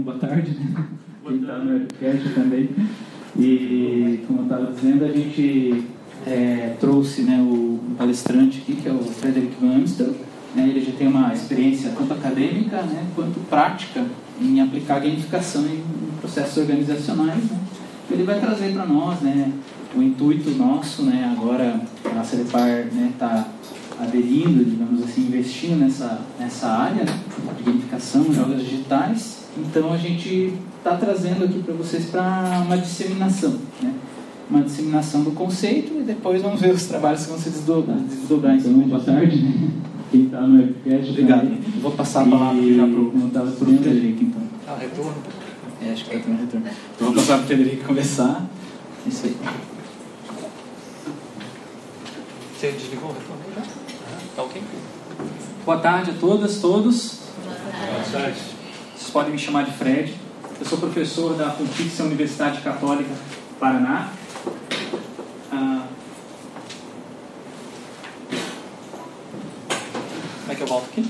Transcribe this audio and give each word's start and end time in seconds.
Boa 0.00 0.16
tarde, 0.16 0.52
né? 0.52 0.86
quem 1.22 1.40
está 1.42 1.58
no 1.58 1.70
webcast 1.70 2.30
também. 2.30 2.70
E, 3.38 4.24
como 4.26 4.38
eu 4.38 4.44
estava 4.44 4.72
dizendo, 4.72 5.04
a 5.04 5.08
gente 5.08 5.84
é, 6.26 6.74
trouxe 6.80 7.20
né, 7.20 7.38
o 7.42 7.78
palestrante 7.98 8.60
aqui, 8.60 8.76
que 8.76 8.88
é 8.88 8.90
o 8.90 9.00
Frederick 9.00 9.54
Van 9.60 9.74
Amstel. 9.74 10.14
Né, 10.54 10.66
ele 10.66 10.82
já 10.82 10.92
tem 10.92 11.08
uma 11.08 11.34
experiência 11.34 11.90
tanto 11.90 12.10
acadêmica 12.14 12.80
né, 12.80 13.06
quanto 13.14 13.38
prática 13.50 14.02
em 14.40 14.62
aplicar 14.62 14.98
gamificação 14.98 15.66
em, 15.66 15.74
em 15.74 16.16
processos 16.18 16.56
organizacionais. 16.56 17.44
Né. 17.44 17.60
Ele 18.10 18.22
vai 18.22 18.40
trazer 18.40 18.72
para 18.72 18.86
nós 18.86 19.20
né, 19.20 19.52
o 19.94 20.02
intuito 20.02 20.52
nosso, 20.52 21.02
né, 21.02 21.36
agora 21.36 21.78
a 22.18 22.24
Celepar 22.24 22.86
está 22.86 22.94
né, 22.94 23.12
tá 23.18 23.46
aderindo, 24.00 24.64
digamos 24.64 25.02
assim, 25.02 25.26
investindo 25.26 25.80
nessa, 25.80 26.22
nessa 26.40 26.66
área 26.66 27.04
de 27.04 27.62
gamificação, 27.62 28.32
jogos 28.32 28.64
digitais. 28.64 29.41
Então 29.56 29.92
a 29.92 29.96
gente 29.96 30.54
está 30.78 30.96
trazendo 30.96 31.44
aqui 31.44 31.62
para 31.62 31.74
vocês 31.74 32.06
para 32.06 32.62
uma 32.64 32.78
disseminação, 32.78 33.58
né? 33.82 33.92
uma 34.48 34.62
disseminação 34.62 35.22
do 35.22 35.30
conceito 35.32 35.94
e 36.00 36.02
depois 36.02 36.42
vamos 36.42 36.60
ver 36.60 36.72
os 36.72 36.84
trabalhos 36.84 37.24
que 37.24 37.30
vão 37.30 37.38
se 37.38 37.50
desdobrar. 37.50 37.98
desdobrar 37.98 38.56
então, 38.56 38.72
boa 38.72 39.00
tarde, 39.00 39.42
né? 39.42 39.70
quem 40.10 40.24
está 40.24 40.40
no 40.40 40.58
webcast. 40.58 41.10
Obrigado. 41.10 41.80
Vou 41.80 41.92
passar 41.92 42.22
a 42.22 42.26
palavra 42.28 42.62
já 42.62 42.86
para 42.86 43.42
o 43.42 43.52
Frederico, 43.56 44.24
então. 44.24 44.42
Ah, 44.66 44.76
retorno? 44.78 45.14
É, 45.84 45.92
acho 45.92 46.04
que 46.04 46.16
está 46.16 46.28
tendo 46.28 46.40
retorno. 46.40 46.66
Então 46.94 47.06
vou 47.08 47.16
passar 47.16 47.36
para 47.36 47.44
o 47.44 47.46
Frederico 47.46 47.84
conversar. 47.84 48.46
Isso 49.06 49.26
aí. 49.26 49.36
Você 52.58 52.72
desligou 52.72 53.10
o 53.10 53.12
retorno 53.12 53.42
já? 53.54 53.62
Tá 54.36 54.42
ok? 54.44 54.62
Boa 55.64 55.78
tarde 55.78 56.10
a 56.10 56.14
todas, 56.14 56.58
todos. 56.58 57.20
Boa 57.44 58.04
tarde. 58.12 58.51
Vocês 59.02 59.12
podem 59.12 59.32
me 59.32 59.38
chamar 59.38 59.64
de 59.64 59.72
Fred. 59.72 60.14
Eu 60.60 60.64
sou 60.64 60.78
professor 60.78 61.34
da 61.34 61.50
Pontifícia 61.50 62.04
Universidade 62.04 62.60
Católica 62.60 63.10
Paraná. 63.58 64.12
Ah, 65.50 65.86
como 70.42 70.52
é 70.52 70.54
que 70.54 70.62
eu 70.62 70.66
volto 70.68 70.84
aqui? 70.84 71.04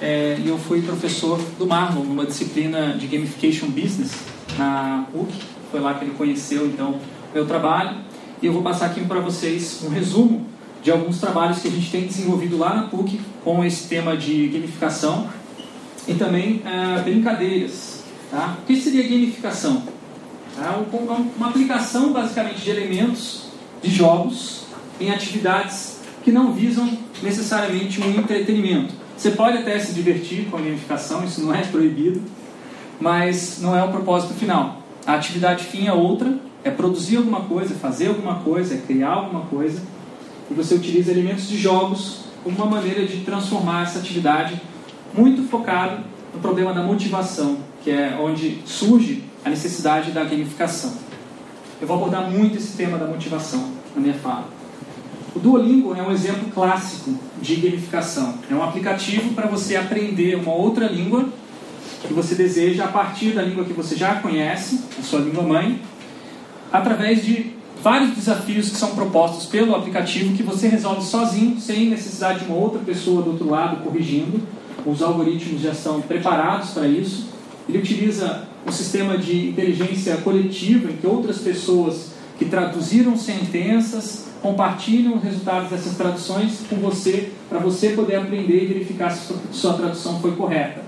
É, 0.00 0.38
e 0.42 0.48
eu 0.48 0.56
fui 0.56 0.80
professor 0.80 1.38
do 1.58 1.66
Marlon 1.66 2.04
numa 2.04 2.24
disciplina 2.24 2.96
de 2.96 3.06
Gamification 3.06 3.66
Business 3.66 4.12
na 4.56 5.04
UC. 5.12 5.30
Foi 5.70 5.80
lá 5.80 5.92
que 5.92 6.06
ele 6.06 6.14
conheceu 6.14 6.64
então 6.64 6.98
meu 7.34 7.46
trabalho. 7.46 7.98
E 8.40 8.46
eu 8.46 8.52
vou 8.54 8.62
passar 8.62 8.86
aqui 8.86 9.04
para 9.04 9.20
vocês 9.20 9.82
um 9.84 9.90
resumo 9.90 10.46
de 10.82 10.90
alguns 10.90 11.20
trabalhos 11.20 11.60
que 11.60 11.68
a 11.68 11.70
gente 11.70 11.90
tem 11.90 12.06
desenvolvido 12.06 12.56
lá 12.56 12.74
na 12.74 12.82
PUC 12.84 13.20
com 13.44 13.64
esse 13.64 13.88
tema 13.88 14.16
de 14.16 14.48
gamificação 14.48 15.28
e 16.08 16.14
também 16.14 16.62
é, 16.64 17.02
brincadeiras. 17.02 18.02
Tá? 18.30 18.56
O 18.62 18.66
que 18.66 18.80
seria 18.80 19.02
gamificação? 19.02 19.82
É 20.58 21.38
uma 21.38 21.48
aplicação 21.48 22.12
basicamente 22.12 22.60
de 22.62 22.70
elementos 22.70 23.44
de 23.82 23.90
jogos 23.90 24.64
em 25.00 25.10
atividades 25.10 26.00
que 26.22 26.30
não 26.30 26.52
visam 26.52 26.98
necessariamente 27.22 28.00
um 28.00 28.10
entretenimento. 28.10 28.94
Você 29.16 29.30
pode 29.30 29.58
até 29.58 29.78
se 29.78 29.92
divertir 29.92 30.46
com 30.50 30.56
a 30.56 30.60
gamificação, 30.60 31.24
isso 31.24 31.42
não 31.42 31.54
é 31.54 31.62
proibido, 31.62 32.22
mas 33.00 33.60
não 33.60 33.76
é 33.76 33.82
o 33.82 33.88
propósito 33.88 34.34
final. 34.34 34.82
A 35.06 35.14
atividade 35.14 35.64
fim 35.64 35.86
é 35.86 35.92
outra, 35.92 36.38
é 36.62 36.70
produzir 36.70 37.16
alguma 37.16 37.42
coisa, 37.42 37.74
fazer 37.74 38.08
alguma 38.08 38.36
coisa, 38.36 38.74
é 38.74 38.78
criar 38.78 39.12
alguma 39.12 39.42
coisa, 39.46 39.82
e 40.50 40.54
você 40.54 40.74
utiliza 40.74 41.12
elementos 41.12 41.48
de 41.48 41.56
jogos 41.56 42.24
como 42.42 42.56
uma 42.56 42.66
maneira 42.66 43.06
de 43.06 43.18
transformar 43.18 43.84
essa 43.84 43.98
atividade 43.98 44.60
muito 45.14 45.48
focado 45.48 46.02
no 46.34 46.40
problema 46.40 46.72
da 46.72 46.82
motivação, 46.82 47.58
que 47.82 47.90
é 47.90 48.18
onde 48.20 48.60
surge 48.64 49.24
a 49.44 49.50
necessidade 49.50 50.10
da 50.10 50.24
gamificação. 50.24 50.92
Eu 51.80 51.86
vou 51.86 51.96
abordar 51.96 52.30
muito 52.30 52.58
esse 52.58 52.76
tema 52.76 52.98
da 52.98 53.06
motivação 53.06 53.70
na 53.94 54.00
minha 54.00 54.14
fala. 54.14 54.48
O 55.34 55.38
Duolingo 55.38 55.94
é 55.94 56.02
um 56.02 56.10
exemplo 56.10 56.50
clássico 56.52 57.16
de 57.40 57.56
gamificação. 57.56 58.34
É 58.50 58.54
um 58.54 58.62
aplicativo 58.62 59.32
para 59.34 59.46
você 59.46 59.76
aprender 59.76 60.34
uma 60.34 60.52
outra 60.52 60.86
língua 60.86 61.28
que 62.06 62.12
você 62.12 62.34
deseja 62.34 62.84
a 62.84 62.88
partir 62.88 63.32
da 63.32 63.42
língua 63.42 63.64
que 63.64 63.72
você 63.72 63.94
já 63.94 64.16
conhece, 64.16 64.80
a 64.98 65.02
sua 65.02 65.20
língua 65.20 65.42
mãe, 65.42 65.80
através 66.72 67.24
de 67.24 67.59
vários 67.82 68.14
desafios 68.14 68.68
que 68.68 68.76
são 68.76 68.94
propostos 68.94 69.46
pelo 69.46 69.74
aplicativo 69.74 70.34
que 70.34 70.42
você 70.42 70.68
resolve 70.68 71.02
sozinho, 71.02 71.58
sem 71.58 71.88
necessidade 71.88 72.40
de 72.40 72.46
uma 72.46 72.56
outra 72.56 72.80
pessoa 72.80 73.22
do 73.22 73.30
outro 73.30 73.48
lado 73.48 73.82
corrigindo. 73.82 74.40
Os 74.84 75.02
algoritmos 75.02 75.60
já 75.60 75.74
são 75.74 76.00
preparados 76.00 76.70
para 76.70 76.86
isso. 76.86 77.28
Ele 77.68 77.78
utiliza 77.78 78.48
um 78.66 78.72
sistema 78.72 79.16
de 79.16 79.48
inteligência 79.48 80.16
coletiva 80.18 80.90
em 80.90 80.96
que 80.96 81.06
outras 81.06 81.38
pessoas 81.38 82.10
que 82.38 82.44
traduziram 82.46 83.16
sentenças 83.16 84.26
compartilham 84.42 85.16
os 85.16 85.22
resultados 85.22 85.70
dessas 85.70 85.96
traduções 85.96 86.60
com 86.68 86.76
você, 86.76 87.30
para 87.48 87.58
você 87.58 87.90
poder 87.90 88.16
aprender 88.16 88.64
e 88.64 88.66
verificar 88.66 89.10
se 89.10 89.34
sua 89.52 89.74
tradução 89.74 90.18
foi 90.20 90.32
correta. 90.32 90.82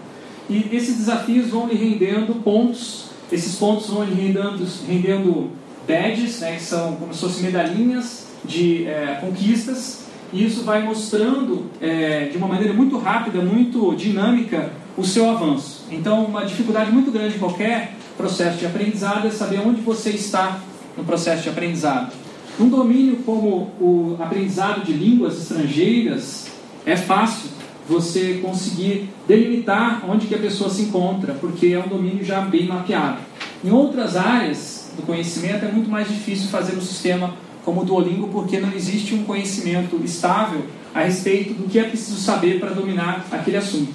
E 0.48 0.68
esses 0.72 0.96
desafios 0.96 1.50
vão 1.50 1.68
lhe 1.68 1.74
rendendo 1.74 2.42
pontos, 2.42 3.06
esses 3.30 3.56
pontos 3.56 3.88
vão 3.88 4.04
lhe 4.04 4.14
rendendo, 4.14 4.66
rendendo 4.86 5.50
badges, 5.86 6.40
né, 6.40 6.56
que 6.56 6.62
são 6.62 6.96
como 6.96 7.12
se 7.12 7.20
fossem 7.20 7.44
medalhinhas 7.44 8.26
de 8.44 8.86
é, 8.86 9.18
conquistas, 9.20 10.02
e 10.32 10.46
isso 10.46 10.64
vai 10.64 10.82
mostrando 10.82 11.66
é, 11.80 12.26
de 12.26 12.38
uma 12.38 12.48
maneira 12.48 12.72
muito 12.72 12.96
rápida, 12.98 13.40
muito 13.40 13.94
dinâmica, 13.94 14.70
o 14.96 15.04
seu 15.04 15.28
avanço. 15.30 15.84
Então, 15.90 16.24
uma 16.24 16.44
dificuldade 16.44 16.90
muito 16.90 17.10
grande 17.10 17.36
em 17.36 17.38
qualquer 17.38 17.94
processo 18.16 18.58
de 18.58 18.66
aprendizado 18.66 19.26
é 19.26 19.30
saber 19.30 19.60
onde 19.60 19.80
você 19.80 20.10
está 20.10 20.58
no 20.96 21.04
processo 21.04 21.42
de 21.42 21.48
aprendizado. 21.48 22.12
Um 22.60 22.68
domínio 22.68 23.16
como 23.24 23.70
o 23.80 24.16
aprendizado 24.20 24.84
de 24.84 24.92
línguas 24.92 25.38
estrangeiras 25.38 26.46
é 26.84 26.96
fácil 26.96 27.50
você 27.88 28.40
conseguir 28.42 29.08
delimitar 29.26 30.02
onde 30.08 30.26
que 30.26 30.34
a 30.34 30.38
pessoa 30.38 30.70
se 30.70 30.82
encontra, 30.82 31.34
porque 31.34 31.68
é 31.68 31.78
um 31.78 31.88
domínio 31.88 32.24
já 32.24 32.40
bem 32.40 32.66
mapeado. 32.66 33.18
Em 33.64 33.70
outras 33.70 34.16
áreas, 34.16 34.81
do 34.96 35.02
conhecimento, 35.02 35.64
é 35.64 35.72
muito 35.72 35.90
mais 35.90 36.08
difícil 36.08 36.48
fazer 36.48 36.76
um 36.76 36.80
sistema 36.80 37.34
como 37.64 37.82
o 37.82 37.84
Duolingo, 37.84 38.28
porque 38.28 38.58
não 38.58 38.72
existe 38.72 39.14
um 39.14 39.24
conhecimento 39.24 40.00
estável 40.04 40.64
a 40.94 41.02
respeito 41.02 41.54
do 41.54 41.68
que 41.68 41.78
é 41.78 41.84
preciso 41.84 42.20
saber 42.20 42.58
para 42.58 42.70
dominar 42.70 43.26
aquele 43.30 43.56
assunto. 43.56 43.92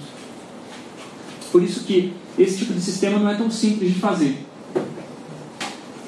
Por 1.52 1.62
isso 1.62 1.84
que 1.84 2.14
esse 2.38 2.60
tipo 2.60 2.74
de 2.74 2.82
sistema 2.82 3.20
não 3.20 3.30
é 3.30 3.36
tão 3.36 3.52
simples 3.52 3.94
de 3.94 4.00
fazer. 4.00 4.38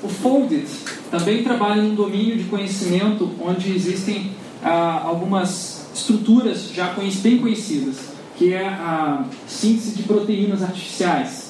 O 0.02 0.08
Folded 0.08 0.66
também 1.12 1.44
trabalha 1.44 1.82
num 1.82 1.96
domínio 1.96 2.38
de 2.38 2.46
conhecimento 2.46 3.30
onde 3.42 3.74
existem 3.76 4.32
ah, 4.64 5.02
algumas 5.04 5.88
estruturas 5.94 6.70
já 6.74 6.94
bem 7.22 7.38
conhecidas, 7.40 7.98
que 8.38 8.54
é 8.54 8.68
a 8.68 9.26
síntese 9.48 9.96
de 9.96 10.04
proteínas 10.04 10.64
artificiais 10.64 11.49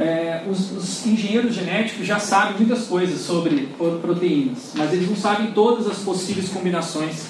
é, 0.00 0.44
os, 0.48 0.72
os, 0.72 1.06
engenheiros 1.06 1.54
genéticos 1.54 2.06
já 2.06 2.18
sabem 2.18 2.56
muitas 2.56 2.86
coisas 2.86 3.20
sobre 3.20 3.68
proteínas, 4.00 4.72
mas 4.74 4.92
eles 4.92 5.08
não 5.08 5.16
sabem 5.16 5.52
todas 5.52 5.86
as 5.86 5.98
possíveis 5.98 6.48
combinações 6.48 7.26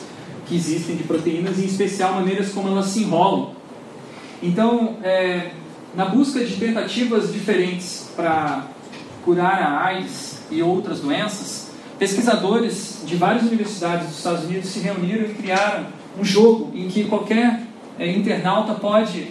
que 0.46 0.54
existem 0.54 0.96
de 0.96 1.02
proteínas, 1.02 1.58
em 1.58 1.64
especial 1.64 2.14
maneiras 2.14 2.52
como 2.52 2.68
elas 2.68 2.86
se 2.86 3.00
enrolam. 3.00 3.50
Então, 4.40 4.96
é, 5.02 5.50
na 5.96 6.06
busca 6.06 6.44
de 6.44 6.56
tentativas 6.56 7.32
diferentes 7.32 8.08
para 8.14 8.66
curar 9.24 9.60
a 9.60 9.84
AIDS 9.86 10.42
e 10.50 10.62
outras 10.62 11.00
doenças, 11.00 11.70
pesquisadores 11.98 13.02
de 13.04 13.16
várias 13.16 13.42
universidades 13.42 14.06
dos 14.06 14.18
Estados 14.18 14.44
Unidos 14.44 14.68
se 14.70 14.78
reuniram 14.78 15.26
e 15.26 15.34
criaram 15.34 15.86
um 16.18 16.24
jogo 16.24 16.70
em 16.74 16.88
que 16.88 17.04
qualquer 17.04 17.62
é, 17.98 18.10
internauta 18.10 18.74
pode 18.74 19.28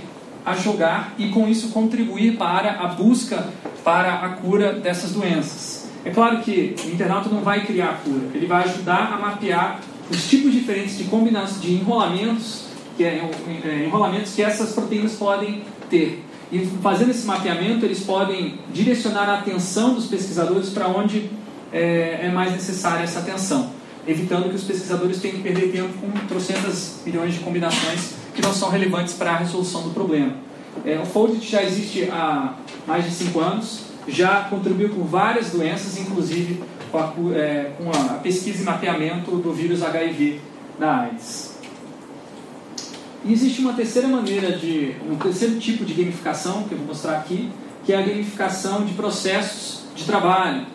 a 0.50 0.56
jogar 0.56 1.14
e 1.18 1.30
com 1.30 1.48
isso 1.48 1.69
contribuir 1.69 2.38
para 2.38 2.72
a 2.72 2.88
busca 2.88 3.48
para 3.84 4.13
a 4.16 4.30
cura 4.30 4.74
dessas 4.74 5.12
doenças. 5.12 5.88
É 6.04 6.10
claro 6.10 6.40
que 6.40 6.75
o 6.86 6.90
internauta 6.90 7.30
não 7.30 7.42
vai 7.42 7.66
criar 7.66 7.90
a 7.90 7.94
cura, 7.94 8.28
ele 8.34 8.48
vai 8.48 8.63
ajudar 8.63 9.13
a 9.13 9.18
mapear 9.18 9.80
os 10.10 10.28
tipos 10.28 10.51
diferentes 10.51 10.98
de 10.98 11.04
combinações 11.06 11.62
de 11.62 11.74
enrolamentos 11.74 12.69
que 12.98 13.04
é, 13.04 13.30
é, 13.63 13.86
enrolamentos 13.86 14.34
que 14.34 14.42
essas 14.42 14.74
proteínas 14.74 15.13
podem 15.13 15.63
ter. 15.90 16.24
E 16.52 16.66
fazendo 16.81 17.12
esse 17.12 17.25
mapeamento, 17.25 17.86
eles 17.86 18.02
podem 18.02 18.60
direcionar 18.74 19.30
a 19.30 19.36
atenção 19.36 19.94
dos 19.94 20.07
pesquisadores 20.07 20.69
para 20.69 20.88
onde 20.88 21.30
é, 21.72 22.22
é 22.24 22.31
mais 22.34 22.52
necessária 22.52 23.04
essa 23.04 23.19
atenção, 23.19 23.72
evitando 24.06 24.50
que 24.50 24.56
os 24.56 24.63
pesquisadores 24.63 25.22
tenham 25.22 25.38
que 25.38 25.44
perder 25.44 25.72
tempo 25.72 25.94
com 26.00 26.10
trocentas 26.28 27.02
milhões 27.06 27.36
de 27.36 27.40
combinações 27.40 28.19
que 28.39 28.45
não 28.45 28.53
são 28.53 28.69
relevantes 28.69 29.13
para 29.13 29.31
a 29.31 29.38
resolução 29.38 29.81
do 29.83 29.89
problema. 29.89 30.33
É, 30.86 30.97
o 30.97 31.06
Foldit 31.06 31.45
já 31.45 31.62
existe 31.62 32.09
há 32.09 32.56
mais 32.88 33.03
de 33.03 33.12
5 33.12 33.39
anos, 33.39 33.81
já 34.07 34.45
contribuiu 34.50 34.89
com 34.89 35.03
várias 35.03 35.51
doenças, 35.51 35.97
inclusive 36.00 36.63
com 36.89 36.97
a, 36.97 37.13
é, 37.36 37.74
com 37.77 37.89
a 37.91 38.15
pesquisa 38.15 38.62
e 38.62 38.65
mapeamento 38.65 39.31
do 39.31 39.53
vírus 39.53 39.83
HIV 39.83 40.39
da 40.80 41.01
AIDS. 41.01 41.57
E 43.25 43.33
existe 43.33 43.59
uma 43.62 43.74
terceira 43.74 44.07
maneira 44.07 44.53
de, 44.53 44.95
um 45.09 45.18
terceiro 45.18 45.59
tipo 45.59 45.83
de 45.83 45.94
gamificação 45.94 46.63
que 46.63 46.71
eu 46.71 46.77
vou 46.77 46.88
mostrar 46.88 47.18
aqui, 47.18 47.51
que 47.83 47.92
é 47.92 47.97
a 47.97 48.01
gamificação 48.01 48.85
de 48.85 48.94
processos 48.94 49.83
de 49.94 50.06
trabalho, 50.06 50.65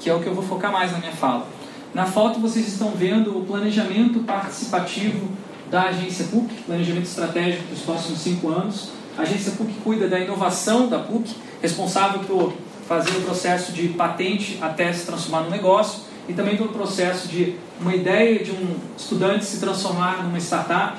que 0.00 0.08
é 0.08 0.14
o 0.14 0.20
que 0.20 0.26
eu 0.26 0.34
vou 0.34 0.42
focar 0.42 0.72
mais 0.72 0.90
na 0.92 0.98
minha 0.98 1.12
fala. 1.12 1.46
Na 1.92 2.06
foto 2.06 2.40
vocês 2.40 2.66
estão 2.66 2.90
vendo 2.92 3.38
o 3.38 3.44
planejamento 3.44 4.20
participativo 4.20 5.28
da 5.74 5.86
agência 5.86 6.26
PUC, 6.26 6.54
planejamento 6.66 7.06
estratégico 7.06 7.64
para 7.64 7.74
os 7.74 7.80
próximos 7.80 8.20
cinco 8.20 8.48
anos. 8.48 8.90
A 9.18 9.22
agência 9.22 9.50
PUC 9.58 9.72
cuida 9.82 10.06
da 10.06 10.20
inovação 10.20 10.86
da 10.88 11.00
PUC, 11.00 11.34
responsável 11.60 12.20
por 12.20 12.52
fazer 12.88 13.10
o 13.16 13.22
processo 13.22 13.72
de 13.72 13.88
patente 13.88 14.56
até 14.62 14.92
se 14.92 15.04
transformar 15.04 15.40
no 15.40 15.50
negócio 15.50 16.02
e 16.28 16.32
também 16.32 16.56
pelo 16.56 16.68
processo 16.68 17.26
de 17.26 17.56
uma 17.80 17.92
ideia 17.92 18.44
de 18.44 18.52
um 18.52 18.76
estudante 18.96 19.44
se 19.44 19.58
transformar 19.58 20.22
numa 20.22 20.38
startup. 20.38 20.96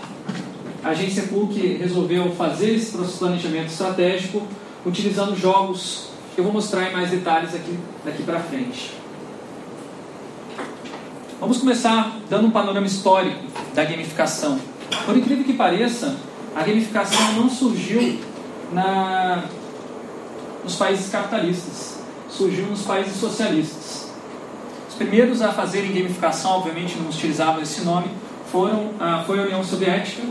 A 0.84 0.90
agência 0.90 1.24
PUC 1.24 1.78
resolveu 1.78 2.30
fazer 2.36 2.76
esse 2.76 2.92
planejamento 3.18 3.68
estratégico 3.68 4.46
utilizando 4.86 5.38
jogos 5.38 6.10
que 6.36 6.42
eu 6.42 6.44
vou 6.44 6.52
mostrar 6.52 6.90
em 6.90 6.92
mais 6.92 7.10
detalhes 7.10 7.56
aqui 7.56 7.80
daqui 8.04 8.24
para 8.24 8.42
frente. 8.42 8.92
Vamos 11.46 11.60
começar 11.60 12.18
dando 12.28 12.48
um 12.48 12.50
panorama 12.50 12.88
histórico 12.88 13.38
da 13.76 13.84
gamificação. 13.86 14.60
Por 15.06 15.16
incrível 15.16 15.44
que 15.44 15.54
pareça, 15.54 16.16
a 16.56 16.64
gamificação 16.64 17.34
não 17.34 17.48
surgiu 17.48 18.20
na, 18.74 19.44
nos 20.64 20.76
países 20.76 21.08
capitalistas, 21.12 22.00
surgiu 22.28 22.66
nos 22.66 22.82
países 22.82 23.18
socialistas. 23.18 24.10
Os 24.90 24.96
primeiros 24.96 25.40
a 25.44 25.54
fazerem 25.54 25.94
gamificação, 25.94 26.50
obviamente 26.50 26.98
não 26.98 27.10
utilizavam 27.10 27.62
esse 27.62 27.82
nome, 27.82 28.08
foram 28.52 28.94
a, 29.00 29.22
foi 29.22 29.38
a 29.38 29.44
União 29.44 29.64
Soviética, 29.64 30.24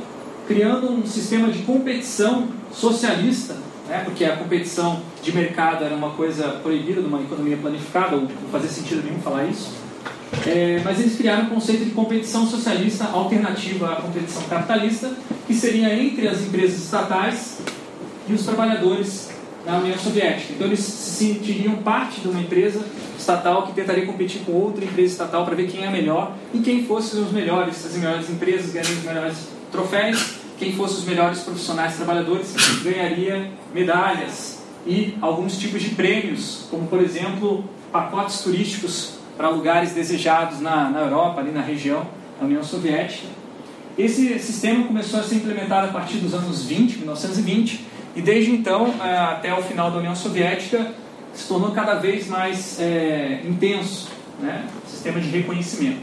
criando 0.48 0.90
um 0.90 1.06
sistema 1.06 1.46
de 1.46 1.60
competição 1.60 2.48
socialista, 2.72 3.54
né, 3.86 4.02
porque 4.04 4.24
a 4.24 4.36
competição 4.36 5.00
de 5.22 5.30
mercado 5.30 5.84
era 5.84 5.94
uma 5.94 6.10
coisa 6.10 6.58
proibida 6.60 7.00
numa 7.00 7.20
economia 7.20 7.56
planificada, 7.56 8.16
não 8.16 8.28
fazia 8.50 8.68
sentido 8.68 9.04
nenhum 9.04 9.20
falar 9.20 9.44
isso. 9.44 9.83
É, 10.46 10.80
mas 10.84 11.00
eles 11.00 11.16
criaram 11.16 11.44
o 11.44 11.50
conceito 11.50 11.84
de 11.84 11.90
competição 11.90 12.46
socialista 12.46 13.04
alternativa 13.04 13.92
à 13.92 13.96
competição 13.96 14.42
capitalista, 14.42 15.12
que 15.46 15.54
seria 15.54 15.94
entre 15.94 16.28
as 16.28 16.40
empresas 16.42 16.82
estatais 16.82 17.58
e 18.28 18.32
os 18.32 18.44
trabalhadores 18.44 19.30
na 19.64 19.78
União 19.78 19.96
Soviética. 19.98 20.52
Então 20.52 20.66
eles 20.66 20.80
se 20.80 21.24
sentiriam 21.24 21.76
parte 21.76 22.20
de 22.20 22.28
uma 22.28 22.40
empresa 22.40 22.84
estatal 23.18 23.66
que 23.66 23.72
tentaria 23.72 24.04
competir 24.04 24.42
com 24.44 24.52
outra 24.52 24.84
empresa 24.84 25.12
estatal 25.12 25.44
para 25.44 25.54
ver 25.54 25.68
quem 25.68 25.84
é 25.84 25.90
melhor 25.90 26.36
e 26.52 26.58
quem 26.58 26.84
fossem 26.84 27.22
os 27.22 27.32
melhores, 27.32 27.84
as 27.84 27.94
melhores 27.96 28.28
empresas 28.28 28.72
ganhariam 28.72 28.98
os 28.98 29.04
melhores 29.04 29.36
troféus, 29.72 30.34
quem 30.58 30.74
fosse 30.74 30.98
os 30.98 31.04
melhores 31.04 31.40
profissionais 31.40 31.96
trabalhadores 31.96 32.54
ganharia 32.82 33.50
medalhas 33.74 34.62
e 34.86 35.16
alguns 35.20 35.58
tipos 35.58 35.82
de 35.82 35.90
prêmios, 35.90 36.66
como 36.70 36.86
por 36.86 37.00
exemplo 37.00 37.64
pacotes 37.90 38.40
turísticos 38.40 39.13
para 39.36 39.48
lugares 39.48 39.92
desejados 39.92 40.60
na, 40.60 40.90
na 40.90 41.00
Europa, 41.00 41.40
ali 41.40 41.50
na 41.50 41.60
região 41.60 42.06
da 42.38 42.46
União 42.46 42.62
Soviética. 42.62 43.26
Esse 43.96 44.38
sistema 44.38 44.86
começou 44.86 45.20
a 45.20 45.22
ser 45.22 45.36
implementado 45.36 45.88
a 45.88 45.92
partir 45.92 46.16
dos 46.16 46.34
anos 46.34 46.64
20, 46.64 46.98
1920, 46.98 47.84
e 48.16 48.22
desde 48.22 48.50
então 48.50 48.92
é, 49.02 49.16
até 49.16 49.56
o 49.56 49.62
final 49.62 49.90
da 49.90 49.98
União 49.98 50.14
Soviética 50.14 50.92
se 51.32 51.48
tornou 51.48 51.72
cada 51.72 51.94
vez 51.94 52.28
mais 52.28 52.80
é, 52.80 53.42
intenso, 53.44 54.08
né? 54.40 54.66
sistema 54.86 55.20
de 55.20 55.28
reconhecimento. 55.28 56.02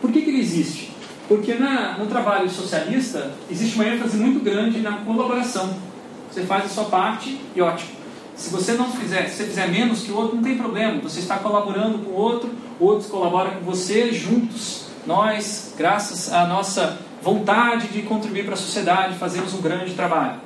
Por 0.00 0.12
que, 0.12 0.22
que 0.22 0.30
ele 0.30 0.40
existe? 0.40 0.90
Porque 1.26 1.54
na, 1.54 1.98
no 1.98 2.06
trabalho 2.06 2.48
socialista 2.48 3.32
existe 3.50 3.74
uma 3.74 3.86
ênfase 3.86 4.16
muito 4.16 4.42
grande 4.42 4.80
na 4.80 4.92
colaboração. 4.98 5.74
Você 6.30 6.42
faz 6.42 6.66
a 6.66 6.68
sua 6.68 6.84
parte 6.84 7.38
e 7.54 7.60
ótimo. 7.60 7.90
Se 8.38 8.50
você 8.50 8.74
não 8.74 8.92
fizer, 8.92 9.28
se 9.28 9.36
você 9.36 9.44
fizer 9.46 9.68
menos 9.68 10.02
que 10.02 10.12
o 10.12 10.16
outro, 10.16 10.36
não 10.36 10.44
tem 10.44 10.56
problema. 10.56 11.00
Você 11.02 11.18
está 11.18 11.38
colaborando 11.38 11.98
com 11.98 12.12
o 12.12 12.14
outro, 12.14 12.48
outros 12.78 13.10
colaboram 13.10 13.50
com 13.50 13.60
você, 13.62 14.12
juntos, 14.12 14.84
nós, 15.04 15.74
graças 15.76 16.32
à 16.32 16.46
nossa 16.46 17.00
vontade 17.20 17.88
de 17.88 18.02
contribuir 18.02 18.44
para 18.44 18.54
a 18.54 18.56
sociedade, 18.56 19.18
fazemos 19.18 19.52
um 19.54 19.60
grande 19.60 19.92
trabalho. 19.94 20.40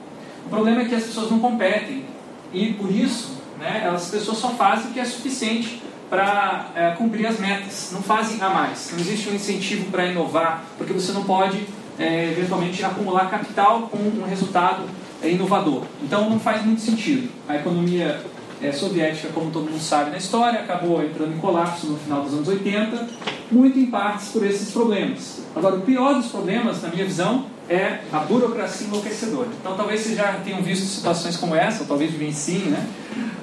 O 0.47 0.49
problema 0.49 0.81
é 0.81 0.85
que 0.87 0.94
as 0.94 1.05
pessoas 1.05 1.31
não 1.31 1.39
competem 1.39 2.06
e 2.50 2.73
por 2.73 2.91
isso, 2.91 3.37
né, 3.61 3.87
as 3.94 4.09
pessoas 4.09 4.39
só 4.39 4.49
fazem 4.49 4.91
o 4.91 4.94
que 4.94 4.99
é 5.00 5.05
suficiente 5.05 5.83
para 6.09 6.71
é, 6.75 6.91
cumprir 6.93 7.27
as 7.27 7.39
metas, 7.39 7.91
não 7.93 8.03
fazem 8.03 8.41
a 8.41 8.49
mais. 8.49 8.91
Não 8.93 9.00
existe 9.00 9.29
um 9.29 9.35
incentivo 9.35 9.91
para 9.91 10.06
inovar, 10.06 10.65
porque 10.79 10.94
você 10.94 11.12
não 11.12 11.25
pode 11.25 11.67
é, 11.99 12.31
eventualmente 12.31 12.83
acumular 12.83 13.29
capital 13.29 13.83
com 13.83 13.99
um 13.99 14.25
resultado 14.27 14.85
é 15.23 15.31
inovador. 15.31 15.85
Então 16.03 16.29
não 16.29 16.39
faz 16.39 16.65
muito 16.65 16.81
sentido. 16.81 17.29
A 17.49 17.57
economia 17.57 18.21
é, 18.63 18.71
soviética, 18.73 19.29
como 19.35 19.51
todo 19.51 19.71
mundo 19.71 19.83
sabe 19.83 20.11
na 20.11 20.17
história, 20.17 20.61
acabou 20.61 21.03
entrando 21.03 21.35
em 21.35 21.39
colapso 21.39 21.87
no 21.89 21.99
final 21.99 22.23
dos 22.23 22.33
anos 22.33 22.49
80, 22.49 23.09
muito 23.51 23.79
em 23.79 23.87
partes 23.87 24.29
por 24.29 24.47
esses 24.47 24.71
problemas. 24.71 25.43
Agora, 25.55 25.77
o 25.77 25.81
pior 25.81 26.15
dos 26.15 26.27
problemas, 26.27 26.81
na 26.83 26.89
minha 26.89 27.05
visão, 27.05 27.47
é 27.69 28.01
a 28.13 28.19
burocracia 28.21 28.87
enlouquecedora. 28.87 29.49
Então, 29.61 29.77
talvez 29.77 30.01
vocês 30.01 30.17
já 30.17 30.35
tenham 30.45 30.63
visto 30.63 30.85
situações 30.85 31.37
como 31.37 31.55
essa, 31.55 31.83
ou 31.83 31.87
talvez 31.87 32.11
vivenciem, 32.11 32.67
né? 32.67 32.87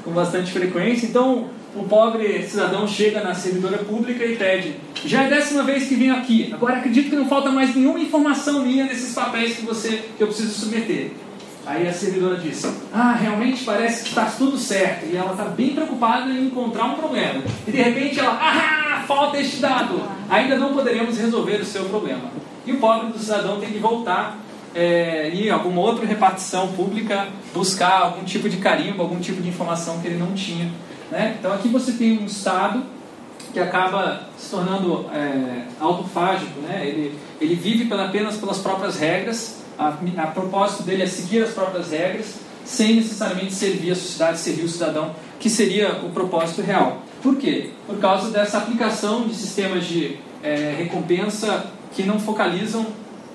Com 0.04 0.12
bastante 0.12 0.52
frequência. 0.52 1.06
Então, 1.06 1.50
o 1.76 1.84
pobre 1.84 2.44
cidadão 2.48 2.88
chega 2.88 3.22
na 3.22 3.34
servidora 3.34 3.78
pública 3.80 4.26
e 4.26 4.36
pede: 4.36 4.76
já 5.06 5.24
é 5.24 5.30
décima 5.30 5.64
vez 5.64 5.88
que 5.88 5.96
venho 5.96 6.16
aqui. 6.16 6.52
Agora 6.54 6.78
acredito 6.78 7.10
que 7.10 7.16
não 7.16 7.28
falta 7.28 7.52
mais 7.52 7.76
nenhuma 7.76 8.00
informação 8.00 8.64
minha 8.64 8.86
nesses 8.86 9.14
papéis 9.14 9.58
que 9.58 9.66
você 9.66 10.04
que 10.18 10.24
eu 10.24 10.28
preciso 10.28 10.52
submeter. 10.52 11.12
Aí 11.70 11.88
a 11.88 11.94
servidora 11.94 12.38
disse: 12.38 12.68
Ah, 12.92 13.14
realmente 13.14 13.64
parece 13.64 14.02
que 14.02 14.10
está 14.10 14.26
tudo 14.26 14.58
certo. 14.58 15.06
E 15.06 15.16
ela 15.16 15.34
está 15.34 15.44
bem 15.44 15.76
preocupada 15.76 16.28
em 16.32 16.48
encontrar 16.48 16.86
um 16.86 16.96
problema. 16.96 17.44
E 17.68 17.72
de 17.72 17.78
repente 17.78 18.20
ela: 18.20 18.40
Ah, 18.42 19.04
falta 19.06 19.38
este 19.38 19.58
dado. 19.58 20.02
Ainda 20.28 20.58
não 20.58 20.74
poderemos 20.74 21.16
resolver 21.20 21.58
o 21.58 21.66
seu 21.66 21.86
problema. 21.86 22.32
E 22.66 22.72
o 22.72 22.78
pobre 22.80 23.12
do 23.12 23.20
cidadão 23.20 23.60
tem 23.60 23.70
que 23.70 23.78
voltar 23.78 24.40
é, 24.74 25.30
em 25.30 25.52
alguma 25.52 25.82
outra 25.82 26.08
repartição 26.08 26.70
pública 26.70 27.28
buscar 27.54 28.02
algum 28.02 28.24
tipo 28.24 28.50
de 28.50 28.58
carimbo, 28.58 29.04
algum 29.04 29.20
tipo 29.20 29.40
de 29.40 29.50
informação 29.50 30.00
que 30.00 30.08
ele 30.08 30.18
não 30.18 30.34
tinha. 30.34 30.72
Né? 31.12 31.36
Então 31.38 31.54
aqui 31.54 31.68
você 31.68 31.92
tem 31.92 32.18
um 32.18 32.26
Estado 32.26 32.82
que 33.54 33.60
acaba 33.60 34.24
se 34.40 34.50
tornando 34.50 35.06
é, 35.14 35.66
autofágico. 35.80 36.62
Né? 36.62 36.82
Ele, 36.88 37.16
ele 37.40 37.54
vive 37.54 37.94
apenas 37.94 38.38
pelas 38.38 38.58
próprias 38.58 39.00
regras 39.00 39.60
a, 39.80 39.98
a 40.24 40.28
propósito 40.28 40.84
dele 40.84 41.04
é 41.04 41.08
seguir 41.08 41.42
as 41.42 41.52
próprias 41.52 41.90
regras, 41.92 42.36
sem 42.66 42.98
necessariamente 42.98 43.54
servir 43.54 43.92
a 43.92 43.96
sociedade, 43.96 44.38
servir 44.40 44.64
o 44.64 44.70
cidadão, 44.70 45.16
que 45.40 45.50
seria 45.50 46.02
o 46.04 46.10
propósito 46.10 46.62
real. 46.62 47.02
Por 47.24 47.38
quê? 47.38 47.72
Por 47.88 47.98
causa 47.98 48.30
dessa 48.30 48.58
aplicação 48.58 49.26
de 49.26 49.34
sistemas 49.34 49.86
de 49.86 50.18
é, 50.44 50.76
recompensa 50.78 51.66
que 51.94 52.04
não 52.04 52.20
focalizam 52.20 52.86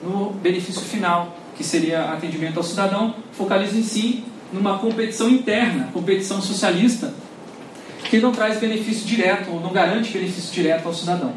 no 0.02 0.30
benefício 0.30 0.82
final, 0.82 1.34
que 1.56 1.64
seria 1.64 2.12
atendimento 2.12 2.58
ao 2.58 2.62
cidadão, 2.62 3.14
focalizam 3.32 3.80
em 3.80 3.82
si 3.82 4.24
numa 4.52 4.78
competição 4.78 5.28
interna, 5.28 5.88
competição 5.92 6.40
socialista, 6.40 7.12
que 8.04 8.20
não 8.20 8.32
traz 8.32 8.60
benefício 8.60 9.06
direto 9.06 9.50
ou 9.50 9.60
não 9.60 9.72
garante 9.72 10.12
benefício 10.12 10.52
direto 10.52 10.86
ao 10.86 10.94
cidadão. 10.94 11.32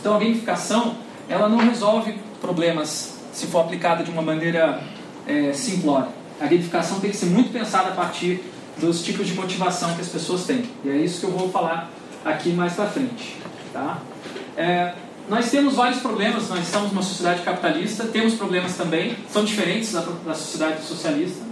Então 0.00 0.16
a 0.16 0.18
gamificação 0.18 0.96
ela 1.28 1.48
não 1.48 1.58
resolve 1.58 2.14
problemas 2.40 3.13
se 3.34 3.46
for 3.48 3.60
aplicada 3.60 4.04
de 4.04 4.10
uma 4.10 4.22
maneira 4.22 4.80
é, 5.26 5.52
simplória. 5.52 6.08
A 6.40 6.44
gamificação 6.44 7.00
tem 7.00 7.10
que 7.10 7.16
ser 7.16 7.26
muito 7.26 7.52
pensada 7.52 7.88
a 7.88 7.92
partir 7.92 8.42
dos 8.78 9.04
tipos 9.04 9.26
de 9.26 9.34
motivação 9.34 9.94
que 9.94 10.00
as 10.00 10.08
pessoas 10.08 10.44
têm. 10.44 10.64
E 10.84 10.88
é 10.88 10.96
isso 10.96 11.20
que 11.20 11.26
eu 11.26 11.30
vou 11.30 11.50
falar 11.50 11.90
aqui 12.24 12.50
mais 12.50 12.74
para 12.74 12.86
frente. 12.86 13.36
Tá? 13.72 13.98
É, 14.56 14.94
nós 15.28 15.50
temos 15.50 15.74
vários 15.74 16.00
problemas, 16.00 16.48
nós 16.48 16.60
estamos 16.60 16.92
numa 16.92 17.02
sociedade 17.02 17.42
capitalista, 17.42 18.04
temos 18.04 18.34
problemas 18.34 18.76
também, 18.76 19.16
são 19.30 19.44
diferentes 19.44 19.92
da, 19.92 20.00
da 20.00 20.34
sociedade 20.34 20.82
socialista. 20.82 21.42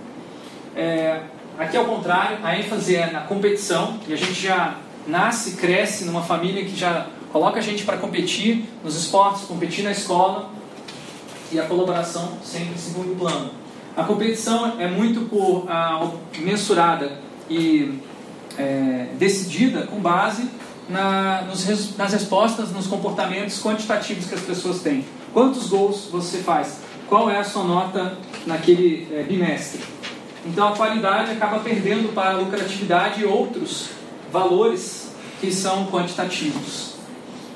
É, 0.76 1.20
aqui 1.58 1.76
ao 1.76 1.84
contrário, 1.84 2.38
a 2.42 2.56
ênfase 2.56 2.94
é 2.94 3.10
na 3.10 3.20
competição, 3.22 3.98
e 4.06 4.12
a 4.12 4.16
gente 4.16 4.34
já 4.34 4.76
nasce, 5.06 5.52
cresce 5.52 6.04
numa 6.04 6.22
família 6.22 6.64
que 6.64 6.76
já 6.76 7.06
coloca 7.32 7.58
a 7.58 7.62
gente 7.62 7.84
para 7.84 7.96
competir 7.96 8.68
nos 8.84 8.96
esportes, 8.96 9.44
competir 9.44 9.82
na 9.82 9.90
escola, 9.90 10.50
e 11.52 11.60
a 11.60 11.64
colaboração 11.64 12.38
sempre 12.42 12.74
em 12.74 12.78
segundo 12.78 13.18
plano. 13.18 13.50
A 13.96 14.04
competição 14.04 14.80
é 14.80 14.88
muito 14.88 15.28
por, 15.28 15.66
ah, 15.68 16.10
mensurada 16.38 17.18
e 17.48 17.98
é, 18.56 19.08
decidida 19.18 19.86
com 19.86 20.00
base 20.00 20.48
na, 20.88 21.42
nos, 21.42 21.96
nas 21.96 22.12
respostas, 22.12 22.70
nos 22.72 22.86
comportamentos 22.86 23.62
quantitativos 23.62 24.26
que 24.26 24.34
as 24.34 24.40
pessoas 24.40 24.80
têm. 24.80 25.04
Quantos 25.32 25.68
gols 25.68 26.08
você 26.10 26.38
faz? 26.38 26.80
Qual 27.08 27.30
é 27.30 27.38
a 27.38 27.44
sua 27.44 27.64
nota 27.64 28.16
naquele 28.46 29.08
é, 29.12 29.22
bimestre? 29.22 29.80
Então 30.46 30.68
a 30.68 30.76
qualidade 30.76 31.30
acaba 31.30 31.60
perdendo 31.60 32.12
para 32.14 32.30
a 32.30 32.36
lucratividade 32.38 33.20
e 33.20 33.24
outros 33.24 33.90
valores 34.32 35.12
que 35.40 35.52
são 35.52 35.86
quantitativos. 35.86 36.94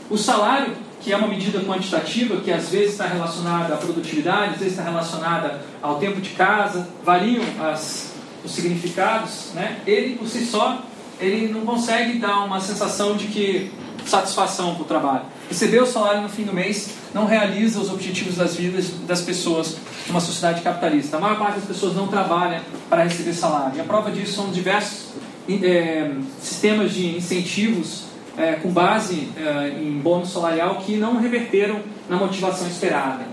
O 0.09 0.17
salário 0.17 0.75
que 1.07 1.13
é 1.13 1.17
uma 1.17 1.29
medida 1.29 1.61
quantitativa 1.61 2.41
que 2.41 2.51
às 2.51 2.69
vezes 2.69 2.91
está 2.91 3.07
relacionada 3.07 3.73
à 3.73 3.77
produtividade, 3.77 4.55
às 4.55 4.59
vezes 4.59 4.73
está 4.73 4.83
relacionada 4.83 5.63
ao 5.81 6.01
tempo 6.01 6.21
de 6.21 6.31
casa, 6.31 6.89
variam 7.05 7.45
as, 7.61 8.13
os 8.45 8.51
significados, 8.51 9.53
né? 9.55 9.79
ele 9.87 10.17
por 10.17 10.27
si 10.27 10.45
só 10.45 10.83
ele 11.21 11.47
não 11.47 11.61
consegue 11.61 12.19
dar 12.19 12.41
uma 12.41 12.61
sensação 12.61 13.17
de 13.17 13.29
que 13.29 13.71
satisfação 14.05 14.75
para 14.75 14.83
o 14.83 14.85
trabalho. 14.85 15.23
Receber 15.49 15.81
o 15.81 15.87
salário 15.87 16.23
no 16.23 16.29
fim 16.29 16.43
do 16.43 16.53
mês 16.53 16.91
não 17.15 17.25
realiza 17.25 17.79
os 17.79 17.89
objetivos 17.89 18.35
das 18.35 18.57
vidas 18.57 18.91
das 19.07 19.21
pessoas 19.21 19.77
numa 20.09 20.21
sociedade 20.21 20.61
capitalista. 20.61 21.19
A 21.19 21.21
maior 21.21 21.39
parte 21.39 21.61
das 21.61 21.69
pessoas 21.69 21.95
não 21.95 22.09
trabalha 22.09 22.63
para 22.91 23.05
receber 23.05 23.33
salário. 23.33 23.77
E 23.77 23.81
a 23.81 23.85
prova 23.85 24.11
disso 24.11 24.33
são 24.33 24.51
diversos 24.51 25.11
é, 25.49 26.11
sistemas 26.41 26.93
de 26.93 27.17
incentivos 27.17 28.06
é, 28.37 28.52
com 28.55 28.71
base 28.71 29.28
é, 29.37 29.69
em 29.81 29.99
bônus 29.99 30.31
salarial 30.31 30.76
que 30.76 30.97
não 30.97 31.19
reverteram 31.19 31.81
na 32.09 32.16
motivação 32.16 32.66
esperada. 32.66 33.25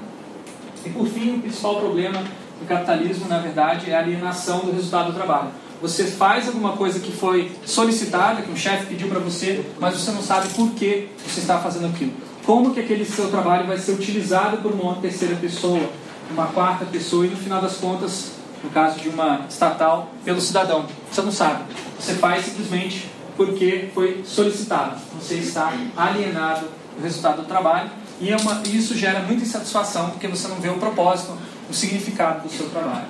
E 0.85 0.89
por 0.89 1.07
fim, 1.07 1.35
o 1.35 1.39
principal 1.39 1.79
problema 1.79 2.23
do 2.59 2.67
capitalismo, 2.67 3.27
na 3.27 3.39
verdade, 3.39 3.89
é 3.89 3.95
a 3.95 3.99
alienação 3.99 4.59
do 4.59 4.71
resultado 4.71 5.11
do 5.11 5.13
trabalho. 5.13 5.49
Você 5.81 6.05
faz 6.05 6.47
alguma 6.47 6.77
coisa 6.77 6.99
que 6.99 7.11
foi 7.11 7.51
solicitada, 7.65 8.41
que 8.41 8.49
um 8.49 8.55
chefe 8.55 8.85
pediu 8.85 9.09
para 9.09 9.19
você, 9.19 9.65
mas 9.79 9.95
você 9.95 10.11
não 10.11 10.21
sabe 10.21 10.47
por 10.53 10.71
que 10.71 11.09
você 11.25 11.41
está 11.41 11.59
fazendo 11.59 11.87
aquilo. 11.87 12.13
Como 12.45 12.73
que 12.73 12.79
aquele 12.79 13.05
seu 13.05 13.29
trabalho 13.29 13.67
vai 13.67 13.77
ser 13.77 13.91
utilizado 13.91 14.57
por 14.57 14.71
uma 14.71 14.95
terceira 14.95 15.35
pessoa, 15.35 15.89
uma 16.31 16.47
quarta 16.47 16.85
pessoa 16.85 17.25
e 17.25 17.29
no 17.29 17.35
final 17.35 17.61
das 17.61 17.75
contas, 17.75 18.31
no 18.63 18.69
caso 18.69 18.99
de 18.99 19.09
uma 19.09 19.45
estatal, 19.49 20.09
pelo 20.23 20.39
cidadão. 20.39 20.85
Você 21.11 21.21
não 21.21 21.31
sabe. 21.31 21.63
Você 21.99 22.13
faz 22.13 22.45
simplesmente 22.45 23.09
porque 23.35 23.89
foi 23.93 24.23
solicitado. 24.25 24.99
Você 25.19 25.35
está 25.35 25.73
alienado 25.95 26.67
do 26.95 27.03
resultado 27.03 27.41
do 27.41 27.47
trabalho 27.47 27.89
e 28.21 28.31
é 28.31 28.37
uma, 28.37 28.61
isso 28.67 28.95
gera 28.95 29.19
muita 29.21 29.43
insatisfação 29.43 30.11
porque 30.11 30.27
você 30.27 30.47
não 30.47 30.57
vê 30.57 30.69
o 30.69 30.77
propósito, 30.77 31.37
o 31.69 31.73
significado 31.73 32.43
do 32.47 32.49
seu 32.49 32.69
trabalho. 32.69 33.07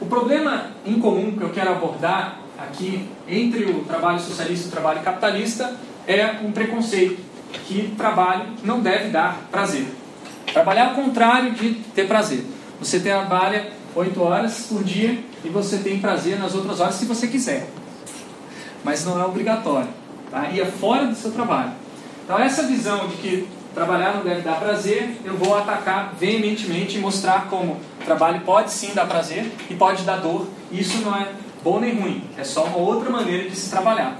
O 0.00 0.06
problema 0.06 0.70
em 0.84 0.98
comum 0.98 1.36
que 1.36 1.42
eu 1.42 1.50
quero 1.50 1.70
abordar 1.70 2.40
aqui 2.58 3.08
entre 3.28 3.64
o 3.64 3.84
trabalho 3.84 4.20
socialista 4.20 4.66
e 4.66 4.68
o 4.68 4.72
trabalho 4.72 5.00
capitalista 5.02 5.76
é 6.06 6.26
um 6.42 6.52
preconceito 6.52 7.22
que 7.66 7.94
trabalho 7.96 8.46
não 8.62 8.80
deve 8.80 9.10
dar 9.10 9.38
prazer. 9.50 9.86
Trabalhar 10.52 10.90
ao 10.90 10.94
contrário 10.94 11.52
de 11.52 11.74
ter 11.94 12.06
prazer. 12.06 12.44
Você 12.80 13.00
trabalha 13.00 13.72
8 13.94 14.20
horas 14.20 14.66
por 14.68 14.82
dia 14.82 15.18
e 15.44 15.48
você 15.48 15.78
tem 15.78 16.00
prazer 16.00 16.38
nas 16.38 16.54
outras 16.54 16.80
horas 16.80 16.96
se 16.96 17.04
você 17.04 17.28
quiser 17.28 17.68
mas 18.84 19.04
não 19.04 19.20
é 19.20 19.24
obrigatório. 19.24 19.88
Tá? 20.30 20.50
E 20.50 20.60
é 20.60 20.66
fora 20.66 21.06
do 21.06 21.14
seu 21.14 21.32
trabalho. 21.32 21.72
Então, 22.24 22.38
essa 22.38 22.64
visão 22.64 23.08
de 23.08 23.16
que 23.16 23.48
trabalhar 23.74 24.14
não 24.14 24.22
deve 24.22 24.42
dar 24.42 24.60
prazer, 24.60 25.20
eu 25.24 25.36
vou 25.36 25.56
atacar 25.56 26.14
veementemente 26.18 26.96
e 26.96 27.00
mostrar 27.00 27.48
como 27.48 27.78
trabalho 28.04 28.40
pode 28.42 28.70
sim 28.70 28.92
dar 28.94 29.06
prazer 29.06 29.50
e 29.68 29.74
pode 29.74 30.04
dar 30.04 30.18
dor. 30.18 30.46
Isso 30.70 30.98
não 30.98 31.16
é 31.16 31.32
bom 31.62 31.80
nem 31.80 31.98
ruim, 31.98 32.22
é 32.38 32.44
só 32.44 32.64
uma 32.64 32.76
outra 32.76 33.10
maneira 33.10 33.48
de 33.48 33.56
se 33.56 33.70
trabalhar. 33.70 34.18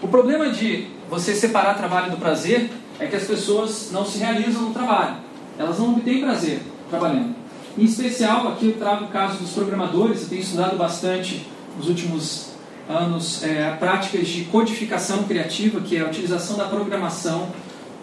O 0.00 0.08
problema 0.08 0.50
de 0.50 0.88
você 1.08 1.34
separar 1.34 1.74
trabalho 1.74 2.10
do 2.10 2.16
prazer 2.16 2.70
é 2.98 3.06
que 3.06 3.16
as 3.16 3.24
pessoas 3.24 3.90
não 3.90 4.04
se 4.04 4.18
realizam 4.18 4.62
no 4.62 4.72
trabalho. 4.72 5.16
Elas 5.58 5.78
não 5.78 5.92
obtêm 5.92 6.20
prazer 6.20 6.62
trabalhando. 6.88 7.34
Em 7.76 7.84
especial, 7.84 8.48
aqui 8.48 8.66
eu 8.66 8.78
trago 8.78 9.06
o 9.06 9.08
caso 9.08 9.38
dos 9.38 9.52
programadores, 9.52 10.22
eu 10.22 10.28
tenho 10.28 10.42
estudado 10.42 10.76
bastante 10.76 11.46
nos 11.76 11.88
últimos 11.88 12.51
anos 12.88 13.42
é, 13.42 13.76
práticas 13.78 14.26
de 14.28 14.44
codificação 14.44 15.24
criativa, 15.24 15.80
que 15.80 15.96
é 15.96 16.00
a 16.00 16.06
utilização 16.06 16.56
da 16.56 16.64
programação 16.64 17.50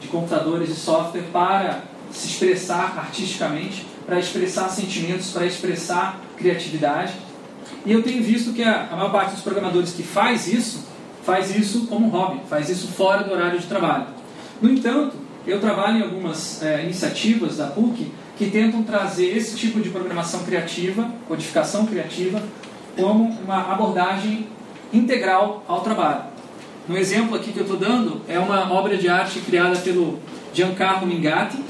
de 0.02 0.08
computadores 0.08 0.70
e 0.70 0.76
software 0.76 1.24
para 1.34 1.84
se 2.12 2.28
expressar 2.28 2.98
artisticamente, 2.98 3.86
para 4.06 4.20
expressar 4.20 4.70
sentimentos, 4.70 5.32
para 5.32 5.46
expressar 5.46 6.20
criatividade. 6.38 7.14
E 7.86 7.92
eu 7.92 8.02
tenho 8.02 8.24
visto 8.24 8.54
que 8.54 8.64
a, 8.64 8.88
a 8.92 8.96
maior 8.96 9.12
parte 9.12 9.34
dos 9.34 9.42
programadores 9.42 9.92
que 9.92 10.04
faz 10.04 10.48
isso, 10.48 10.88
faz 11.24 11.56
isso 11.56 11.88
como 11.88 12.10
hobby, 12.10 12.42
faz 12.50 12.70
isso 12.70 12.88
fora 12.88 13.24
do 13.24 13.32
horário 13.32 13.60
de 13.60 13.68
trabalho. 13.68 14.08
No 14.62 14.72
entanto, 14.72 15.16
eu 15.46 15.60
trabalho 15.60 16.00
em 16.00 16.02
algumas 16.02 16.62
é, 16.64 16.84
iniciativas 16.84 17.58
da 17.58 17.68
PUC 17.68 18.12
que 18.38 18.50
tentam 18.50 18.84
trazer 18.84 19.36
esse 19.36 19.56
tipo 19.56 19.80
de 19.82 19.90
programação 19.90 20.44
criativa, 20.44 21.10
codificação 21.28 21.86
criativa, 21.86 22.42
como 22.96 23.30
uma 23.44 23.72
abordagem 23.72 24.48
integral 24.94 25.64
ao 25.68 25.82
trabalho. 25.82 26.24
Um 26.90 26.98
exemplo 26.98 27.36
aqui 27.36 27.52
que 27.52 27.60
eu 27.60 27.64
estou 27.64 27.78
dando 27.78 28.22
é 28.28 28.40
uma 28.40 28.72
obra 28.74 28.98
de 28.98 29.08
arte 29.08 29.40
criada 29.42 29.78
pelo 29.78 30.18
Giancarlo 30.54 31.06
Mingatti, 31.06 31.64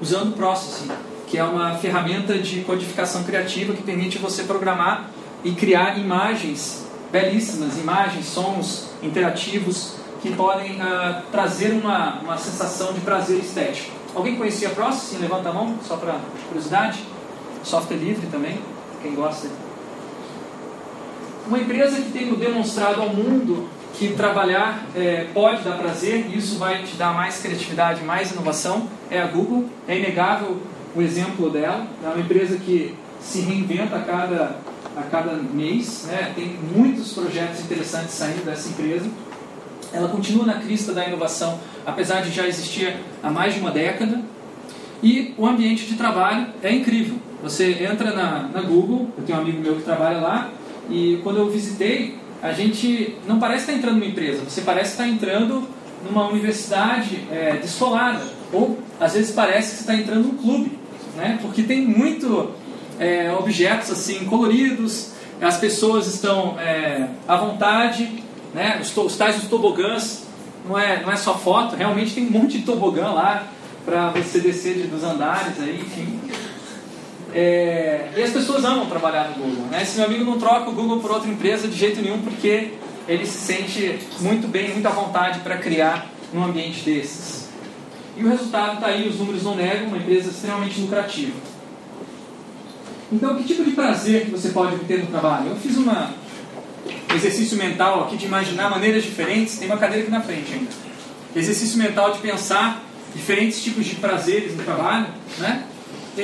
usando 0.00 0.34
Processing, 0.34 0.90
que 1.26 1.36
é 1.36 1.44
uma 1.44 1.74
ferramenta 1.74 2.38
de 2.38 2.62
codificação 2.62 3.24
criativa 3.24 3.74
que 3.74 3.82
permite 3.82 4.18
você 4.18 4.44
programar 4.44 5.10
e 5.44 5.52
criar 5.52 5.98
imagens 5.98 6.86
belíssimas, 7.12 7.78
imagens, 7.78 8.26
sons 8.26 8.88
interativos 9.02 9.96
que 10.22 10.32
podem 10.34 10.80
uh, 10.80 11.22
trazer 11.30 11.72
uma, 11.72 12.20
uma 12.20 12.38
sensação 12.38 12.92
de 12.92 13.00
prazer 13.00 13.38
estético. 13.38 13.92
Alguém 14.14 14.36
conhecia 14.36 14.70
Processing? 14.70 15.18
Levanta 15.18 15.50
a 15.50 15.52
mão, 15.52 15.76
só 15.86 15.96
para 15.96 16.16
curiosidade. 16.48 16.98
Software 17.62 17.96
livre 17.96 18.26
também, 18.28 18.58
quem 19.02 19.14
gosta 19.14 19.48
uma 21.48 21.58
empresa 21.58 22.00
que 22.00 22.10
tem 22.12 22.32
demonstrado 22.34 23.00
ao 23.00 23.08
mundo 23.08 23.68
que 23.94 24.12
trabalhar 24.12 24.84
é, 24.94 25.26
pode 25.34 25.62
dar 25.62 25.76
prazer, 25.76 26.26
e 26.28 26.38
isso 26.38 26.58
vai 26.58 26.82
te 26.82 26.94
dar 26.96 27.12
mais 27.12 27.40
criatividade, 27.40 28.04
mais 28.04 28.30
inovação, 28.30 28.88
é 29.10 29.20
a 29.20 29.26
Google. 29.26 29.64
É 29.88 29.98
inegável 29.98 30.58
o 30.94 31.02
exemplo 31.02 31.50
dela. 31.50 31.86
É 32.04 32.06
uma 32.06 32.20
empresa 32.20 32.56
que 32.58 32.94
se 33.20 33.40
reinventa 33.40 33.96
a 33.96 34.00
cada, 34.00 34.56
a 34.96 35.02
cada 35.10 35.32
mês, 35.32 36.06
né? 36.06 36.32
tem 36.36 36.56
muitos 36.74 37.12
projetos 37.12 37.60
interessantes 37.60 38.10
saindo 38.14 38.44
dessa 38.44 38.68
empresa. 38.68 39.08
Ela 39.92 40.08
continua 40.08 40.44
na 40.44 40.54
crista 40.54 40.92
da 40.92 41.06
inovação, 41.06 41.58
apesar 41.86 42.20
de 42.20 42.30
já 42.30 42.46
existir 42.46 42.94
há 43.22 43.30
mais 43.30 43.54
de 43.54 43.60
uma 43.60 43.70
década. 43.70 44.20
E 45.02 45.34
o 45.38 45.46
ambiente 45.46 45.86
de 45.86 45.94
trabalho 45.94 46.48
é 46.62 46.72
incrível. 46.72 47.16
Você 47.42 47.84
entra 47.84 48.12
na, 48.12 48.48
na 48.48 48.60
Google, 48.60 49.08
eu 49.16 49.24
tenho 49.24 49.38
um 49.38 49.42
amigo 49.42 49.60
meu 49.60 49.76
que 49.76 49.82
trabalha 49.82 50.18
lá, 50.18 50.50
e 50.88 51.20
quando 51.22 51.38
eu 51.38 51.50
visitei, 51.50 52.16
a 52.42 52.52
gente 52.52 53.16
não 53.26 53.38
parece 53.38 53.64
estar 53.64 53.72
entrando 53.74 53.94
numa 53.96 54.06
empresa, 54.06 54.42
você 54.48 54.60
parece 54.60 54.92
estar 54.92 55.08
entrando 55.08 55.66
numa 56.08 56.28
universidade 56.28 57.26
é. 57.30 57.60
Ou 58.52 58.78
às 58.98 59.14
vezes 59.14 59.30
parece 59.30 59.74
que 59.74 59.80
está 59.80 59.94
entrando 59.94 60.26
num 60.26 60.36
clube, 60.36 60.78
né? 61.16 61.38
porque 61.42 61.62
tem 61.62 61.82
muito 61.82 62.50
é, 62.98 63.32
objetos 63.32 63.90
assim 63.90 64.24
coloridos, 64.24 65.12
as 65.40 65.56
pessoas 65.56 66.06
estão 66.06 66.58
é, 66.58 67.08
à 67.26 67.36
vontade, 67.36 68.22
né? 68.54 68.78
os, 68.80 68.96
os 68.96 69.16
tais 69.16 69.36
dos 69.36 69.48
tobogãs, 69.48 70.26
não 70.66 70.78
é, 70.78 71.02
não 71.02 71.12
é 71.12 71.16
só 71.16 71.36
foto, 71.36 71.76
realmente 71.76 72.14
tem 72.14 72.26
um 72.26 72.30
monte 72.30 72.58
de 72.58 72.64
tobogã 72.64 73.08
lá 73.10 73.46
para 73.84 74.10
você 74.10 74.40
descer 74.40 74.74
de, 74.74 74.82
dos 74.86 75.04
andares 75.04 75.60
aí, 75.60 75.80
enfim. 75.80 76.18
É, 77.40 78.08
e 78.16 78.20
as 78.24 78.32
pessoas 78.32 78.64
amam 78.64 78.86
trabalhar 78.86 79.28
no 79.28 79.34
Google. 79.34 79.66
Né? 79.70 79.84
Esse 79.84 79.96
meu 79.96 80.06
amigo 80.06 80.24
não 80.24 80.40
troca 80.40 80.70
o 80.70 80.72
Google 80.72 80.98
por 80.98 81.12
outra 81.12 81.30
empresa 81.30 81.68
de 81.68 81.76
jeito 81.76 82.02
nenhum 82.02 82.20
porque 82.20 82.72
ele 83.06 83.24
se 83.24 83.38
sente 83.38 83.96
muito 84.18 84.48
bem, 84.48 84.72
muito 84.72 84.88
à 84.88 84.90
vontade 84.90 85.38
para 85.38 85.56
criar 85.56 86.10
um 86.34 86.42
ambiente 86.42 86.82
desses. 86.84 87.48
E 88.16 88.24
o 88.24 88.28
resultado 88.28 88.74
está 88.74 88.88
aí, 88.88 89.08
os 89.08 89.20
números 89.20 89.44
não 89.44 89.54
negam, 89.54 89.86
uma 89.86 89.98
empresa 89.98 90.30
extremamente 90.30 90.80
lucrativa. 90.80 91.36
Então, 93.12 93.36
que 93.36 93.44
tipo 93.44 93.62
de 93.62 93.70
prazer 93.70 94.24
que 94.24 94.32
você 94.32 94.48
pode 94.48 94.74
obter 94.74 94.98
no 94.98 95.06
trabalho? 95.06 95.50
Eu 95.50 95.56
fiz 95.56 95.78
um 95.78 95.86
exercício 97.14 97.56
mental 97.56 98.02
aqui 98.02 98.16
de 98.16 98.26
imaginar 98.26 98.68
maneiras 98.68 99.04
diferentes. 99.04 99.58
Tem 99.58 99.68
uma 99.68 99.78
cadeira 99.78 100.02
aqui 100.02 100.10
na 100.10 100.20
frente 100.20 100.54
ainda. 100.54 100.70
Exercício 101.36 101.78
mental 101.78 102.10
de 102.10 102.18
pensar 102.18 102.82
diferentes 103.14 103.62
tipos 103.62 103.86
de 103.86 103.94
prazeres 103.94 104.56
no 104.56 104.64
trabalho, 104.64 105.06
né? 105.38 105.68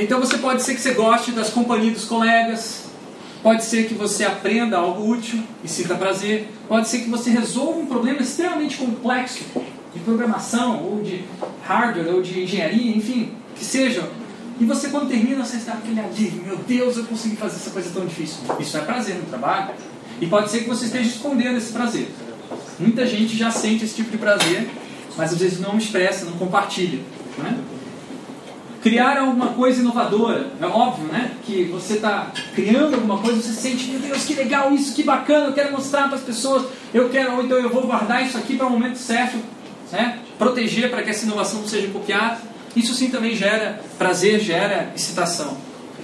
Então 0.03 0.19
você 0.19 0.39
pode 0.39 0.63
ser 0.63 0.75
que 0.75 0.81
você 0.81 0.93
goste 0.93 1.31
das 1.31 1.51
companhias 1.51 1.95
dos 1.95 2.05
colegas, 2.07 2.85
pode 3.43 3.65
ser 3.65 3.87
que 3.87 3.95
você 3.95 4.25
aprenda 4.25 4.77
algo 4.77 5.09
útil 5.09 5.41
e 5.63 5.69
sinta 5.69 5.95
prazer, 5.95 6.49
pode 6.69 6.89
ser 6.89 7.01
que 7.01 7.11
você 7.11 7.31
resolva 7.31 7.79
um 7.79 7.87
problema 7.87 8.21
extremamente 8.21 8.77
complexo 8.77 9.45
de 9.95 10.01
programação 10.01 10.83
ou 10.83 11.03
de 11.03 11.25
hardware 11.63 12.13
ou 12.13 12.23
de 12.23 12.43
engenharia, 12.43 12.97
enfim, 12.97 13.33
que 13.55 13.65
seja. 13.65 14.09
E 14.59 14.65
você 14.65 14.89
quando 14.89 15.09
termina, 15.09 15.45
você 15.45 15.57
está 15.57 15.73
aquele 15.75 16.01
alívio, 16.01 16.43
meu 16.45 16.57
Deus, 16.57 16.97
eu 16.97 17.05
consegui 17.05 17.37
fazer 17.37 17.57
essa 17.57 17.71
coisa 17.71 17.91
tão 17.93 18.07
difícil. 18.07 18.39
Isso 18.59 18.77
é 18.77 18.81
prazer 18.81 19.17
no 19.17 19.25
trabalho. 19.25 19.75
E 20.21 20.27
pode 20.27 20.51
ser 20.51 20.61
que 20.61 20.69
você 20.69 20.87
esteja 20.87 21.09
escondendo 21.09 21.59
esse 21.59 21.73
prazer. 21.73 22.09
Muita 22.79 23.07
gente 23.07 23.37
já 23.37 23.51
sente 23.51 23.85
esse 23.85 23.95
tipo 23.95 24.11
de 24.11 24.19
prazer, 24.19 24.69
mas 25.17 25.33
às 25.33 25.39
vezes 25.39 25.61
não 25.61 25.77
expressa, 25.77 26.25
não 26.25 26.35
compartilha. 26.35 27.01
Né? 27.39 27.59
Criar 28.85 29.17
alguma 29.17 29.49
coisa 29.49 29.81
inovadora. 29.81 30.47
É 30.61 30.67
óbvio, 30.67 31.07
né? 31.07 31.31
Que 31.47 31.65
você 31.65 31.95
está 31.95 32.31
criando 32.55 32.97
alguma 32.97 33.17
coisa, 33.17 33.41
você 33.41 33.55
sente, 33.55 33.87
meu 33.87 33.99
Deus, 33.99 34.25
que 34.27 34.35
legal 34.35 34.71
isso, 34.73 34.95
que 34.95 35.03
bacana, 35.03 35.47
eu 35.47 35.53
quero 35.55 35.73
mostrar 35.73 36.07
para 36.07 36.17
as 36.17 36.23
pessoas, 36.23 36.67
eu 36.93 37.09
quero, 37.09 37.33
ou 37.37 37.43
então 37.43 37.57
eu 37.57 37.71
vou 37.71 37.87
guardar 37.87 38.23
isso 38.23 38.37
aqui 38.37 38.59
para 38.59 38.67
o 38.67 38.71
momento 38.71 38.99
certo, 38.99 39.39
certo? 39.91 40.19
proteger 40.39 40.91
para 40.91 41.03
que 41.03 41.09
essa 41.09 41.25
inovação 41.25 41.61
não 41.61 41.67
seja 41.69 41.89
copiada. 41.89 42.43
Isso 42.77 42.93
sim 42.93 43.09
também 43.09 43.35
gera 43.35 43.81
prazer, 43.97 44.39
gera 44.41 44.93
excitação. 44.95 45.57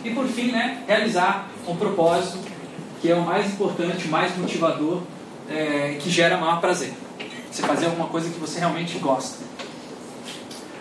E 0.03 0.11
por 0.11 0.27
fim, 0.27 0.51
né, 0.51 0.83
realizar 0.87 1.51
um 1.69 1.77
propósito 1.77 2.39
que 3.03 3.11
é 3.11 3.15
o 3.15 3.21
mais 3.21 3.47
importante, 3.47 4.09
mais 4.09 4.35
motivador, 4.39 5.03
é, 5.51 5.99
que 6.01 6.09
gera 6.09 6.39
maior 6.39 6.61
prazer. 6.61 6.95
Você 7.51 7.61
fazer 7.63 7.87
alguma 7.87 8.07
coisa 8.07 8.31
que 8.31 8.39
você 8.39 8.59
realmente 8.59 8.99
gosta. 8.99 9.45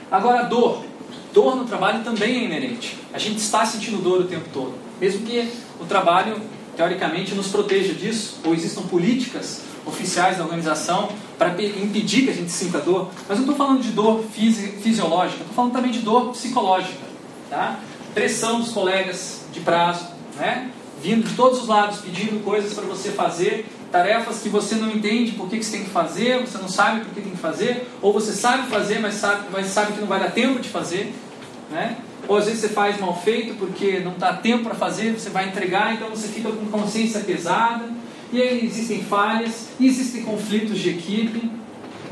Agora, 0.10 0.44
dor. 0.44 0.89
Dor 1.34 1.56
no 1.56 1.66
trabalho 1.66 2.04
também 2.04 2.42
é 2.42 2.44
inerente. 2.46 2.98
A 3.14 3.20
gente 3.20 3.38
está 3.38 3.66
sentindo 3.66 4.02
dor 4.02 4.22
o 4.22 4.24
tempo 4.26 4.46
todo. 4.52 4.74
Mesmo 5.00 5.26
que 5.26 5.52
o 5.80 5.86
trabalho, 5.86 6.42
teoricamente, 6.76 7.36
nos 7.36 7.48
proteja 7.48 7.94
disso, 7.94 8.38
ou 8.44 8.54
existam 8.54 8.82
políticas 8.84 9.62
oficiais 9.86 10.38
da 10.38 10.44
organização 10.44 11.10
para 11.38 11.50
impedir 11.62 12.24
que 12.24 12.32
a 12.32 12.34
gente 12.34 12.52
sinta 12.52 12.80
dor. 12.80 13.10
Mas 13.28 13.38
eu 13.38 13.44
estou 13.44 13.56
falando 13.56 13.82
de 13.82 13.92
dor 13.92 14.24
fisi 14.34 14.68
fisiológica, 14.82 15.42
estou 15.42 15.56
falando 15.56 15.74
também 15.74 15.92
de 15.92 16.00
dor 16.00 16.32
psicológica. 16.32 17.08
Tá? 17.50 17.80
Pressão 18.14 18.60
dos 18.60 18.72
colegas 18.72 19.42
de 19.54 19.60
prazo, 19.62 20.08
né? 20.36 20.72
vindo 21.02 21.28
de 21.28 21.36
todos 21.36 21.62
os 21.62 21.68
lados 21.68 22.00
pedindo 22.00 22.44
coisas 22.44 22.74
para 22.74 22.86
você 22.86 23.12
fazer, 23.12 23.66
tarefas 23.92 24.42
que 24.42 24.50
você 24.50 24.76
não 24.76 24.92
entende 24.92 25.32
por 25.32 25.50
que, 25.50 25.58
que 25.58 25.66
você 25.66 25.78
tem 25.78 25.86
que 25.86 25.90
fazer, 25.90 26.40
você 26.40 26.58
não 26.58 26.70
sabe 26.70 27.02
por 27.02 27.14
que 27.14 27.22
tem 27.22 27.32
que 27.32 27.38
fazer, 27.38 27.88
ou 28.02 28.14
você 28.14 28.34
sabe 28.34 28.70
fazer, 28.70 29.00
mas 29.00 29.16
sabe, 29.16 29.48
mas 29.52 29.68
sabe 29.68 29.94
que 29.94 30.00
não 30.00 30.08
vai 30.08 30.20
dar 30.20 30.32
tempo 30.32 30.60
de 30.60 30.70
fazer. 30.70 31.14
Né? 31.72 31.98
Ou 32.28 32.38
às 32.38 32.46
vezes 32.46 32.62
você 32.62 32.70
faz 32.70 33.00
mal 33.00 33.20
feito 33.20 33.56
porque 33.56 34.00
não 34.00 34.14
dá 34.18 34.34
tempo 34.34 34.66
para 34.66 34.76
fazer, 34.76 35.14
você 35.14 35.30
vai 35.30 35.48
entregar, 35.48 35.94
então 35.94 36.10
você 36.10 36.28
fica 36.28 36.52
com 36.52 36.66
consciência 36.68 37.22
pesada. 37.22 37.90
E 38.32 38.40
aí 38.40 38.64
existem 38.64 39.04
falhas, 39.04 39.70
existem 39.82 40.24
conflitos 40.24 40.78
de 40.78 40.90
equipe, 40.92 41.52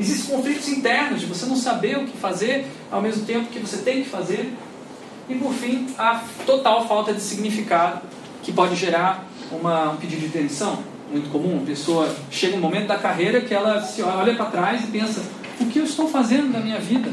existem 0.00 0.34
conflitos 0.34 0.66
internos 0.68 1.20
de 1.20 1.26
você 1.26 1.46
não 1.46 1.54
saber 1.54 1.98
o 1.98 2.06
que 2.06 2.16
fazer 2.16 2.66
ao 2.90 3.00
mesmo 3.00 3.24
tempo 3.24 3.50
que 3.50 3.60
você 3.60 3.78
tem 3.78 4.02
que 4.02 4.08
fazer. 4.08 4.52
E 5.28 5.34
por 5.34 5.52
fim, 5.52 5.86
a 5.96 6.24
total 6.44 6.88
falta 6.88 7.12
de 7.12 7.20
significado 7.20 8.00
que 8.42 8.50
pode 8.50 8.74
gerar 8.74 9.28
uma, 9.52 9.90
um 9.90 9.96
pedido 9.96 10.22
de 10.22 10.28
demissão. 10.28 10.82
Muito 11.10 11.30
comum, 11.30 11.60
a 11.62 11.66
pessoa 11.66 12.14
chega 12.30 12.56
um 12.56 12.60
momento 12.60 12.86
da 12.86 12.98
carreira 12.98 13.40
que 13.40 13.54
ela 13.54 13.80
se 13.80 14.02
olha 14.02 14.34
para 14.34 14.46
trás 14.46 14.84
e 14.84 14.86
pensa: 14.88 15.22
o 15.60 15.66
que 15.66 15.78
eu 15.78 15.84
estou 15.84 16.08
fazendo 16.08 16.52
da 16.52 16.60
minha 16.60 16.78
vida? 16.78 17.10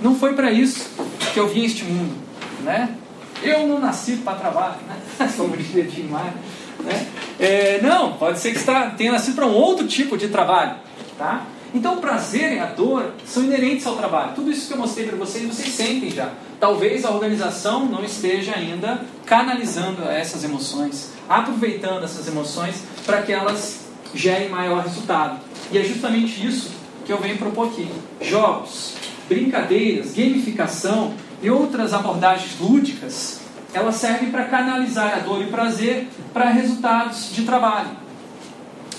Não 0.00 0.14
foi 0.14 0.34
para 0.34 0.50
isso 0.50 0.90
que 1.32 1.38
eu 1.38 1.48
vim 1.48 1.64
este 1.64 1.84
mundo, 1.84 2.14
né? 2.62 2.96
Eu 3.42 3.66
não 3.66 3.80
nasci 3.80 4.16
para 4.16 4.38
trabalhar, 4.38 4.78
né? 4.86 5.28
Como 5.36 5.56
diria 5.56 5.84
Tim. 5.84 6.02
Né? 6.04 7.06
É, 7.38 7.80
não, 7.82 8.12
pode 8.12 8.38
ser 8.38 8.52
que 8.52 8.58
você 8.58 8.72
tenha 8.96 9.12
nascido 9.12 9.34
para 9.34 9.46
um 9.46 9.54
outro 9.54 9.86
tipo 9.86 10.16
de 10.16 10.28
trabalho. 10.28 10.76
Tá? 11.18 11.42
Então 11.74 11.94
o 11.94 12.00
prazer 12.00 12.52
e 12.52 12.58
a 12.58 12.66
dor 12.66 13.12
são 13.24 13.44
inerentes 13.44 13.86
ao 13.86 13.96
trabalho. 13.96 14.34
Tudo 14.34 14.50
isso 14.50 14.66
que 14.66 14.74
eu 14.74 14.78
mostrei 14.78 15.06
para 15.06 15.16
vocês, 15.16 15.46
vocês 15.46 15.72
sentem 15.72 16.10
já. 16.10 16.30
Talvez 16.60 17.04
a 17.04 17.10
organização 17.10 17.86
não 17.86 18.04
esteja 18.04 18.54
ainda 18.54 19.00
canalizando 19.24 20.02
essas 20.04 20.44
emoções, 20.44 21.12
aproveitando 21.28 22.04
essas 22.04 22.28
emoções 22.28 22.82
para 23.06 23.22
que 23.22 23.32
elas 23.32 23.86
gerem 24.14 24.48
maior 24.48 24.82
resultado. 24.82 25.40
E 25.70 25.78
é 25.78 25.82
justamente 25.82 26.46
isso 26.46 26.70
que 27.06 27.12
eu 27.12 27.18
venho 27.18 27.38
propor 27.38 27.68
aqui. 27.68 27.88
Jogos, 28.20 28.94
brincadeiras, 29.28 30.12
gamificação 30.12 31.14
e 31.42 31.50
outras 31.50 31.92
abordagens 31.94 32.58
lúdicas 32.60 33.40
elas 33.72 33.96
servem 33.96 34.30
para 34.30 34.44
canalizar 34.44 35.14
a 35.14 35.18
dor 35.20 35.40
e 35.40 35.46
o 35.46 35.48
prazer 35.48 36.06
para 36.32 36.50
resultados 36.50 37.32
de 37.32 37.42
trabalho. 37.42 37.90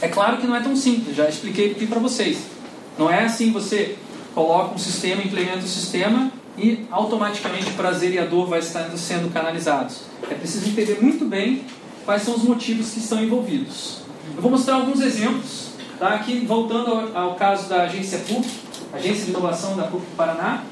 É 0.02 0.08
claro 0.08 0.38
que 0.38 0.48
não 0.48 0.56
é 0.56 0.60
tão 0.60 0.76
simples, 0.76 1.16
já 1.16 1.30
expliquei 1.30 1.72
aqui 1.72 1.86
para 1.86 2.00
vocês. 2.00 2.53
Não 2.98 3.10
é 3.10 3.26
assim 3.26 3.52
você 3.52 3.98
coloca 4.34 4.76
um 4.76 4.78
sistema, 4.78 5.22
implementa 5.22 5.60
o 5.60 5.64
um 5.64 5.68
sistema 5.68 6.32
e 6.58 6.86
automaticamente 6.92 7.68
o 7.68 7.74
prazer 7.74 8.14
e 8.14 8.20
a 8.20 8.26
dor 8.26 8.48
vai 8.48 8.60
estar 8.60 8.90
sendo 8.98 9.32
canalizados. 9.32 10.02
É 10.30 10.36
preciso 10.36 10.68
entender 10.68 11.00
muito 11.02 11.26
bem 11.26 11.64
quais 12.06 12.22
são 12.22 12.36
os 12.36 12.44
motivos 12.44 12.92
que 12.92 13.00
estão 13.00 13.24
envolvidos. 13.24 14.00
Eu 14.36 14.42
vou 14.42 14.52
mostrar 14.52 14.76
alguns 14.76 15.02
exemplos. 15.02 15.74
Tá? 16.00 16.16
Aqui, 16.16 16.46
voltando 16.46 16.92
ao, 16.92 17.18
ao 17.18 17.36
caso 17.36 17.70
da 17.70 17.84
agência 17.84 18.20
PUC, 18.20 18.46
Agência 18.94 19.26
de 19.26 19.32
Inovação 19.32 19.76
da 19.76 19.84
PUC 19.84 20.06
Paraná. 20.16 20.64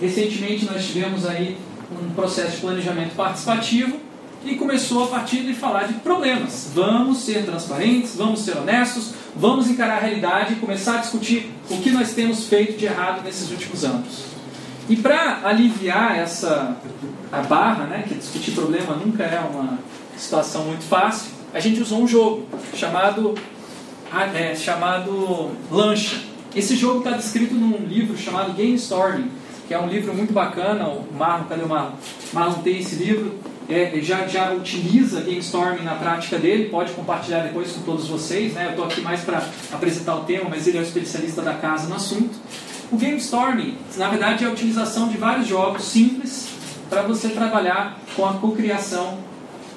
Recentemente 0.00 0.64
nós 0.64 0.86
tivemos 0.86 1.26
aí 1.26 1.58
um 1.90 2.14
processo 2.14 2.52
de 2.52 2.56
planejamento 2.62 3.14
participativo 3.14 4.00
e 4.44 4.54
começou 4.54 5.04
a 5.04 5.06
partir 5.08 5.42
de 5.42 5.52
falar 5.52 5.84
de 5.84 5.94
problemas. 5.94 6.70
Vamos 6.74 7.18
ser 7.18 7.44
transparentes, 7.44 8.16
vamos 8.16 8.40
ser 8.40 8.56
honestos, 8.56 9.12
vamos 9.34 9.68
encarar 9.68 9.98
a 9.98 10.00
realidade 10.00 10.54
e 10.54 10.56
começar 10.56 10.94
a 10.94 10.98
discutir 10.98 11.50
o 11.70 11.78
que 11.78 11.90
nós 11.90 12.12
temos 12.12 12.46
feito 12.46 12.78
de 12.78 12.86
errado 12.86 13.22
nesses 13.24 13.50
últimos 13.50 13.84
anos. 13.84 14.24
E 14.88 14.96
para 14.96 15.40
aliviar 15.44 16.18
essa 16.18 16.76
a 17.30 17.40
barra, 17.42 17.84
né, 17.84 18.04
que 18.06 18.14
discutir 18.14 18.52
problema 18.52 18.94
nunca 18.96 19.22
é 19.24 19.40
uma 19.40 19.78
situação 20.16 20.64
muito 20.64 20.84
fácil, 20.84 21.30
a 21.54 21.60
gente 21.60 21.80
usou 21.80 22.02
um 22.02 22.08
jogo 22.08 22.46
chamado 22.74 23.34
é, 24.34 24.54
chamado 24.54 25.50
Lancha. 25.70 26.20
Esse 26.54 26.76
jogo 26.76 26.98
está 26.98 27.12
descrito 27.12 27.54
num 27.54 27.86
livro 27.86 28.16
chamado 28.16 28.52
Game 28.52 28.74
Storming 28.74 29.30
que 29.72 29.74
é 29.74 29.80
um 29.80 29.88
livro 29.88 30.14
muito 30.14 30.34
bacana. 30.34 30.86
O 30.86 31.06
Marlon, 31.16 31.44
cadê 31.44 31.62
o 31.62 31.68
Marlon? 31.68 31.92
Marlon 32.32 32.62
tem 32.62 32.78
esse 32.78 32.96
livro, 32.96 33.38
é, 33.68 33.92
já, 34.00 34.26
já 34.26 34.52
utiliza 34.52 35.20
GameStorming 35.20 35.82
na 35.82 35.94
prática 35.94 36.38
dele, 36.38 36.68
pode 36.68 36.92
compartilhar 36.92 37.40
depois 37.40 37.72
com 37.72 37.82
todos 37.82 38.08
vocês. 38.08 38.52
Né? 38.54 38.66
Eu 38.66 38.70
estou 38.70 38.84
aqui 38.84 39.00
mais 39.00 39.20
para 39.20 39.46
apresentar 39.72 40.16
o 40.16 40.24
tema, 40.24 40.48
mas 40.48 40.66
ele 40.66 40.78
é 40.78 40.80
o 40.80 40.84
especialista 40.84 41.42
da 41.42 41.54
casa 41.54 41.88
no 41.88 41.94
assunto. 41.94 42.34
O 42.90 42.96
GameStorming, 42.96 43.78
na 43.96 44.08
verdade, 44.08 44.44
é 44.44 44.48
a 44.48 44.50
utilização 44.50 45.08
de 45.08 45.16
vários 45.16 45.46
jogos 45.46 45.84
simples 45.84 46.48
para 46.90 47.02
você 47.02 47.30
trabalhar 47.30 47.98
com 48.14 48.26
a 48.26 48.34
cocriação, 48.34 49.18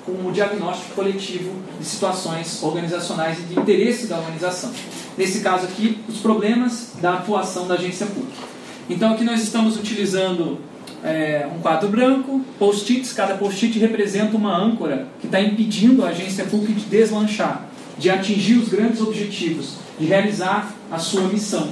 com 0.06 0.12
o 0.28 0.32
diagnóstico 0.34 0.93
coletivo 0.95 1.54
de 1.80 1.86
situações 1.86 2.62
organizacionais 2.62 3.39
e 3.39 3.43
de 3.43 3.60
interesse 3.60 4.08
da 4.08 4.17
organização. 4.17 4.71
Nesse 5.17 5.39
caso 5.39 5.65
aqui, 5.65 6.04
os 6.10 6.17
problemas 6.17 6.91
da 7.02 7.13
atuação 7.13 7.67
da 7.67 7.76
agência 7.76 8.06
pública. 8.06 8.43
Então 8.89 9.13
aqui 9.13 9.24
nós 9.24 9.41
estamos 9.41 9.78
utilizando 9.78 10.60
é, 11.03 11.47
um 11.53 11.60
quadro 11.60 11.89
branco, 11.89 12.41
post-its, 12.58 13.13
cada 13.13 13.36
post-it 13.36 13.77
representa 13.79 14.36
uma 14.36 14.55
âncora 14.55 15.08
que 15.19 15.27
está 15.27 15.39
impedindo 15.39 16.03
a 16.03 16.10
agência 16.10 16.45
pública 16.45 16.73
de 16.73 16.86
deslanchar, 16.86 17.67
de 17.97 18.10
atingir 18.10 18.55
os 18.55 18.69
grandes 18.69 19.01
objetivos, 19.01 19.77
de 19.99 20.05
realizar 20.05 20.73
a 20.91 20.97
sua 20.97 21.23
missão. 21.23 21.69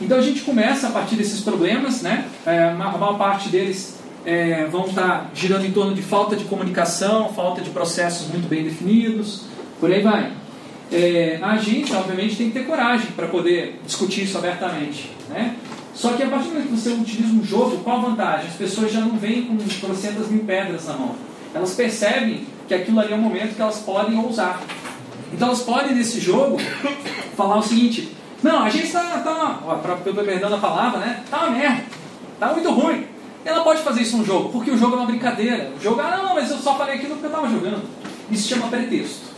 Então 0.00 0.18
a 0.18 0.22
gente 0.22 0.40
começa 0.40 0.88
a 0.88 0.90
partir 0.90 1.14
desses 1.14 1.40
problemas, 1.40 2.02
né? 2.02 2.26
É, 2.44 2.64
a 2.64 2.74
maior 2.74 3.16
parte 3.16 3.48
deles 3.48 4.00
é, 4.24 4.66
vão 4.66 4.86
estar 4.86 5.02
tá 5.02 5.30
girando 5.34 5.64
em 5.64 5.70
torno 5.70 5.94
de 5.94 6.02
falta 6.02 6.34
de 6.34 6.44
comunicação, 6.44 7.32
falta 7.32 7.60
de 7.60 7.70
processos 7.70 8.28
muito 8.28 8.48
bem 8.48 8.64
definidos, 8.64 9.44
por 9.78 9.90
aí 9.90 10.02
vai. 10.02 10.32
É, 10.90 11.38
a 11.40 11.52
agência, 11.52 11.96
obviamente, 11.96 12.36
tem 12.36 12.48
que 12.48 12.58
ter 12.58 12.66
coragem 12.66 13.06
para 13.16 13.26
poder 13.26 13.80
discutir 13.86 14.24
isso 14.24 14.36
abertamente. 14.36 15.10
Né? 15.28 15.56
Só 15.94 16.14
que 16.14 16.22
a 16.22 16.28
partir 16.28 16.48
do 16.48 16.54
momento 16.54 16.68
que 16.68 16.76
você 16.76 16.90
utiliza 16.90 17.34
um 17.34 17.44
jogo, 17.44 17.78
qual 17.78 17.98
a 17.98 18.00
vantagem? 18.00 18.48
As 18.48 18.54
pessoas 18.54 18.92
já 18.92 19.00
não 19.00 19.16
vêm 19.18 19.44
com 19.44 19.56
trocentas 19.56 20.28
mil 20.28 20.44
pedras 20.44 20.86
na 20.86 20.94
mão. 20.94 21.14
Elas 21.54 21.74
percebem 21.74 22.46
que 22.66 22.74
aquilo 22.74 22.98
ali 22.98 23.12
é 23.12 23.16
um 23.16 23.20
momento 23.20 23.54
que 23.54 23.60
elas 23.60 23.78
podem 23.80 24.18
ousar. 24.18 24.62
Então 25.32 25.48
elas 25.48 25.60
podem, 25.60 25.94
nesse 25.94 26.18
jogo, 26.18 26.58
falar 27.36 27.58
o 27.58 27.62
seguinte: 27.62 28.16
Não, 28.42 28.62
a 28.62 28.70
gente 28.70 28.86
está. 28.86 29.02
Tá, 29.02 29.20
tá 29.22 30.22
perdão 30.24 30.54
a 30.54 30.58
palavra, 30.58 31.00
né? 31.00 31.22
Tá 31.30 31.44
uma 31.44 31.50
merda. 31.50 31.84
Tá 32.40 32.52
muito 32.52 32.70
ruim. 32.70 33.06
Ela 33.44 33.62
pode 33.62 33.82
fazer 33.82 34.02
isso 34.02 34.16
num 34.16 34.24
jogo, 34.24 34.50
porque 34.50 34.70
o 34.70 34.78
jogo 34.78 34.94
é 34.94 34.98
uma 34.98 35.06
brincadeira. 35.06 35.72
O 35.76 35.82
jogo, 35.82 36.00
ah, 36.00 36.16
não, 36.22 36.34
mas 36.34 36.50
eu 36.50 36.58
só 36.58 36.76
falei 36.76 36.94
aquilo 36.94 37.14
porque 37.14 37.26
eu 37.26 37.30
estava 37.30 37.48
jogando. 37.48 37.82
Isso 38.30 38.48
chama 38.48 38.68
pretexto. 38.68 39.32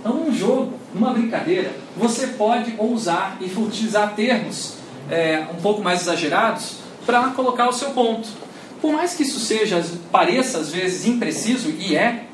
Então, 0.00 0.14
num 0.14 0.32
jogo, 0.32 0.72
numa 0.94 1.12
brincadeira, 1.12 1.72
você 1.94 2.28
pode 2.28 2.74
ousar 2.78 3.36
e 3.38 3.44
utilizar 3.44 4.14
termos 4.14 4.79
é, 5.10 5.46
um 5.52 5.60
pouco 5.60 5.82
mais 5.82 6.02
exagerados 6.02 6.76
para 7.04 7.28
colocar 7.30 7.68
o 7.68 7.72
seu 7.72 7.90
ponto. 7.90 8.28
Por 8.80 8.92
mais 8.92 9.14
que 9.14 9.22
isso 9.22 9.38
seja, 9.40 9.84
pareça 10.10 10.58
às 10.58 10.70
vezes 10.70 11.06
impreciso, 11.06 11.70
e 11.70 11.94
é, 11.94 12.24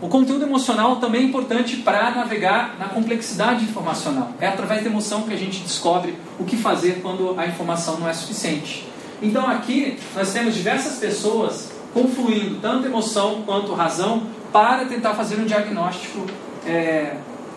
o 0.00 0.08
conteúdo 0.08 0.44
emocional 0.44 0.96
também 0.96 1.22
é 1.22 1.24
importante 1.24 1.76
para 1.76 2.10
navegar 2.10 2.76
na 2.78 2.88
complexidade 2.88 3.64
informacional. 3.64 4.32
É 4.40 4.46
através 4.46 4.82
da 4.82 4.90
emoção 4.90 5.22
que 5.22 5.32
a 5.32 5.36
gente 5.36 5.60
descobre 5.60 6.14
o 6.38 6.44
que 6.44 6.56
fazer 6.56 7.00
quando 7.02 7.38
a 7.38 7.46
informação 7.46 7.98
não 7.98 8.08
é 8.08 8.12
suficiente. 8.12 8.86
Então 9.22 9.46
aqui 9.46 9.98
nós 10.14 10.32
temos 10.32 10.54
diversas 10.54 10.98
pessoas 10.98 11.72
confluindo 11.92 12.56
tanto 12.60 12.86
emoção 12.86 13.42
quanto 13.46 13.72
razão 13.72 14.26
para 14.52 14.84
tentar 14.84 15.14
fazer 15.14 15.36
um 15.36 15.44
diagnóstico 15.44 16.26
é, 16.66 17.14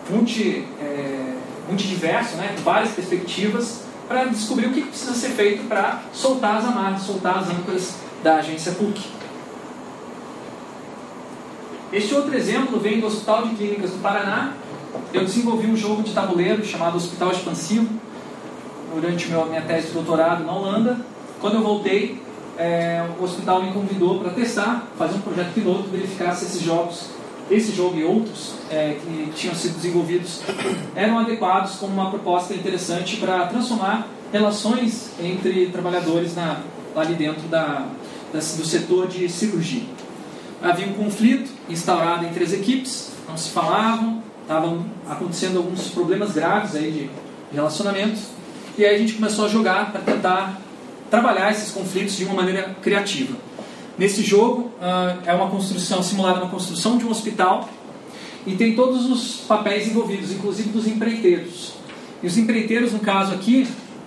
multi, 0.08 0.64
é, 0.80 1.34
multidiverso, 1.68 2.36
né, 2.36 2.54
com 2.56 2.62
várias 2.62 2.92
perspectivas, 2.92 3.82
para 4.08 4.24
descobrir 4.24 4.66
o 4.66 4.72
que 4.72 4.80
precisa 4.80 5.12
ser 5.12 5.30
feito 5.30 5.68
para 5.68 6.02
soltar 6.12 6.56
as 6.56 6.64
amarras, 6.64 7.02
soltar 7.02 7.38
as 7.38 7.50
âncoras 7.50 7.96
da 8.22 8.36
agência 8.36 8.72
PUC. 8.72 9.00
Este 11.92 12.14
outro 12.14 12.34
exemplo 12.34 12.80
vem 12.80 13.00
do 13.00 13.06
Hospital 13.06 13.46
de 13.46 13.54
Clínicas 13.54 13.90
do 13.90 13.98
Paraná. 13.98 14.54
Eu 15.12 15.24
desenvolvi 15.24 15.66
um 15.66 15.76
jogo 15.76 16.02
de 16.02 16.12
tabuleiro 16.12 16.64
chamado 16.64 16.96
Hospital 16.96 17.30
Expansivo. 17.32 17.88
durante 18.94 19.28
minha 19.28 19.60
tese 19.62 19.88
de 19.88 19.92
doutorado 19.92 20.44
na 20.44 20.52
Holanda. 20.52 20.98
Quando 21.40 21.56
eu 21.56 21.62
voltei, 21.62 22.20
é, 22.58 23.06
o 23.18 23.22
hospital 23.22 23.62
me 23.62 23.72
convidou 23.72 24.18
para 24.18 24.30
testar, 24.30 24.88
fazer 24.98 25.16
um 25.16 25.20
projeto 25.20 25.52
piloto, 25.52 25.88
verificar 25.90 26.34
se 26.34 26.46
esses 26.46 26.62
jogos, 26.62 27.10
esse 27.50 27.72
jogo 27.72 27.96
e 27.96 28.04
outros 28.04 28.54
é, 28.70 28.96
que 29.00 29.32
tinham 29.34 29.54
sido 29.54 29.76
desenvolvidos, 29.76 30.40
eram 30.94 31.18
adequados 31.18 31.76
como 31.76 31.92
uma 31.92 32.10
proposta 32.10 32.54
interessante 32.54 33.16
para 33.16 33.46
transformar 33.46 34.08
relações 34.32 35.10
entre 35.20 35.66
trabalhadores 35.66 36.34
na, 36.34 36.60
ali 36.94 37.14
dentro 37.14 37.48
da, 37.48 37.86
da, 38.32 38.38
do 38.38 38.64
setor 38.64 39.08
de 39.08 39.28
cirurgia. 39.28 39.84
Havia 40.62 40.86
um 40.86 40.92
conflito 40.92 41.50
instaurado 41.68 42.26
entre 42.26 42.44
as 42.44 42.52
equipes, 42.52 43.12
não 43.28 43.36
se 43.36 43.50
falavam, 43.50 44.22
estavam 44.42 44.84
acontecendo 45.08 45.58
alguns 45.58 45.88
problemas 45.88 46.32
graves 46.32 46.74
aí 46.74 46.90
de, 46.90 47.00
de 47.04 47.54
relacionamento, 47.54 48.18
e 48.76 48.84
aí 48.84 48.94
a 48.94 48.98
gente 48.98 49.14
começou 49.14 49.46
a 49.46 49.48
jogar 49.48 49.92
para 49.92 50.00
tentar 50.00 50.60
trabalhar 51.10 51.50
esses 51.50 51.70
conflitos 51.70 52.16
de 52.16 52.24
uma 52.24 52.34
maneira 52.34 52.76
criativa. 52.82 53.36
Nesse 53.98 54.22
jogo, 54.22 54.70
uh, 54.80 55.18
é 55.26 55.34
uma 55.34 55.50
construção 55.50 56.00
simulada 56.04 56.38
uma 56.38 56.48
construção 56.48 56.96
de 56.96 57.04
um 57.04 57.10
hospital 57.10 57.68
e 58.46 58.54
tem 58.54 58.76
todos 58.76 59.10
os 59.10 59.40
papéis 59.40 59.88
envolvidos, 59.88 60.30
inclusive 60.30 60.68
dos 60.68 60.86
empreiteiros. 60.86 61.72
E 62.22 62.26
os 62.28 62.38
empreiteiros, 62.38 62.92
no 62.92 63.00
caso 63.00 63.34
aqui, 63.34 63.66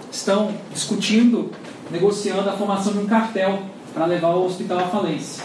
estão 0.10 0.54
discutindo, 0.74 1.52
negociando 1.92 2.50
a 2.50 2.54
formação 2.54 2.94
de 2.94 3.00
um 3.00 3.06
cartel 3.06 3.64
para 3.94 4.06
levar 4.06 4.30
o 4.30 4.46
hospital 4.46 4.80
à 4.80 4.88
falência. 4.88 5.44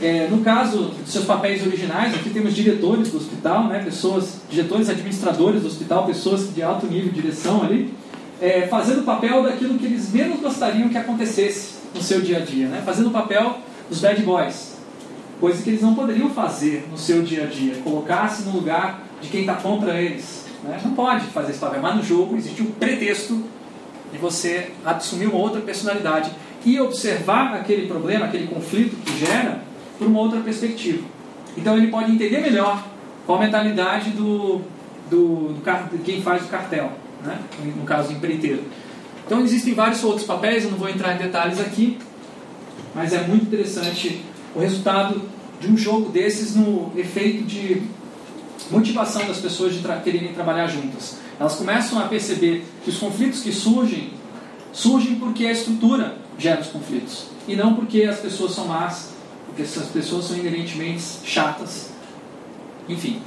É, 0.00 0.28
no 0.30 0.42
caso 0.42 0.90
dos 1.02 1.12
seus 1.12 1.26
papéis 1.26 1.64
originais, 1.66 2.14
aqui 2.14 2.30
temos 2.30 2.54
diretores 2.54 3.10
do 3.10 3.18
hospital, 3.18 3.64
né, 3.64 3.82
pessoas, 3.82 4.40
diretores 4.48 4.88
administradores 4.88 5.60
do 5.60 5.68
hospital, 5.68 6.06
pessoas 6.06 6.54
de 6.54 6.62
alto 6.62 6.86
nível 6.86 7.10
de 7.10 7.20
direção 7.20 7.62
ali, 7.62 7.92
é, 8.40 8.66
fazendo 8.66 9.00
o 9.00 9.04
papel 9.04 9.42
daquilo 9.42 9.78
que 9.78 9.84
eles 9.84 10.10
menos 10.10 10.40
gostariam 10.40 10.88
que 10.88 10.98
acontecesse 10.98 11.75
no 11.96 12.02
seu 12.02 12.20
dia 12.20 12.38
a 12.38 12.40
dia, 12.40 12.68
né? 12.68 12.82
fazendo 12.84 13.08
o 13.08 13.10
papel 13.10 13.58
dos 13.88 14.00
bad 14.00 14.22
boys, 14.22 14.76
coisa 15.40 15.62
que 15.62 15.70
eles 15.70 15.82
não 15.82 15.94
poderiam 15.94 16.30
fazer 16.30 16.86
no 16.90 16.98
seu 16.98 17.22
dia 17.22 17.44
a 17.44 17.46
dia, 17.46 17.76
colocar-se 17.82 18.42
no 18.42 18.52
lugar 18.52 19.02
de 19.20 19.28
quem 19.28 19.40
está 19.40 19.54
contra 19.54 20.00
eles. 20.00 20.46
Né? 20.62 20.78
Não 20.84 20.92
pode 20.92 21.26
fazer 21.26 21.50
esse 21.50 21.60
papel, 21.60 21.80
mas 21.80 21.96
no 21.96 22.02
jogo 22.02 22.36
existe 22.36 22.62
um 22.62 22.66
pretexto 22.66 23.42
de 24.12 24.18
você 24.18 24.70
assumir 24.84 25.26
uma 25.26 25.38
outra 25.38 25.60
personalidade 25.60 26.30
e 26.64 26.80
observar 26.80 27.54
aquele 27.54 27.86
problema, 27.86 28.26
aquele 28.26 28.46
conflito 28.46 28.96
que 29.04 29.18
gera 29.18 29.60
por 29.98 30.06
uma 30.06 30.20
outra 30.20 30.40
perspectiva. 30.40 31.04
Então 31.56 31.76
ele 31.76 31.88
pode 31.88 32.10
entender 32.10 32.40
melhor 32.40 32.84
qual 33.24 33.38
a 33.38 33.42
mentalidade 33.42 34.10
do, 34.10 34.60
do, 35.10 35.54
do, 35.54 35.90
de 35.90 35.98
quem 36.04 36.22
faz 36.22 36.44
o 36.44 36.48
cartel 36.48 36.92
né? 37.24 37.38
no 37.76 37.84
caso 37.84 38.12
empreiteiro. 38.12 38.62
Então 39.26 39.40
existem 39.40 39.74
vários 39.74 40.04
outros 40.04 40.24
papéis, 40.24 40.64
eu 40.64 40.70
não 40.70 40.78
vou 40.78 40.88
entrar 40.88 41.14
em 41.14 41.18
detalhes 41.18 41.58
aqui, 41.58 41.98
mas 42.94 43.12
é 43.12 43.26
muito 43.26 43.46
interessante 43.46 44.22
o 44.54 44.60
resultado 44.60 45.20
de 45.60 45.68
um 45.68 45.76
jogo 45.76 46.10
desses 46.10 46.54
no 46.54 46.92
efeito 46.96 47.44
de 47.44 47.82
motivação 48.70 49.26
das 49.26 49.38
pessoas 49.38 49.74
de 49.74 49.80
tra 49.80 49.96
quererem 49.96 50.32
trabalhar 50.32 50.68
juntas. 50.68 51.16
Elas 51.38 51.56
começam 51.56 51.98
a 51.98 52.04
perceber 52.04 52.64
que 52.84 52.90
os 52.90 52.98
conflitos 52.98 53.40
que 53.40 53.52
surgem, 53.52 54.10
surgem 54.72 55.16
porque 55.16 55.44
a 55.44 55.52
estrutura 55.52 56.16
gera 56.38 56.60
os 56.60 56.68
conflitos, 56.68 57.26
e 57.48 57.56
não 57.56 57.74
porque 57.74 58.04
as 58.04 58.20
pessoas 58.20 58.52
são 58.52 58.66
más, 58.66 59.10
porque 59.46 59.62
essas 59.62 59.88
pessoas 59.88 60.26
são 60.26 60.36
inerentemente 60.36 61.02
chatas. 61.24 61.90
Enfim, 62.88 63.20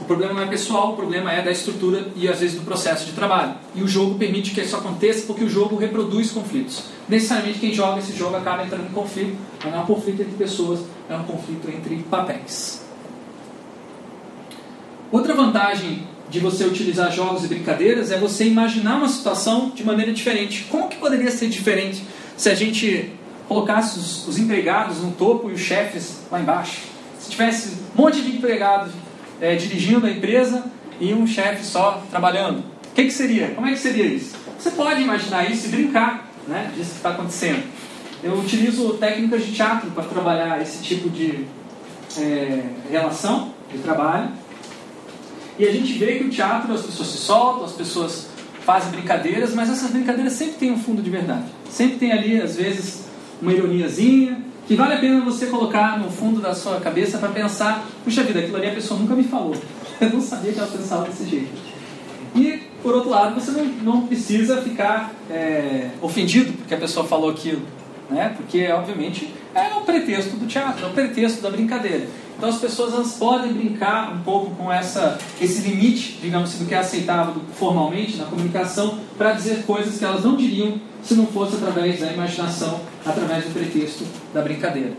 o 0.00 0.04
problema 0.04 0.34
não 0.34 0.42
é 0.42 0.46
pessoal, 0.46 0.92
o 0.92 0.96
problema 0.96 1.32
é 1.32 1.42
da 1.42 1.50
estrutura 1.50 2.08
e 2.16 2.28
às 2.28 2.40
vezes 2.40 2.56
do 2.56 2.64
processo 2.64 3.06
de 3.06 3.12
trabalho. 3.12 3.54
E 3.74 3.82
o 3.82 3.88
jogo 3.88 4.16
permite 4.16 4.50
que 4.50 4.60
isso 4.60 4.76
aconteça 4.76 5.26
porque 5.26 5.44
o 5.44 5.48
jogo 5.48 5.76
reproduz 5.76 6.30
conflitos. 6.30 6.84
Necessariamente 7.08 7.58
quem 7.58 7.72
joga 7.72 8.00
esse 8.00 8.16
jogo 8.16 8.36
acaba 8.36 8.64
entrando 8.64 8.86
em 8.86 8.92
conflito, 8.92 9.36
mas 9.62 9.72
não 9.72 9.80
é 9.80 9.82
um 9.82 9.86
conflito 9.86 10.22
entre 10.22 10.34
pessoas, 10.34 10.80
é 11.08 11.14
um 11.14 11.24
conflito 11.24 11.68
entre 11.70 11.96
papéis. 12.10 12.84
Outra 15.12 15.34
vantagem 15.34 16.08
de 16.28 16.40
você 16.40 16.64
utilizar 16.64 17.12
jogos 17.12 17.44
e 17.44 17.48
brincadeiras 17.48 18.10
é 18.10 18.18
você 18.18 18.44
imaginar 18.44 18.96
uma 18.96 19.08
situação 19.08 19.70
de 19.70 19.84
maneira 19.84 20.12
diferente. 20.12 20.66
Como 20.68 20.88
que 20.88 20.96
poderia 20.96 21.30
ser 21.30 21.48
diferente 21.48 22.02
se 22.36 22.50
a 22.50 22.54
gente 22.54 23.12
colocasse 23.46 23.98
os, 23.98 24.26
os 24.26 24.38
empregados 24.38 24.98
no 24.98 25.12
topo 25.12 25.50
e 25.50 25.52
os 25.52 25.60
chefes 25.60 26.22
lá 26.32 26.40
embaixo? 26.40 26.80
Se 27.20 27.30
tivesse 27.30 27.76
um 27.96 28.02
monte 28.02 28.20
de 28.20 28.36
empregados 28.36 28.92
é, 29.40 29.56
dirigindo 29.56 30.06
a 30.06 30.10
empresa 30.10 30.64
e 31.00 31.12
um 31.12 31.26
chefe 31.26 31.64
só 31.64 32.02
trabalhando. 32.10 32.58
O 32.58 32.94
que, 32.94 33.04
que 33.04 33.10
seria? 33.10 33.48
Como 33.48 33.66
é 33.66 33.72
que 33.72 33.78
seria 33.78 34.04
isso? 34.04 34.36
Você 34.58 34.70
pode 34.70 35.02
imaginar 35.02 35.50
isso 35.50 35.66
e 35.66 35.70
brincar 35.70 36.30
né, 36.46 36.70
disso 36.76 36.90
que 36.90 36.96
está 36.96 37.10
acontecendo. 37.10 37.62
Eu 38.22 38.34
utilizo 38.34 38.94
técnicas 38.94 39.44
de 39.44 39.52
teatro 39.52 39.90
para 39.90 40.04
trabalhar 40.04 40.62
esse 40.62 40.82
tipo 40.82 41.10
de 41.10 41.44
é, 42.18 42.62
relação 42.90 43.52
de 43.70 43.78
trabalho. 43.78 44.30
E 45.58 45.66
a 45.66 45.72
gente 45.72 45.92
vê 45.94 46.18
que 46.18 46.24
o 46.24 46.30
teatro 46.30 46.72
as 46.72 46.82
pessoas 46.82 47.08
se 47.08 47.18
soltam, 47.18 47.64
as 47.64 47.72
pessoas 47.72 48.28
fazem 48.64 48.90
brincadeiras, 48.92 49.54
mas 49.54 49.68
essas 49.68 49.90
brincadeiras 49.90 50.32
sempre 50.32 50.54
têm 50.54 50.72
um 50.72 50.78
fundo 50.78 51.02
de 51.02 51.10
verdade. 51.10 51.44
Sempre 51.70 51.96
tem 51.96 52.12
ali, 52.12 52.40
às 52.40 52.56
vezes, 52.56 53.04
uma 53.42 53.52
ironiazinha, 53.52 54.40
que 54.66 54.74
vale 54.74 54.94
a 54.94 54.98
pena 54.98 55.24
você 55.24 55.46
colocar 55.46 55.98
no 55.98 56.10
fundo 56.10 56.40
da 56.40 56.54
sua 56.54 56.80
cabeça 56.80 57.18
para 57.18 57.28
pensar, 57.28 57.86
puxa 58.02 58.22
vida, 58.22 58.40
aquilo 58.40 58.56
ali 58.56 58.68
a 58.68 58.74
pessoa 58.74 58.98
nunca 58.98 59.14
me 59.14 59.24
falou. 59.24 59.56
Eu 60.00 60.10
não 60.10 60.20
sabia 60.20 60.52
que 60.52 60.58
ela 60.58 60.68
pensava 60.68 61.04
desse 61.04 61.28
jeito. 61.28 61.52
E, 62.34 62.62
por 62.82 62.94
outro 62.94 63.10
lado, 63.10 63.34
você 63.34 63.50
não, 63.52 63.64
não 63.64 64.06
precisa 64.06 64.60
ficar 64.60 65.12
é, 65.30 65.90
ofendido 66.02 66.52
porque 66.54 66.74
a 66.74 66.78
pessoa 66.78 67.06
falou 67.06 67.30
aquilo. 67.30 67.62
Né? 68.10 68.34
Porque, 68.36 68.68
obviamente, 68.68 69.32
é 69.54 69.74
o 69.74 69.80
pretexto 69.82 70.36
do 70.36 70.46
teatro, 70.46 70.84
é 70.84 70.88
o 70.88 70.92
pretexto 70.92 71.40
da 71.40 71.50
brincadeira. 71.50 72.06
Então 72.36 72.48
as 72.48 72.58
pessoas 72.58 72.92
elas 72.92 73.12
podem 73.12 73.52
brincar 73.52 74.12
um 74.12 74.20
pouco 74.20 74.54
com 74.56 74.70
essa, 74.70 75.18
esse 75.40 75.62
limite, 75.62 76.18
digamos 76.20 76.50
assim, 76.50 76.64
do 76.64 76.68
que 76.68 76.74
é 76.74 76.78
aceitável 76.78 77.34
formalmente 77.54 78.16
na 78.16 78.24
comunicação 78.24 78.98
para 79.16 79.32
dizer 79.32 79.64
coisas 79.64 79.98
que 79.98 80.04
elas 80.04 80.24
não 80.24 80.36
diriam 80.36 80.80
se 81.02 81.14
não 81.14 81.26
fosse 81.26 81.56
através 81.56 82.00
da 82.00 82.12
imaginação, 82.12 82.80
através 83.04 83.44
do 83.44 83.52
pretexto 83.52 84.04
da 84.32 84.42
brincadeira. 84.42 84.92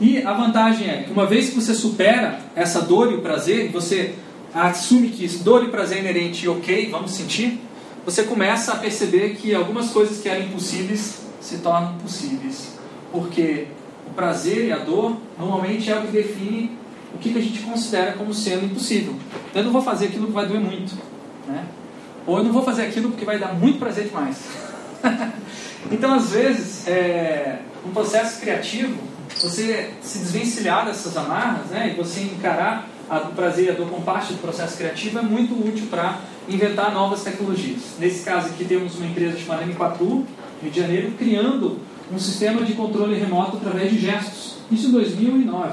E 0.00 0.22
a 0.22 0.32
vantagem 0.32 0.88
é 0.88 1.02
que 1.04 1.12
uma 1.12 1.26
vez 1.26 1.50
que 1.50 1.54
você 1.54 1.74
supera 1.74 2.40
essa 2.54 2.82
dor 2.82 3.12
e 3.12 3.14
o 3.14 3.22
prazer, 3.22 3.70
você 3.70 4.14
assume 4.52 5.08
que 5.08 5.26
dor 5.38 5.64
e 5.64 5.68
prazer 5.68 6.00
inerente 6.00 6.44
e 6.44 6.48
ok, 6.48 6.90
vamos 6.90 7.12
sentir, 7.12 7.60
você 8.04 8.24
começa 8.24 8.72
a 8.72 8.76
perceber 8.76 9.36
que 9.36 9.54
algumas 9.54 9.90
coisas 9.90 10.20
que 10.20 10.28
eram 10.28 10.44
impossíveis 10.44 11.21
se 11.42 11.58
tornam 11.58 11.98
possíveis. 11.98 12.78
Porque 13.10 13.66
o 14.06 14.14
prazer 14.14 14.68
e 14.68 14.72
a 14.72 14.78
dor 14.78 15.18
normalmente 15.38 15.90
é 15.90 15.98
o 15.98 16.02
que 16.02 16.12
define 16.12 16.78
o 17.14 17.18
que, 17.18 17.36
a 17.36 17.42
gente 17.42 17.60
considera 17.60 18.12
como 18.12 18.32
sendo 18.32 18.64
impossível. 18.64 19.14
Eu 19.54 19.64
não 19.64 19.72
vou 19.72 19.82
fazer 19.82 20.06
aquilo 20.06 20.28
que 20.28 20.32
vai 20.32 20.46
doer 20.46 20.60
muito. 20.60 20.96
Né? 21.46 21.66
Ou 22.26 22.38
eu 22.38 22.44
não 22.44 22.52
vou 22.52 22.62
fazer 22.62 22.84
aquilo 22.84 23.10
porque 23.10 23.24
vai 23.24 23.38
dar 23.38 23.52
muito 23.52 23.78
prazer 23.78 24.04
demais. 24.04 24.38
então, 25.90 26.14
às 26.14 26.30
vezes, 26.30 26.86
é, 26.88 27.58
um 27.84 27.90
processo 27.90 28.40
criativo, 28.40 28.96
você 29.40 29.90
se 30.00 30.18
desvencilhar 30.20 30.86
dessas 30.86 31.16
amarras 31.16 31.66
né, 31.66 31.92
e 31.92 31.96
você 31.96 32.20
encarar 32.22 32.88
a, 33.10 33.18
o 33.18 33.32
prazer 33.32 33.66
e 33.66 33.70
a 33.70 33.74
dor 33.74 33.88
como 33.88 34.02
parte 34.02 34.32
do 34.32 34.40
processo 34.40 34.76
criativo 34.76 35.18
é 35.18 35.22
muito 35.22 35.52
útil 35.52 35.86
para 35.90 36.18
inventar 36.48 36.92
novas 36.92 37.22
tecnologias. 37.22 37.80
Nesse 37.98 38.24
caso 38.24 38.48
aqui 38.48 38.64
temos 38.64 38.96
uma 38.96 39.06
empresa 39.06 39.38
chamada 39.38 39.64
M4U, 39.64 40.24
Rio 40.62 40.70
de 40.70 40.80
Janeiro, 40.80 41.12
criando 41.18 41.78
um 42.12 42.18
sistema 42.18 42.62
de 42.64 42.74
controle 42.74 43.18
remoto 43.18 43.56
através 43.56 43.90
de 43.90 43.98
gestos. 43.98 44.56
Isso 44.70 44.88
em 44.88 44.92
2009. 44.92 45.72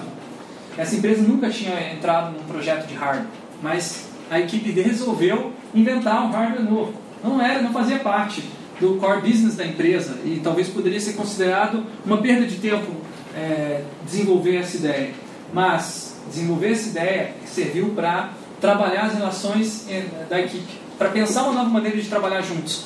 Essa 0.78 0.96
empresa 0.96 1.22
nunca 1.22 1.50
tinha 1.50 1.94
entrado 1.94 2.38
num 2.38 2.44
projeto 2.46 2.88
de 2.88 2.96
hardware, 2.96 3.28
mas 3.62 4.08
a 4.30 4.40
equipe 4.40 4.72
resolveu 4.72 5.52
inventar 5.74 6.24
um 6.26 6.32
hardware 6.32 6.64
novo. 6.64 6.94
Não 7.24 7.42
era, 7.42 7.62
não 7.62 7.74
fazia 7.74 8.00
parte 8.00 8.44
do 8.80 8.96
core 8.96 9.22
business 9.22 9.56
da 9.56 9.66
empresa 9.66 10.18
e 10.24 10.40
talvez 10.42 10.70
poderia 10.70 11.00
ser 11.00 11.14
considerado 11.14 11.86
uma 12.06 12.18
perda 12.18 12.46
de 12.46 12.56
tempo 12.56 12.92
é, 13.36 13.84
desenvolver 14.06 14.56
essa 14.56 14.78
ideia. 14.78 15.12
Mas 15.54 16.18
desenvolver 16.30 16.72
essa 16.72 16.90
ideia 16.90 17.34
serviu 17.46 17.90
para 17.90 18.32
trabalhar 18.62 19.08
as 19.08 19.14
relações 19.14 19.86
é, 19.90 20.06
da 20.30 20.40
equipe, 20.40 20.80
para 20.98 21.10
pensar 21.10 21.44
uma 21.44 21.54
nova 21.54 21.70
maneira 21.70 21.98
de 21.98 22.08
trabalhar 22.08 22.42
juntos. 22.42 22.86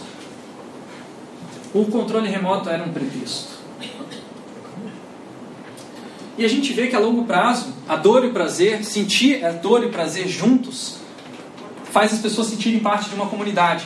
O 1.73 1.85
controle 1.85 2.29
remoto 2.29 2.69
era 2.69 2.83
um 2.83 2.89
pretexto. 2.89 3.53
E 6.37 6.43
a 6.43 6.47
gente 6.47 6.73
vê 6.73 6.87
que 6.87 6.95
a 6.95 6.99
longo 6.99 7.25
prazo, 7.25 7.73
a 7.87 7.95
dor 7.95 8.23
e 8.23 8.27
o 8.27 8.33
prazer, 8.33 8.83
sentir 8.83 9.43
a 9.45 9.51
dor 9.51 9.83
e 9.83 9.87
o 9.87 9.89
prazer 9.89 10.27
juntos, 10.27 10.97
faz 11.85 12.13
as 12.13 12.19
pessoas 12.19 12.47
sentirem 12.47 12.79
parte 12.79 13.09
de 13.09 13.15
uma 13.15 13.27
comunidade. 13.27 13.85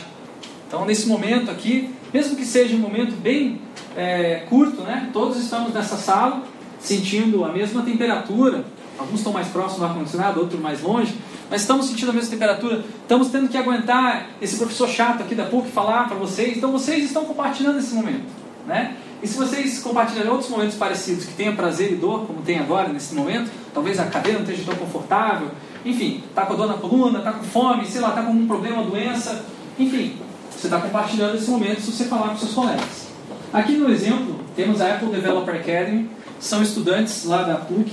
Então, 0.66 0.84
nesse 0.84 1.06
momento 1.06 1.50
aqui, 1.50 1.94
mesmo 2.12 2.36
que 2.36 2.44
seja 2.44 2.74
um 2.74 2.78
momento 2.78 3.12
bem 3.16 3.60
é, 3.96 4.46
curto, 4.48 4.82
né? 4.82 5.10
todos 5.12 5.36
estamos 5.36 5.72
nessa 5.72 5.96
sala 5.96 6.42
sentindo 6.78 7.44
a 7.44 7.52
mesma 7.52 7.82
temperatura, 7.82 8.64
Alguns 8.98 9.20
estão 9.20 9.32
mais 9.32 9.46
próximos 9.46 9.78
do 9.78 9.84
ar-condicionado, 9.84 10.40
outros 10.40 10.60
mais 10.60 10.82
longe, 10.82 11.14
mas 11.50 11.62
estamos 11.62 11.86
sentindo 11.86 12.10
a 12.10 12.14
mesma 12.14 12.30
temperatura. 12.30 12.84
Estamos 13.02 13.28
tendo 13.28 13.48
que 13.48 13.56
aguentar 13.56 14.30
esse 14.40 14.56
professor 14.56 14.88
chato 14.88 15.22
aqui 15.22 15.34
da 15.34 15.44
PUC 15.44 15.70
falar 15.70 16.06
para 16.06 16.16
vocês. 16.16 16.56
Então 16.56 16.70
vocês 16.70 17.04
estão 17.04 17.24
compartilhando 17.24 17.78
esse 17.78 17.94
momento. 17.94 18.26
Né? 18.66 18.96
E 19.22 19.26
se 19.26 19.36
vocês 19.36 19.78
compartilharem 19.80 20.30
outros 20.30 20.50
momentos 20.50 20.76
parecidos 20.76 21.24
que 21.24 21.32
tenha 21.32 21.52
prazer 21.52 21.92
e 21.92 21.96
dor, 21.96 22.26
como 22.26 22.42
tem 22.42 22.58
agora 22.58 22.90
nesse 22.90 23.14
momento, 23.14 23.50
talvez 23.72 23.98
a 23.98 24.06
cadeira 24.06 24.38
não 24.38 24.46
esteja 24.46 24.70
tão 24.70 24.78
confortável, 24.78 25.50
enfim, 25.84 26.22
está 26.28 26.44
com 26.44 26.54
dor 26.54 26.68
na 26.68 26.74
coluna, 26.74 27.18
está 27.18 27.32
com 27.32 27.44
fome, 27.44 27.86
sei 27.86 28.00
lá, 28.00 28.10
está 28.10 28.22
com 28.22 28.32
um 28.32 28.46
problema, 28.46 28.82
doença, 28.82 29.44
enfim, 29.78 30.16
você 30.50 30.66
está 30.66 30.80
compartilhando 30.80 31.36
esse 31.36 31.50
momento 31.50 31.80
se 31.80 31.90
você 31.90 32.04
falar 32.04 32.28
com 32.28 32.36
seus 32.36 32.52
colegas. 32.52 33.08
Aqui 33.52 33.72
no 33.72 33.90
exemplo, 33.90 34.38
temos 34.54 34.80
a 34.80 34.94
Apple 34.94 35.08
Developer 35.08 35.54
Academy, 35.54 36.10
são 36.38 36.62
estudantes 36.62 37.24
lá 37.24 37.42
da 37.42 37.56
PUC 37.56 37.90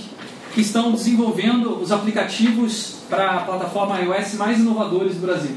que 0.53 0.61
estão 0.61 0.91
desenvolvendo 0.91 1.81
os 1.81 1.91
aplicativos 1.91 2.94
para 3.09 3.31
a 3.31 3.39
plataforma 3.41 3.99
iOS 3.99 4.33
mais 4.35 4.59
inovadores 4.59 5.15
do 5.15 5.21
Brasil. 5.21 5.55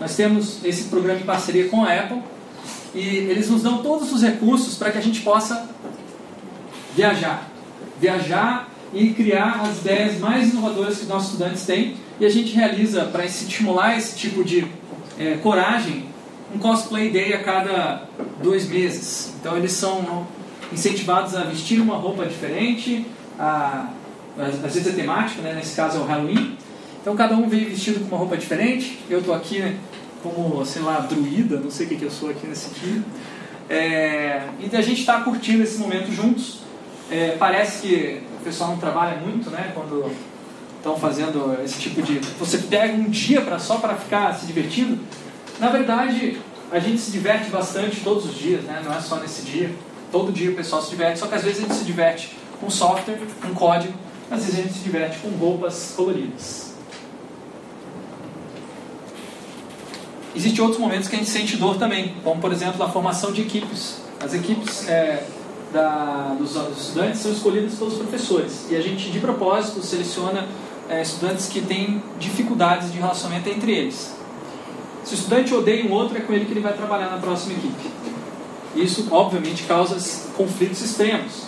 Nós 0.00 0.16
temos 0.16 0.64
esse 0.64 0.84
programa 0.84 1.20
em 1.20 1.24
parceria 1.24 1.68
com 1.68 1.84
a 1.84 1.92
Apple 1.92 2.22
e 2.94 3.00
eles 3.00 3.48
nos 3.48 3.62
dão 3.62 3.82
todos 3.82 4.12
os 4.12 4.22
recursos 4.22 4.76
para 4.76 4.90
que 4.90 4.98
a 4.98 5.00
gente 5.00 5.20
possa 5.20 5.68
viajar. 6.94 7.48
Viajar 8.00 8.68
e 8.92 9.10
criar 9.10 9.62
as 9.62 9.78
ideias 9.78 10.18
mais 10.18 10.52
inovadoras 10.52 10.98
que 10.98 11.06
nossos 11.06 11.32
estudantes 11.32 11.64
têm. 11.64 11.96
E 12.20 12.26
a 12.26 12.28
gente 12.28 12.52
realiza, 12.54 13.04
para 13.06 13.24
estimular 13.24 13.96
esse 13.96 14.16
tipo 14.16 14.44
de 14.44 14.66
é, 15.18 15.36
coragem, 15.42 16.04
um 16.54 16.58
cosplay 16.58 17.10
day 17.10 17.32
a 17.32 17.42
cada 17.42 18.02
dois 18.42 18.68
meses. 18.68 19.32
Então 19.40 19.56
eles 19.56 19.72
são 19.72 20.26
incentivados 20.72 21.34
a 21.34 21.44
vestir 21.44 21.80
uma 21.80 21.96
roupa 21.96 22.26
diferente, 22.26 23.06
a, 23.38 23.88
às 24.38 24.74
vezes 24.74 24.86
é 24.86 24.92
temático, 24.92 25.42
né? 25.42 25.54
nesse 25.54 25.74
caso 25.74 25.98
é 25.98 26.00
o 26.00 26.04
Halloween. 26.04 26.56
Então 27.02 27.16
cada 27.16 27.34
um 27.34 27.48
vem 27.48 27.64
vestido 27.64 28.00
com 28.00 28.06
uma 28.06 28.18
roupa 28.18 28.36
diferente. 28.36 29.00
Eu 29.10 29.18
estou 29.18 29.34
aqui 29.34 29.58
né, 29.58 29.76
como, 30.22 30.64
sei 30.64 30.82
lá, 30.82 31.00
druida, 31.00 31.58
não 31.58 31.70
sei 31.70 31.86
o 31.86 31.88
que, 31.88 31.96
que 31.96 32.04
eu 32.04 32.10
sou 32.10 32.30
aqui 32.30 32.46
nesse 32.46 32.70
dia. 32.78 33.02
É, 33.68 34.42
e 34.60 34.76
a 34.76 34.80
gente 34.80 35.00
está 35.00 35.20
curtindo 35.20 35.64
esse 35.64 35.78
momento 35.78 36.12
juntos. 36.12 36.60
É, 37.10 37.36
parece 37.38 37.82
que 37.82 38.22
o 38.40 38.44
pessoal 38.44 38.70
não 38.70 38.78
trabalha 38.78 39.16
muito, 39.16 39.50
né? 39.50 39.72
Quando 39.74 40.12
estão 40.76 40.96
fazendo 40.96 41.58
esse 41.64 41.78
tipo 41.78 42.00
de. 42.02 42.20
Você 42.38 42.58
pega 42.58 42.94
um 42.94 43.10
dia 43.10 43.44
só 43.58 43.76
para 43.78 43.96
ficar 43.96 44.32
se 44.34 44.46
divertindo. 44.46 44.98
Na 45.58 45.70
verdade, 45.70 46.38
a 46.70 46.78
gente 46.78 46.98
se 46.98 47.10
diverte 47.10 47.50
bastante 47.50 48.00
todos 48.00 48.26
os 48.26 48.34
dias, 48.34 48.62
né? 48.62 48.80
Não 48.84 48.94
é 48.94 49.00
só 49.00 49.16
nesse 49.16 49.42
dia. 49.42 49.74
Todo 50.12 50.30
dia 50.30 50.50
o 50.50 50.54
pessoal 50.54 50.80
se 50.82 50.90
diverte, 50.90 51.18
só 51.18 51.26
que 51.26 51.34
às 51.34 51.42
vezes 51.42 51.58
a 51.58 51.62
gente 51.62 51.74
se 51.74 51.84
diverte 51.84 52.36
com 52.60 52.70
software, 52.70 53.18
com 53.40 53.54
código, 53.54 53.94
às 54.30 54.44
vezes 54.44 54.60
a 54.60 54.62
gente 54.62 54.74
se 54.74 54.80
diverte 54.80 55.18
com 55.18 55.28
roupas 55.30 55.94
coloridas. 55.96 56.71
Existem 60.34 60.62
outros 60.62 60.80
momentos 60.80 61.08
que 61.08 61.16
a 61.16 61.18
gente 61.18 61.30
sente 61.30 61.56
dor 61.56 61.76
também, 61.76 62.14
como 62.24 62.40
por 62.40 62.52
exemplo 62.52 62.82
a 62.82 62.88
formação 62.88 63.32
de 63.32 63.42
equipes. 63.42 64.00
As 64.24 64.32
equipes 64.32 64.88
é, 64.88 65.24
da, 65.72 66.34
dos, 66.38 66.54
dos, 66.54 66.86
estudantes 66.86 67.20
são 67.20 67.32
escolhidas 67.32 67.74
pelos 67.74 67.94
professores 67.94 68.66
e 68.70 68.76
a 68.76 68.80
gente 68.80 69.10
de 69.10 69.18
propósito 69.18 69.82
seleciona 69.82 70.46
é, 70.88 71.02
estudantes 71.02 71.48
que 71.48 71.60
têm 71.60 72.02
dificuldades 72.18 72.92
de 72.92 72.98
relacionamento 72.98 73.48
entre 73.48 73.72
eles. 73.72 74.14
Se 75.04 75.14
o 75.14 75.16
estudante 75.16 75.52
odeia 75.52 75.84
um 75.84 75.92
outro, 75.92 76.16
é 76.16 76.20
com 76.20 76.32
ele 76.32 76.44
que 76.44 76.52
ele 76.52 76.60
vai 76.60 76.72
trabalhar 76.72 77.10
na 77.10 77.18
próxima 77.18 77.54
equipe. 77.54 77.90
Isso, 78.76 79.08
obviamente, 79.10 79.64
causa 79.64 79.96
conflitos 80.36 80.80
extremos. 80.80 81.42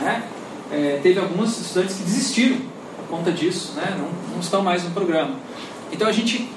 Né? 0.00 0.22
É, 0.70 1.00
teve 1.02 1.18
alguns 1.18 1.58
estudantes 1.58 1.96
que 1.96 2.02
desistiram 2.02 2.58
por 2.96 3.16
conta 3.16 3.32
disso, 3.32 3.72
né? 3.74 3.96
não, 3.98 4.34
não 4.34 4.40
estão 4.40 4.62
mais 4.62 4.84
no 4.84 4.90
programa. 4.90 5.36
Então 5.90 6.06
a 6.06 6.12
gente 6.12 6.48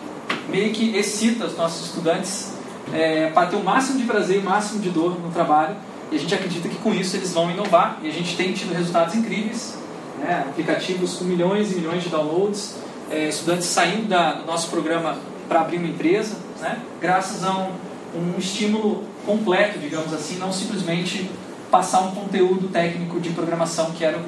meio 0.51 0.71
que 0.73 0.95
excita 0.95 1.45
os 1.45 1.57
nossos 1.57 1.87
estudantes 1.87 2.51
é, 2.93 3.29
para 3.29 3.47
ter 3.47 3.55
o 3.55 3.63
máximo 3.63 3.99
de 3.99 4.05
prazer 4.05 4.37
e 4.37 4.39
o 4.39 4.43
máximo 4.43 4.81
de 4.81 4.89
dor 4.89 5.19
no 5.19 5.31
trabalho. 5.31 5.75
E 6.11 6.15
a 6.15 6.19
gente 6.19 6.35
acredita 6.35 6.67
que 6.67 6.75
com 6.75 6.93
isso 6.93 7.15
eles 7.15 7.31
vão 7.31 7.49
inovar. 7.49 7.99
E 8.03 8.09
a 8.09 8.11
gente 8.11 8.35
tem 8.35 8.51
tido 8.51 8.73
resultados 8.73 9.15
incríveis. 9.15 9.77
Né? 10.19 10.45
Aplicativos 10.49 11.15
com 11.15 11.23
milhões 11.23 11.71
e 11.71 11.75
milhões 11.75 12.03
de 12.03 12.09
downloads. 12.09 12.75
É, 13.09 13.29
estudantes 13.29 13.67
saindo 13.67 14.07
da, 14.07 14.33
do 14.33 14.45
nosso 14.45 14.69
programa 14.69 15.17
para 15.47 15.61
abrir 15.61 15.77
uma 15.77 15.87
empresa. 15.87 16.35
Né? 16.59 16.79
Graças 16.99 17.43
a 17.43 17.51
um, 17.51 17.71
um 18.15 18.37
estímulo 18.37 19.03
completo, 19.25 19.79
digamos 19.79 20.13
assim. 20.13 20.37
Não 20.37 20.51
simplesmente 20.51 21.29
passar 21.69 22.01
um 22.01 22.11
conteúdo 22.11 22.67
técnico 22.67 23.19
de 23.19 23.29
programação 23.29 23.91
que 23.91 24.03
era 24.03 24.19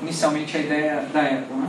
inicialmente 0.00 0.56
a 0.56 0.60
ideia 0.60 1.08
da 1.12 1.20
Apple. 1.20 1.56
Né? 1.56 1.68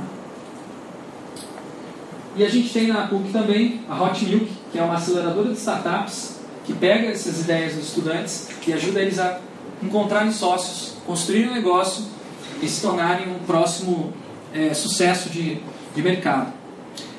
E 2.36 2.44
a 2.44 2.50
gente 2.50 2.70
tem 2.74 2.88
na 2.88 3.08
PUC 3.08 3.32
também 3.32 3.82
a 3.88 4.02
Hot 4.02 4.26
Milk, 4.26 4.48
que 4.72 4.80
é 4.80 4.84
uma 4.84 4.96
aceleradora 4.96 5.50
de 5.50 5.58
startups 5.58 6.40
que 6.66 6.74
pega 6.74 7.10
essas 7.10 7.42
ideias 7.42 7.76
dos 7.76 7.88
estudantes 7.90 8.48
e 8.66 8.74
ajuda 8.74 9.02
eles 9.02 9.20
a 9.20 9.40
encontrarem 9.82 10.32
sócios, 10.32 10.96
construírem 11.06 11.50
um 11.50 11.54
negócio 11.54 12.06
e 12.62 12.68
se 12.68 12.82
tornarem 12.82 13.28
um 13.30 13.40
próximo 13.46 14.14
é, 14.54 14.74
sucesso 14.74 15.30
de, 15.30 15.60
de 15.94 16.02
mercado. 16.02 16.54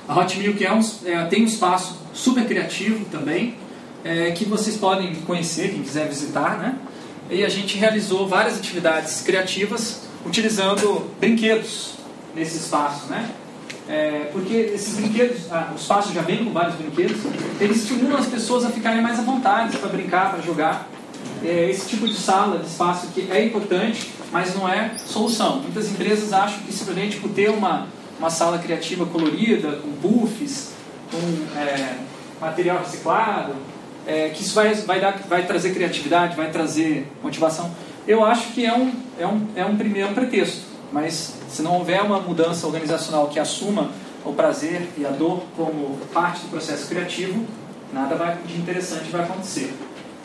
A 0.08 0.18
Hot 0.18 0.36
Milk 0.38 0.64
é 0.64 0.72
um, 0.72 0.80
é, 1.04 1.24
tem 1.26 1.42
um 1.42 1.46
espaço 1.46 1.96
super 2.12 2.46
criativo 2.46 3.04
também, 3.06 3.54
é, 4.04 4.32
que 4.32 4.44
vocês 4.44 4.76
podem 4.76 5.14
conhecer, 5.16 5.70
quem 5.70 5.82
quiser 5.82 6.08
visitar, 6.08 6.58
né? 6.58 6.76
E 7.30 7.42
a 7.42 7.48
gente 7.48 7.78
realizou 7.78 8.28
várias 8.28 8.58
atividades 8.58 9.22
criativas 9.22 10.02
utilizando 10.26 11.10
brinquedos 11.18 11.94
nesse 12.34 12.58
espaço, 12.58 13.06
né? 13.06 13.30
É, 13.88 14.30
porque 14.32 14.54
esses 14.54 14.94
brinquedos, 14.94 15.52
ah, 15.52 15.70
o 15.72 15.76
espaço 15.76 16.12
já 16.12 16.22
vem 16.22 16.44
com 16.44 16.50
vários 16.52 16.74
brinquedos, 16.76 17.18
eles 17.60 17.82
estimulam 17.82 18.18
as 18.18 18.26
pessoas 18.26 18.64
a 18.64 18.70
ficarem 18.70 19.02
mais 19.02 19.18
à 19.18 19.22
vontade 19.22 19.76
para 19.76 19.88
brincar, 19.90 20.30
para 20.30 20.40
jogar. 20.40 20.88
É, 21.42 21.68
esse 21.70 21.88
tipo 21.88 22.08
de 22.08 22.14
sala, 22.14 22.58
de 22.58 22.66
espaço 22.66 23.08
que 23.08 23.30
é 23.30 23.44
importante, 23.44 24.10
mas 24.32 24.54
não 24.54 24.66
é 24.66 24.92
solução. 24.96 25.60
Muitas 25.60 25.90
empresas 25.90 26.32
acham 26.32 26.60
que 26.60 26.72
simplesmente 26.72 27.18
por 27.18 27.30
ter 27.30 27.50
uma, 27.50 27.86
uma 28.18 28.30
sala 28.30 28.58
criativa 28.58 29.04
colorida, 29.04 29.72
com 29.72 29.92
puffs, 29.92 30.72
com 31.10 31.58
é, 31.58 31.98
material 32.40 32.78
reciclado, 32.78 33.54
é, 34.06 34.30
que 34.30 34.42
isso 34.42 34.54
vai, 34.54 34.74
vai, 34.74 35.00
dar, 35.00 35.18
vai 35.28 35.46
trazer 35.46 35.74
criatividade, 35.74 36.34
vai 36.34 36.50
trazer 36.50 37.06
motivação. 37.22 37.70
Eu 38.06 38.24
acho 38.24 38.52
que 38.52 38.64
é 38.64 38.74
um, 38.74 38.92
é 39.18 39.26
um, 39.26 39.46
é 39.54 39.64
um 39.64 39.76
primeiro 39.76 40.12
pretexto. 40.14 40.73
Mas 40.94 41.34
se 41.48 41.60
não 41.60 41.74
houver 41.74 42.00
uma 42.02 42.20
mudança 42.20 42.68
organizacional 42.68 43.26
que 43.26 43.40
assuma 43.40 43.90
o 44.24 44.32
prazer 44.32 44.88
e 44.96 45.04
a 45.04 45.08
dor 45.08 45.42
como 45.56 45.98
parte 46.12 46.42
do 46.42 46.50
processo 46.50 46.86
criativo, 46.86 47.44
nada 47.92 48.38
de 48.46 48.56
interessante 48.56 49.10
vai 49.10 49.24
acontecer. 49.24 49.74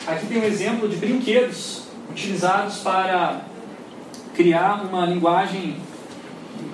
Aqui 0.06 0.26
tem 0.26 0.38
um 0.38 0.44
exemplo 0.44 0.88
de 0.88 0.94
brinquedos 0.94 1.82
utilizados 2.08 2.76
para 2.78 3.40
criar 4.36 4.84
uma 4.84 5.04
linguagem 5.06 5.76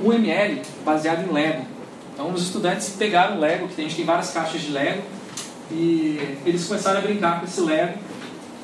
UML 0.04 0.61
baseada 0.85 1.22
em 1.22 1.32
Lego. 1.32 1.64
Então, 2.12 2.30
os 2.32 2.42
estudantes 2.42 2.90
pegaram 2.98 3.38
o 3.38 3.40
Lego, 3.40 3.66
que 3.66 3.80
a 3.80 3.85
gente 3.85 3.96
tem 3.96 4.04
várias 4.04 4.30
caixas 4.30 4.61
de 4.61 4.72
Lego, 4.72 5.02
e 5.70 6.37
eles 6.44 6.66
começaram 6.66 6.98
a 6.98 7.02
brincar 7.02 7.40
com 7.40 7.46
esse 7.46 7.62
Lego 7.62 7.98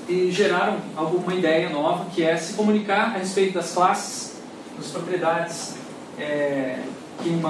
e 0.06 0.30
geraram 0.30 0.76
alguma 0.94 1.32
ideia 1.34 1.70
nova, 1.70 2.04
que 2.14 2.22
é 2.22 2.36
se 2.36 2.52
comunicar 2.52 3.14
a 3.14 3.18
respeito 3.18 3.54
das 3.54 3.72
classes 3.72 4.31
das 4.82 4.90
propriedades 4.90 5.74
é, 6.18 6.80
que 7.22 7.30
um 7.30 7.40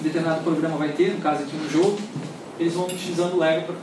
determinado 0.00 0.42
programa 0.42 0.76
vai 0.76 0.88
ter, 0.88 1.12
no 1.12 1.20
caso 1.20 1.42
aqui 1.42 1.54
um 1.54 1.70
jogo, 1.70 1.98
eles 2.58 2.72
vão 2.72 2.86
utilizando 2.86 3.34
o 3.34 3.38
Lego 3.38 3.66
para 3.66 3.76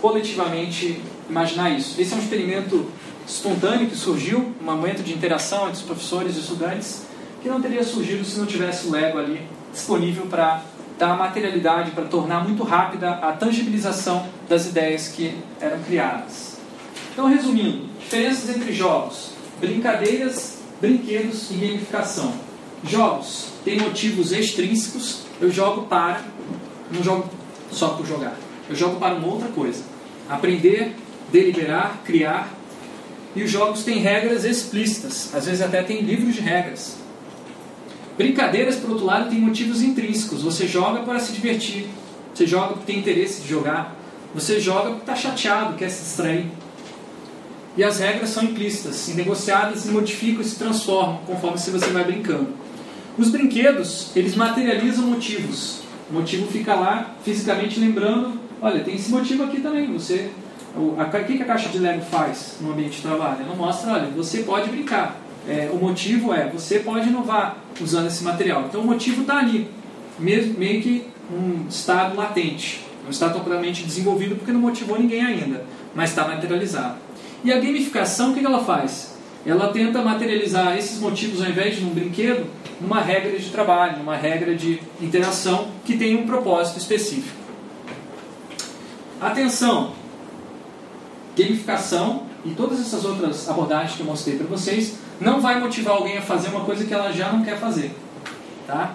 coletivamente 0.00 1.02
imaginar 1.28 1.70
isso. 1.70 2.00
Esse 2.00 2.12
é 2.12 2.16
um 2.16 2.20
experimento 2.20 2.88
espontâneo 3.26 3.88
que 3.88 3.96
surgiu, 3.96 4.54
um 4.60 4.64
momento 4.64 5.02
de 5.02 5.12
interação 5.12 5.62
entre 5.62 5.78
os 5.78 5.82
professores 5.82 6.36
e 6.36 6.40
estudantes, 6.40 7.02
que 7.42 7.48
não 7.48 7.60
teria 7.60 7.82
surgido 7.82 8.24
se 8.24 8.38
não 8.38 8.46
tivesse 8.46 8.86
o 8.86 8.90
Lego 8.90 9.18
ali 9.18 9.46
disponível 9.72 10.26
para 10.26 10.62
dar 10.98 11.16
materialidade, 11.18 11.90
para 11.90 12.04
tornar 12.04 12.44
muito 12.44 12.62
rápida 12.62 13.10
a 13.10 13.32
tangibilização 13.32 14.26
das 14.48 14.66
ideias 14.66 15.08
que 15.08 15.36
eram 15.60 15.82
criadas. 15.82 16.58
Então, 17.12 17.26
resumindo, 17.26 17.86
diferenças 17.98 18.54
entre 18.54 18.72
jogos, 18.72 19.30
brincadeiras 19.60 20.63
brinquedos 20.84 21.50
e 21.50 21.54
gamificação. 21.54 22.34
Jogos 22.86 23.46
têm 23.64 23.80
motivos 23.80 24.32
extrínsecos, 24.32 25.22
eu 25.40 25.50
jogo 25.50 25.86
para, 25.86 26.22
não 26.92 27.02
jogo 27.02 27.30
só 27.72 27.88
por 27.90 28.06
jogar, 28.06 28.36
eu 28.68 28.76
jogo 28.76 28.96
para 28.96 29.14
uma 29.14 29.26
outra 29.26 29.48
coisa. 29.48 29.82
Aprender, 30.28 30.94
deliberar, 31.32 32.02
criar. 32.04 32.52
E 33.34 33.42
os 33.42 33.50
jogos 33.50 33.82
têm 33.82 33.98
regras 33.98 34.44
explícitas, 34.44 35.34
às 35.34 35.46
vezes 35.46 35.60
até 35.60 35.82
tem 35.82 36.02
livros 36.02 36.34
de 36.34 36.40
regras. 36.40 36.96
Brincadeiras, 38.16 38.76
por 38.76 38.90
outro 38.90 39.06
lado, 39.06 39.28
têm 39.28 39.40
motivos 39.40 39.82
intrínsecos. 39.82 40.42
Você 40.42 40.68
joga 40.68 41.00
para 41.00 41.18
se 41.18 41.32
divertir, 41.32 41.88
você 42.32 42.46
joga 42.46 42.74
porque 42.74 42.92
tem 42.92 43.00
interesse 43.00 43.42
de 43.42 43.48
jogar, 43.48 43.96
você 44.32 44.60
joga 44.60 44.90
porque 44.90 45.10
está 45.10 45.16
chateado, 45.16 45.76
quer 45.76 45.88
se 45.88 46.04
distrair. 46.04 46.46
E 47.76 47.82
as 47.82 47.98
regras 47.98 48.30
são 48.30 48.44
implícitas, 48.44 49.08
negociadas 49.14 49.84
e 49.84 49.88
modificam 49.88 50.40
e 50.40 50.44
se 50.44 50.56
transformam 50.56 51.18
conforme 51.26 51.58
se 51.58 51.70
você 51.70 51.90
vai 51.90 52.04
brincando. 52.04 52.48
Os 53.18 53.30
brinquedos, 53.30 54.10
eles 54.14 54.36
materializam 54.36 55.06
motivos. 55.06 55.80
O 56.08 56.14
motivo 56.14 56.46
fica 56.46 56.74
lá 56.74 57.14
fisicamente 57.24 57.80
lembrando, 57.80 58.38
olha, 58.60 58.84
tem 58.84 58.94
esse 58.94 59.10
motivo 59.10 59.44
aqui 59.44 59.60
também. 59.60 59.92
Você, 59.92 60.30
o 60.76 60.94
a, 60.98 61.04
que, 61.04 61.36
que 61.36 61.42
a 61.42 61.46
caixa 61.46 61.68
de 61.68 61.78
Lego 61.78 62.02
faz 62.02 62.56
no 62.60 62.72
ambiente 62.72 62.96
de 62.96 63.02
trabalho? 63.02 63.38
Ela 63.44 63.56
mostra, 63.56 63.92
olha, 63.92 64.06
você 64.08 64.42
pode 64.42 64.68
brincar. 64.70 65.20
É, 65.48 65.68
o 65.72 65.76
motivo 65.76 66.32
é, 66.32 66.48
você 66.48 66.78
pode 66.78 67.08
inovar 67.08 67.58
usando 67.80 68.06
esse 68.06 68.22
material. 68.22 68.66
Então 68.68 68.80
o 68.80 68.86
motivo 68.86 69.22
está 69.22 69.38
ali, 69.38 69.68
mesmo, 70.18 70.58
meio 70.58 70.80
que 70.80 71.06
um 71.32 71.66
estado 71.68 72.16
latente. 72.16 72.84
Não 73.02 73.10
está 73.10 73.28
totalmente 73.28 73.84
desenvolvido 73.84 74.36
porque 74.36 74.52
não 74.52 74.60
motivou 74.60 74.98
ninguém 74.98 75.22
ainda, 75.22 75.64
mas 75.94 76.10
está 76.10 76.26
materializado. 76.26 77.03
E 77.44 77.52
a 77.52 77.60
gamificação, 77.60 78.30
o 78.30 78.34
que 78.34 78.44
ela 78.44 78.64
faz? 78.64 79.14
Ela 79.44 79.68
tenta 79.68 80.00
materializar 80.00 80.78
esses 80.78 80.98
motivos, 80.98 81.42
ao 81.42 81.50
invés 81.50 81.76
de 81.76 81.84
um 81.84 81.90
brinquedo, 81.90 82.46
numa 82.80 83.00
regra 83.00 83.38
de 83.38 83.50
trabalho, 83.50 83.98
numa 83.98 84.16
regra 84.16 84.54
de 84.54 84.80
interação 84.98 85.68
que 85.84 85.98
tem 85.98 86.16
um 86.16 86.26
propósito 86.26 86.78
específico. 86.78 87.36
Atenção! 89.20 89.92
Gamificação 91.36 92.22
e 92.46 92.50
todas 92.50 92.80
essas 92.80 93.04
outras 93.04 93.46
abordagens 93.46 93.94
que 93.94 94.00
eu 94.00 94.06
mostrei 94.06 94.38
para 94.38 94.46
vocês 94.46 94.96
não 95.20 95.40
vai 95.40 95.60
motivar 95.60 95.96
alguém 95.96 96.16
a 96.16 96.22
fazer 96.22 96.48
uma 96.48 96.64
coisa 96.64 96.86
que 96.86 96.94
ela 96.94 97.12
já 97.12 97.30
não 97.30 97.44
quer 97.44 97.58
fazer. 97.58 97.94
Tá? 98.66 98.94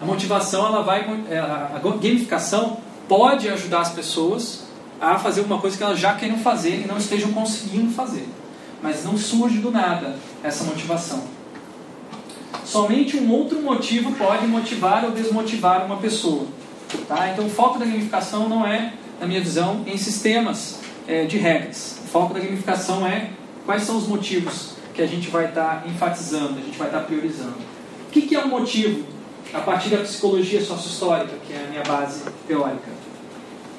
A 0.00 0.04
motivação, 0.06 0.66
ela 0.66 0.82
vai, 0.82 1.06
a 1.30 1.78
gamificação 1.78 2.78
pode 3.06 3.48
ajudar 3.50 3.80
as 3.80 3.90
pessoas 3.90 4.65
a 5.00 5.18
fazer 5.18 5.42
uma 5.42 5.58
coisa 5.58 5.76
que 5.76 5.82
elas 5.82 5.98
já 5.98 6.14
querem 6.14 6.38
fazer 6.38 6.82
e 6.82 6.86
não 6.86 6.96
estejam 6.96 7.32
conseguindo 7.32 7.92
fazer. 7.92 8.28
Mas 8.82 9.04
não 9.04 9.16
surge 9.16 9.58
do 9.58 9.70
nada 9.70 10.16
essa 10.42 10.64
motivação. 10.64 11.24
Somente 12.64 13.16
um 13.16 13.30
outro 13.30 13.60
motivo 13.60 14.12
pode 14.12 14.46
motivar 14.46 15.04
ou 15.04 15.12
desmotivar 15.12 15.84
uma 15.86 15.96
pessoa. 15.98 16.46
Tá? 17.08 17.30
Então 17.30 17.46
o 17.46 17.50
foco 17.50 17.78
da 17.78 17.84
gamificação 17.84 18.48
não 18.48 18.66
é, 18.66 18.92
na 19.20 19.26
minha 19.26 19.40
visão, 19.40 19.82
em 19.86 19.96
sistemas 19.96 20.80
é, 21.06 21.24
de 21.24 21.38
regras. 21.38 21.98
O 22.04 22.08
foco 22.08 22.34
da 22.34 22.40
gamificação 22.40 23.06
é 23.06 23.30
quais 23.64 23.82
são 23.82 23.96
os 23.96 24.06
motivos 24.06 24.76
que 24.94 25.02
a 25.02 25.06
gente 25.06 25.28
vai 25.28 25.46
estar 25.46 25.82
tá 25.82 25.88
enfatizando, 25.88 26.58
a 26.58 26.62
gente 26.62 26.78
vai 26.78 26.88
estar 26.88 27.00
tá 27.00 27.04
priorizando. 27.04 27.54
O 28.08 28.10
que, 28.10 28.22
que 28.22 28.34
é 28.34 28.44
um 28.44 28.48
motivo 28.48 29.04
a 29.52 29.60
partir 29.60 29.90
da 29.90 29.98
psicologia 29.98 30.62
sócio-histórica, 30.62 31.34
que 31.46 31.52
é 31.52 31.64
a 31.66 31.70
minha 31.70 31.82
base 31.82 32.22
teórica? 32.48 32.95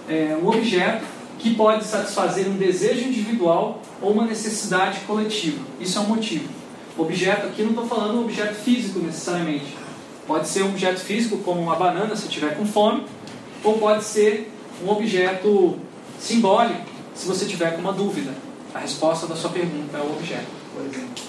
É 0.08 0.38
um 0.42 0.48
objeto 0.48 1.06
que 1.40 1.54
pode 1.54 1.84
satisfazer 1.84 2.48
um 2.48 2.58
desejo 2.58 3.08
individual 3.08 3.82
ou 4.02 4.12
uma 4.12 4.26
necessidade 4.26 5.00
coletiva. 5.02 5.60
Isso 5.80 5.98
é 5.98 6.02
um 6.02 6.06
motivo. 6.08 6.50
Objeto 6.98 7.48
aqui 7.48 7.62
não 7.62 7.70
estou 7.70 7.86
falando 7.86 8.22
objeto 8.22 8.56
físico 8.56 9.00
necessariamente. 9.00 9.76
Pode 10.26 10.48
ser 10.48 10.64
um 10.64 10.70
objeto 10.70 11.00
físico, 11.00 11.38
como 11.38 11.62
uma 11.62 11.76
banana, 11.76 12.16
se 12.16 12.28
tiver 12.28 12.58
com 12.58 12.66
fome, 12.66 13.06
ou 13.64 13.78
pode 13.78 14.04
ser 14.04 14.52
um 14.84 14.90
objeto 14.90 15.78
simbólico, 16.20 16.82
se 17.16 17.28
você 17.28 17.46
tiver 17.46 17.72
com 17.72 17.82
uma 17.82 17.94
dúvida. 17.94 18.34
A 18.74 18.80
resposta 18.80 19.26
da 19.28 19.36
sua 19.36 19.52
pergunta 19.52 19.98
é 19.98 20.02
o 20.02 20.12
objeto, 20.12 20.48
por 20.74 20.86
exemplo. 20.86 21.24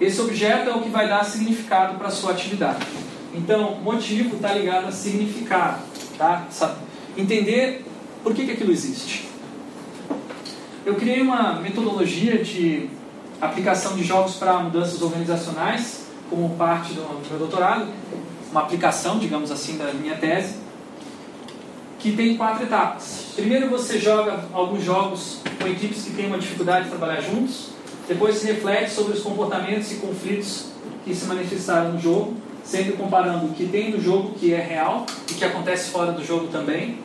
Esse 0.00 0.20
objeto 0.20 0.70
é 0.70 0.74
o 0.74 0.80
que 0.80 0.88
vai 0.88 1.08
dar 1.08 1.24
significado 1.24 1.98
para 1.98 2.08
a 2.08 2.10
sua 2.10 2.32
atividade. 2.32 2.86
Então, 3.34 3.76
motivo 3.76 4.36
está 4.36 4.54
ligado 4.54 4.88
a 4.88 4.92
significado. 4.92 5.82
Tá? 6.16 6.46
Entender 7.16 7.84
por 8.22 8.34
que, 8.34 8.44
que 8.44 8.52
aquilo 8.52 8.72
existe. 8.72 9.28
Eu 10.84 10.94
criei 10.94 11.20
uma 11.20 11.54
metodologia 11.54 12.42
de 12.42 12.88
aplicação 13.40 13.96
de 13.96 14.04
jogos 14.04 14.34
para 14.34 14.58
mudanças 14.58 15.00
organizacionais, 15.00 16.06
como 16.28 16.56
parte 16.56 16.92
do 16.92 17.02
meu 17.28 17.38
doutorado, 17.38 17.88
uma 18.50 18.62
aplicação, 18.62 19.18
digamos 19.18 19.50
assim, 19.50 19.76
da 19.76 19.92
minha 19.92 20.16
tese, 20.16 20.56
que 21.98 22.12
tem 22.12 22.36
quatro 22.36 22.64
etapas. 22.64 23.26
Primeiro 23.36 23.68
você 23.68 23.98
joga 23.98 24.44
alguns 24.52 24.82
jogos 24.82 25.40
com 25.60 25.68
equipes 25.68 26.02
que 26.02 26.10
têm 26.10 26.26
uma 26.26 26.38
dificuldade 26.38 26.84
de 26.84 26.90
trabalhar 26.90 27.20
juntos, 27.20 27.70
depois 28.08 28.36
se 28.36 28.46
reflete 28.46 28.90
sobre 28.90 29.12
os 29.12 29.22
comportamentos 29.22 29.92
e 29.92 29.96
conflitos 29.96 30.66
que 31.04 31.14
se 31.14 31.26
manifestaram 31.26 31.92
no 31.92 32.00
jogo, 32.00 32.34
sempre 32.64 32.92
comparando 32.92 33.46
o 33.46 33.50
que 33.50 33.66
tem 33.66 33.90
no 33.90 34.00
jogo 34.00 34.34
que 34.34 34.52
é 34.52 34.60
real 34.60 35.06
e 35.30 35.34
que 35.34 35.44
acontece 35.44 35.90
fora 35.90 36.12
do 36.12 36.24
jogo 36.24 36.48
também. 36.48 36.98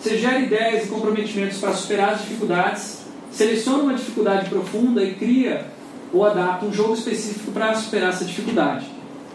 Você 0.00 0.16
gera 0.16 0.38
ideias 0.38 0.86
e 0.86 0.88
comprometimentos 0.88 1.58
para 1.58 1.74
superar 1.74 2.14
as 2.14 2.22
dificuldades, 2.22 3.00
seleciona 3.30 3.82
uma 3.82 3.94
dificuldade 3.94 4.48
profunda 4.48 5.04
e 5.04 5.14
cria 5.14 5.66
ou 6.10 6.24
adapta 6.24 6.64
um 6.64 6.72
jogo 6.72 6.94
específico 6.94 7.52
para 7.52 7.74
superar 7.74 8.08
essa 8.08 8.24
dificuldade. 8.24 8.86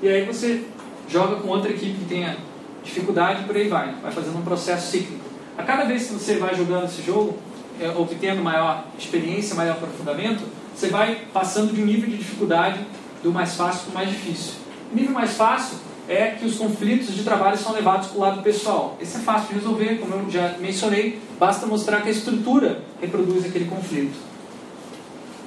E 0.02 0.10
aí 0.10 0.26
você 0.26 0.64
joga 1.08 1.36
com 1.36 1.50
outra 1.50 1.70
equipe 1.70 2.00
que 2.00 2.06
tenha 2.06 2.36
dificuldade 2.84 3.44
e 3.44 3.46
por 3.46 3.56
aí 3.56 3.68
vai. 3.68 3.94
Vai 4.02 4.12
fazendo 4.12 4.40
um 4.40 4.42
processo 4.42 4.90
cíclico. 4.90 5.24
A 5.56 5.62
cada 5.62 5.86
vez 5.86 6.08
que 6.08 6.14
você 6.14 6.38
vai 6.38 6.56
jogando 6.56 6.86
esse 6.86 7.04
jogo, 7.04 7.38
é, 7.80 7.88
obtendo 7.90 8.42
maior 8.42 8.86
experiência, 8.98 9.54
maior 9.54 9.74
aprofundamento, 9.74 10.44
você 10.76 10.88
vai 10.88 11.28
passando 11.32 11.74
de 11.74 11.82
um 11.82 11.86
nível 11.86 12.10
de 12.10 12.18
dificuldade 12.18 12.80
do 13.22 13.32
mais 13.32 13.54
fácil 13.54 13.84
para 13.84 13.92
o 13.92 13.94
mais 13.94 14.10
difícil. 14.10 14.54
O 14.92 14.96
nível 14.96 15.14
mais 15.14 15.34
fácil 15.34 15.78
é 16.08 16.32
que 16.32 16.46
os 16.46 16.58
conflitos 16.58 17.14
de 17.16 17.24
trabalho 17.24 17.58
são 17.58 17.74
levados 17.74 18.08
para 18.08 18.18
o 18.18 18.22
lado 18.22 18.42
pessoal. 18.44 18.98
Esse 19.02 19.18
é 19.18 19.20
fácil 19.22 19.50
de 19.50 19.56
resolver, 19.56 20.00
como 20.00 20.14
eu 20.14 20.30
já 20.30 20.56
mencionei, 20.60 21.20
basta 21.40 21.66
mostrar 21.66 22.02
que 22.02 22.10
a 22.10 22.12
estrutura 22.12 22.82
reproduz 23.02 23.46
aquele 23.46 23.66
conflito. 23.66 24.16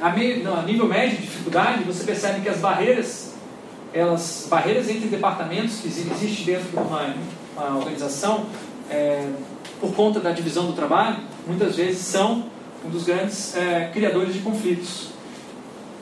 A, 0.01 0.11
me, 0.11 0.37
não, 0.37 0.59
a 0.59 0.63
nível 0.63 0.87
médio 0.87 1.17
de 1.17 1.23
dificuldade, 1.23 1.85
você 1.85 2.05
percebe 2.05 2.41
que 2.41 2.49
as 2.49 2.59
barreiras, 2.59 3.35
elas, 3.93 4.47
barreiras 4.49 4.89
entre 4.89 5.09
departamentos 5.09 5.81
que 5.81 5.89
existem 5.89 6.45
dentro 6.45 6.71
de 6.71 6.77
uma, 6.77 7.15
uma 7.57 7.77
organização, 7.79 8.47
é, 8.91 9.29
por 9.81 9.95
conta 9.95 10.19
da 10.21 10.33
divisão 10.33 10.67
do 10.67 10.73
trabalho, 10.73 11.19
muitas 11.47 11.77
vezes 11.77 11.99
são 11.99 12.45
um 12.85 12.91
dos 12.91 13.05
grandes 13.05 13.57
é, 13.57 13.91
criadores 13.93 14.35
de 14.35 14.41
conflitos. 14.41 15.09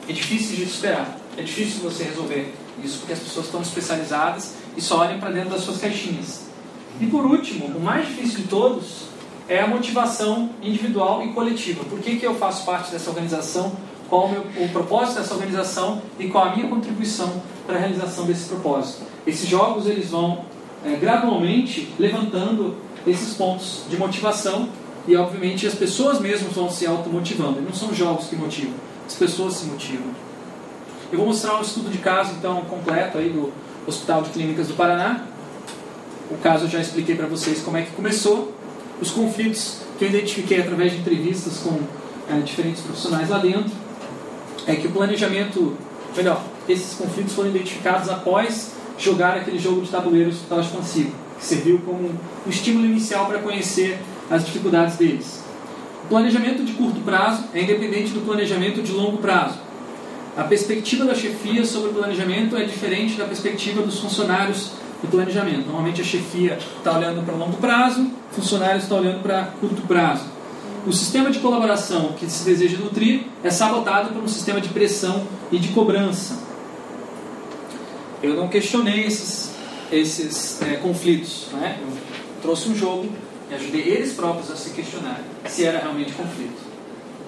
É 0.07 0.13
difícil 0.13 0.55
de 0.55 0.65
superar, 0.65 1.17
é 1.37 1.41
difícil 1.41 1.81
você 1.81 2.03
resolver 2.03 2.53
isso 2.83 2.99
porque 2.99 3.13
as 3.13 3.19
pessoas 3.19 3.47
estão 3.47 3.61
especializadas 3.61 4.55
e 4.75 4.81
só 4.81 4.99
olham 4.99 5.19
para 5.19 5.31
dentro 5.31 5.49
das 5.49 5.61
suas 5.61 5.79
caixinhas. 5.79 6.45
E 6.99 7.05
por 7.05 7.25
último, 7.25 7.65
o 7.67 7.79
mais 7.79 8.07
difícil 8.07 8.39
de 8.39 8.47
todos 8.47 9.07
é 9.47 9.61
a 9.61 9.67
motivação 9.67 10.49
individual 10.61 11.23
e 11.23 11.33
coletiva. 11.33 11.83
Por 11.85 11.99
que, 11.99 12.17
que 12.17 12.25
eu 12.25 12.35
faço 12.35 12.65
parte 12.65 12.91
dessa 12.91 13.09
organização? 13.09 13.71
Qual 14.09 14.25
o, 14.25 14.29
meu, 14.29 14.41
o 14.63 14.69
propósito 14.69 15.19
dessa 15.19 15.33
organização 15.33 16.01
e 16.19 16.27
qual 16.27 16.45
a 16.45 16.55
minha 16.55 16.67
contribuição 16.67 17.41
para 17.65 17.75
a 17.75 17.79
realização 17.79 18.25
desse 18.25 18.47
propósito? 18.47 19.03
Esses 19.25 19.47
jogos 19.47 19.85
eles 19.85 20.09
vão 20.09 20.45
é, 20.83 20.95
gradualmente 20.95 21.93
levantando 21.99 22.75
esses 23.05 23.33
pontos 23.35 23.83
de 23.89 23.97
motivação 23.97 24.69
e 25.07 25.15
obviamente 25.15 25.65
as 25.65 25.75
pessoas 25.75 26.19
mesmas 26.19 26.53
vão 26.53 26.69
se 26.69 26.85
automotivando. 26.85 27.61
Não 27.61 27.73
são 27.73 27.93
jogos 27.93 28.27
que 28.27 28.35
motivam, 28.35 28.73
as 29.05 29.15
pessoas 29.15 29.55
se 29.55 29.65
motivam. 29.65 30.26
Eu 31.11 31.19
vou 31.19 31.27
mostrar 31.27 31.57
um 31.57 31.61
estudo 31.61 31.89
de 31.89 31.99
caso 31.99 32.33
então 32.37 32.61
completo 32.65 33.17
aí 33.17 33.29
do 33.29 33.51
Hospital 33.87 34.23
de 34.23 34.29
Clínicas 34.31 34.67
do 34.67 34.73
Paraná. 34.73 35.23
O 36.29 36.37
caso 36.37 36.65
eu 36.65 36.69
já 36.69 36.81
expliquei 36.81 37.15
para 37.15 37.27
vocês 37.27 37.61
como 37.61 37.77
é 37.77 37.83
que 37.83 37.91
começou, 37.91 38.53
os 39.01 39.11
conflitos 39.11 39.79
que 39.97 40.03
eu 40.03 40.09
identifiquei 40.09 40.59
através 40.59 40.91
de 40.91 40.97
entrevistas 40.97 41.59
com 41.59 41.79
é, 42.29 42.39
diferentes 42.41 42.81
profissionais 42.81 43.29
lá 43.29 43.37
dentro, 43.37 43.71
é 44.65 44.75
que 44.75 44.87
o 44.87 44.91
planejamento, 44.91 45.77
melhor, 46.15 46.43
esses 46.67 46.95
conflitos 46.95 47.33
foram 47.33 47.49
identificados 47.51 48.09
após 48.09 48.73
jogar 48.99 49.37
aquele 49.37 49.57
jogo 49.57 49.81
de 49.81 49.89
tabuleiro 49.89 50.29
Hospital 50.29 50.61
Consigo, 50.65 51.11
que 51.39 51.45
serviu 51.45 51.79
como 51.85 52.09
um 52.45 52.49
estímulo 52.49 52.85
inicial 52.85 53.27
para 53.27 53.39
conhecer 53.39 53.97
as 54.29 54.45
dificuldades 54.45 54.97
deles. 54.97 55.41
O 56.03 56.07
planejamento 56.07 56.65
de 56.65 56.73
curto 56.73 56.99
prazo 57.01 57.45
é 57.53 57.61
independente 57.61 58.11
do 58.11 58.25
planejamento 58.25 58.81
de 58.81 58.91
longo 58.91 59.19
prazo. 59.19 59.66
A 60.37 60.43
perspectiva 60.43 61.03
da 61.03 61.15
chefia 61.15 61.65
sobre 61.65 61.89
o 61.89 61.93
planejamento 61.93 62.55
é 62.55 62.63
diferente 62.63 63.17
da 63.17 63.25
perspectiva 63.25 63.81
dos 63.81 63.99
funcionários 63.99 64.69
do 65.01 65.07
planejamento. 65.09 65.65
Normalmente 65.65 65.99
a 65.99 66.03
chefia 66.03 66.59
está 66.77 66.95
olhando 66.95 67.25
para 67.25 67.35
longo 67.35 67.57
prazo, 67.57 68.03
o 68.31 68.35
funcionário 68.35 68.79
está 68.79 68.93
olhando 68.93 69.23
para 69.23 69.45
curto 69.59 69.81
prazo. 69.87 70.25
O 70.85 70.93
sistema 70.93 71.31
de 71.31 71.39
colaboração 71.39 72.13
que 72.13 72.29
se 72.29 72.45
deseja 72.45 72.77
nutrir 72.77 73.23
é 73.43 73.49
sabotado 73.49 74.13
por 74.13 74.23
um 74.23 74.27
sistema 74.27 74.61
de 74.61 74.69
pressão 74.69 75.25
e 75.51 75.57
de 75.57 75.69
cobrança. 75.69 76.37
Eu 78.21 78.35
não 78.35 78.47
questionei 78.47 79.05
esses, 79.05 79.55
esses 79.91 80.61
é, 80.61 80.75
conflitos. 80.75 81.47
Né? 81.53 81.79
Eu 81.81 81.97
trouxe 82.43 82.69
um 82.69 82.75
jogo 82.75 83.09
e 83.49 83.55
ajudei 83.55 83.81
eles 83.81 84.13
próprios 84.13 84.51
a 84.51 84.55
se 84.55 84.69
questionar 84.69 85.19
se 85.47 85.65
era 85.65 85.79
realmente 85.79 86.11
conflito. 86.11 86.66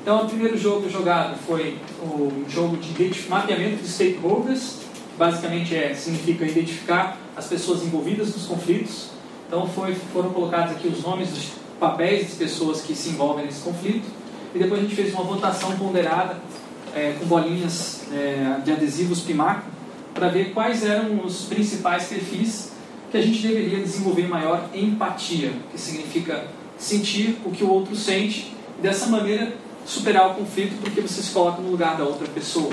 Então, 0.01 0.25
o 0.25 0.29
primeiro 0.29 0.57
jogo 0.57 0.89
jogado 0.89 1.37
foi 1.45 1.77
o 2.01 2.45
jogo 2.49 2.77
de 2.77 3.29
mapeamento 3.29 3.83
de 3.83 3.87
stakeholders, 3.87 4.77
basicamente 5.17 5.75
é, 5.75 5.93
significa 5.93 6.45
identificar 6.45 7.17
as 7.35 7.47
pessoas 7.47 7.83
envolvidas 7.83 8.33
nos 8.33 8.45
conflitos. 8.45 9.09
Então, 9.47 9.67
foi, 9.67 9.93
foram 10.13 10.29
colocados 10.29 10.75
aqui 10.75 10.87
os 10.87 11.03
nomes 11.03 11.29
dos 11.29 11.51
papéis 11.79 12.27
das 12.27 12.37
pessoas 12.37 12.81
que 12.81 12.95
se 12.95 13.09
envolvem 13.09 13.45
nesse 13.45 13.61
conflito. 13.61 14.07
E 14.55 14.59
depois 14.59 14.79
a 14.79 14.83
gente 14.83 14.95
fez 14.95 15.13
uma 15.13 15.23
votação 15.23 15.77
ponderada 15.77 16.37
é, 16.95 17.15
com 17.19 17.25
bolinhas 17.25 18.03
é, 18.11 18.61
de 18.63 18.71
adesivos 18.71 19.21
Pimaco 19.21 19.63
para 20.13 20.29
ver 20.29 20.53
quais 20.53 20.83
eram 20.83 21.23
os 21.23 21.43
principais 21.43 22.05
perfis 22.05 22.71
que 23.11 23.17
a 23.17 23.21
gente 23.21 23.41
deveria 23.41 23.79
desenvolver 23.79 24.27
maior 24.27 24.69
empatia, 24.73 25.51
que 25.71 25.79
significa 25.79 26.45
sentir 26.77 27.37
o 27.45 27.51
que 27.51 27.63
o 27.63 27.69
outro 27.69 27.95
sente 27.95 28.53
dessa 28.81 29.07
maneira 29.07 29.53
superar 29.89 30.29
o 30.29 30.35
conflito 30.35 30.79
porque 30.81 31.01
você 31.01 31.21
se 31.21 31.31
coloca 31.31 31.61
no 31.61 31.71
lugar 31.71 31.97
da 31.97 32.03
outra 32.03 32.27
pessoa. 32.27 32.71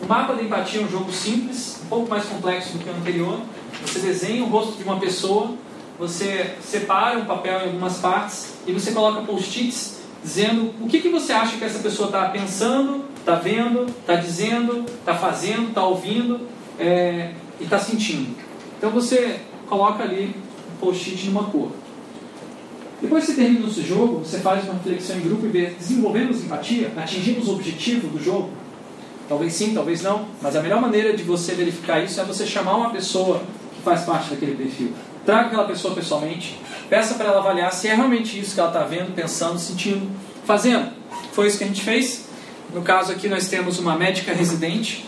O 0.00 0.06
mapa 0.06 0.34
da 0.34 0.42
empatia 0.42 0.80
é 0.80 0.84
um 0.84 0.88
jogo 0.88 1.12
simples, 1.12 1.80
um 1.84 1.88
pouco 1.88 2.08
mais 2.08 2.24
complexo 2.26 2.78
do 2.78 2.78
que 2.78 2.88
o 2.88 2.92
anterior. 2.92 3.40
Você 3.84 3.98
desenha 3.98 4.44
o 4.44 4.46
rosto 4.46 4.76
de 4.76 4.84
uma 4.84 5.00
pessoa, 5.00 5.54
você 5.98 6.54
separa 6.62 7.18
o 7.18 7.26
papel 7.26 7.60
em 7.60 7.64
algumas 7.66 7.98
partes 7.98 8.54
e 8.66 8.72
você 8.72 8.92
coloca 8.92 9.22
post-its 9.22 10.00
dizendo 10.22 10.72
o 10.80 10.86
que, 10.86 11.00
que 11.00 11.08
você 11.08 11.32
acha 11.32 11.56
que 11.56 11.64
essa 11.64 11.80
pessoa 11.80 12.06
está 12.06 12.28
pensando, 12.28 13.04
está 13.18 13.34
vendo, 13.34 13.86
está 13.86 14.14
dizendo, 14.14 14.84
está 14.86 15.14
fazendo, 15.14 15.68
está 15.68 15.84
ouvindo 15.84 16.40
é, 16.78 17.32
e 17.60 17.64
está 17.64 17.78
sentindo. 17.78 18.36
Então 18.78 18.90
você 18.90 19.40
coloca 19.68 20.04
ali 20.04 20.36
um 20.72 20.76
post-it 20.78 21.26
numa 21.26 21.44
cor. 21.44 21.72
Depois 23.04 23.26
que 23.26 23.32
você 23.32 23.42
termina 23.42 23.68
esse 23.68 23.82
jogo, 23.82 24.20
você 24.20 24.38
faz 24.38 24.64
uma 24.64 24.72
reflexão 24.72 25.16
em 25.16 25.20
grupo 25.20 25.44
e 25.44 25.50
vê, 25.50 25.66
desenvolvemos 25.78 26.42
empatia, 26.42 26.90
atingimos 26.96 27.48
o 27.48 27.52
objetivo 27.52 28.08
do 28.08 28.22
jogo? 28.22 28.48
Talvez 29.28 29.52
sim, 29.52 29.74
talvez 29.74 30.02
não, 30.02 30.24
mas 30.40 30.56
a 30.56 30.62
melhor 30.62 30.80
maneira 30.80 31.14
de 31.14 31.22
você 31.22 31.52
verificar 31.52 32.02
isso 32.02 32.18
é 32.18 32.24
você 32.24 32.46
chamar 32.46 32.76
uma 32.76 32.88
pessoa 32.88 33.42
que 33.76 33.82
faz 33.82 34.04
parte 34.04 34.30
daquele 34.30 34.56
perfil. 34.56 34.94
Traga 35.22 35.48
aquela 35.48 35.64
pessoa 35.64 35.94
pessoalmente, 35.94 36.58
peça 36.88 37.14
para 37.16 37.26
ela 37.26 37.40
avaliar 37.40 37.70
se 37.74 37.88
é 37.88 37.94
realmente 37.94 38.40
isso 38.40 38.54
que 38.54 38.60
ela 38.60 38.70
está 38.70 38.84
vendo, 38.84 39.14
pensando, 39.14 39.58
sentindo, 39.58 40.10
fazendo. 40.46 40.90
Foi 41.32 41.46
isso 41.46 41.58
que 41.58 41.64
a 41.64 41.66
gente 41.66 41.82
fez. 41.82 42.24
No 42.72 42.80
caso 42.80 43.12
aqui 43.12 43.28
nós 43.28 43.48
temos 43.48 43.78
uma 43.78 43.98
médica 43.98 44.32
residente 44.32 45.04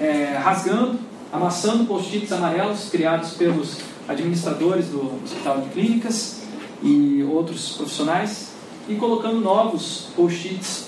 é, 0.00 0.38
rasgando, 0.42 0.98
amassando 1.30 1.84
post-its 1.84 2.32
amarelos 2.32 2.88
criados 2.88 3.32
pelos 3.32 3.76
administradores 4.08 4.86
do 4.86 5.20
Hospital 5.22 5.60
de 5.60 5.68
Clínicas 5.68 6.45
e 6.86 7.22
outros 7.24 7.70
profissionais 7.76 8.52
e 8.88 8.94
colocando 8.94 9.40
novos 9.40 10.08
post-its 10.14 10.86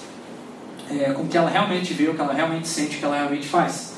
é, 0.91 1.13
com 1.13 1.23
o 1.23 1.29
que 1.29 1.37
ela 1.37 1.51
realmente 1.51 1.93
vê, 1.93 2.09
o 2.09 2.15
que 2.15 2.21
ela 2.21 2.33
realmente 2.33 2.69
sente, 2.69 2.97
o 2.97 2.99
que 2.99 3.05
ela 3.05 3.17
realmente 3.17 3.47
faz. 3.47 3.95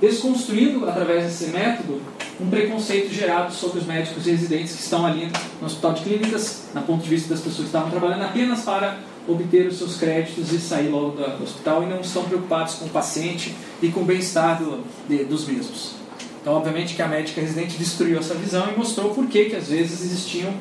Desconstruindo, 0.00 0.88
através 0.88 1.24
desse 1.24 1.46
método, 1.52 2.02
um 2.40 2.50
preconceito 2.50 3.14
gerado 3.14 3.52
sobre 3.52 3.78
os 3.78 3.86
médicos 3.86 4.26
residentes 4.26 4.74
que 4.74 4.82
estão 4.82 5.06
ali 5.06 5.30
no 5.60 5.66
hospital 5.66 5.92
de 5.92 6.02
clínicas, 6.02 6.64
na 6.74 6.80
ponto 6.80 7.04
de 7.04 7.08
vista 7.08 7.28
das 7.28 7.38
pessoas 7.38 7.68
que 7.68 7.76
estavam 7.76 7.90
trabalhando 7.90 8.24
apenas 8.24 8.62
para 8.62 8.98
obter 9.28 9.68
os 9.68 9.78
seus 9.78 9.96
créditos 9.96 10.52
e 10.52 10.58
sair 10.58 10.88
logo 10.88 11.10
do 11.12 11.44
hospital 11.44 11.84
e 11.84 11.86
não 11.86 12.00
estão 12.00 12.24
preocupados 12.24 12.74
com 12.74 12.86
o 12.86 12.88
paciente 12.88 13.54
e 13.80 13.88
com 13.88 14.00
o 14.00 14.04
bem-estar 14.04 14.60
do, 14.60 14.82
dos 15.28 15.46
mesmos. 15.46 15.92
Então, 16.40 16.54
obviamente 16.54 16.94
que 16.94 17.02
a 17.02 17.06
médica 17.06 17.40
residente 17.40 17.78
destruiu 17.78 18.18
essa 18.18 18.34
visão 18.34 18.68
e 18.68 18.76
mostrou 18.76 19.14
por 19.14 19.28
que, 19.28 19.44
que 19.44 19.54
às 19.54 19.68
vezes 19.68 20.02
existiam 20.02 20.52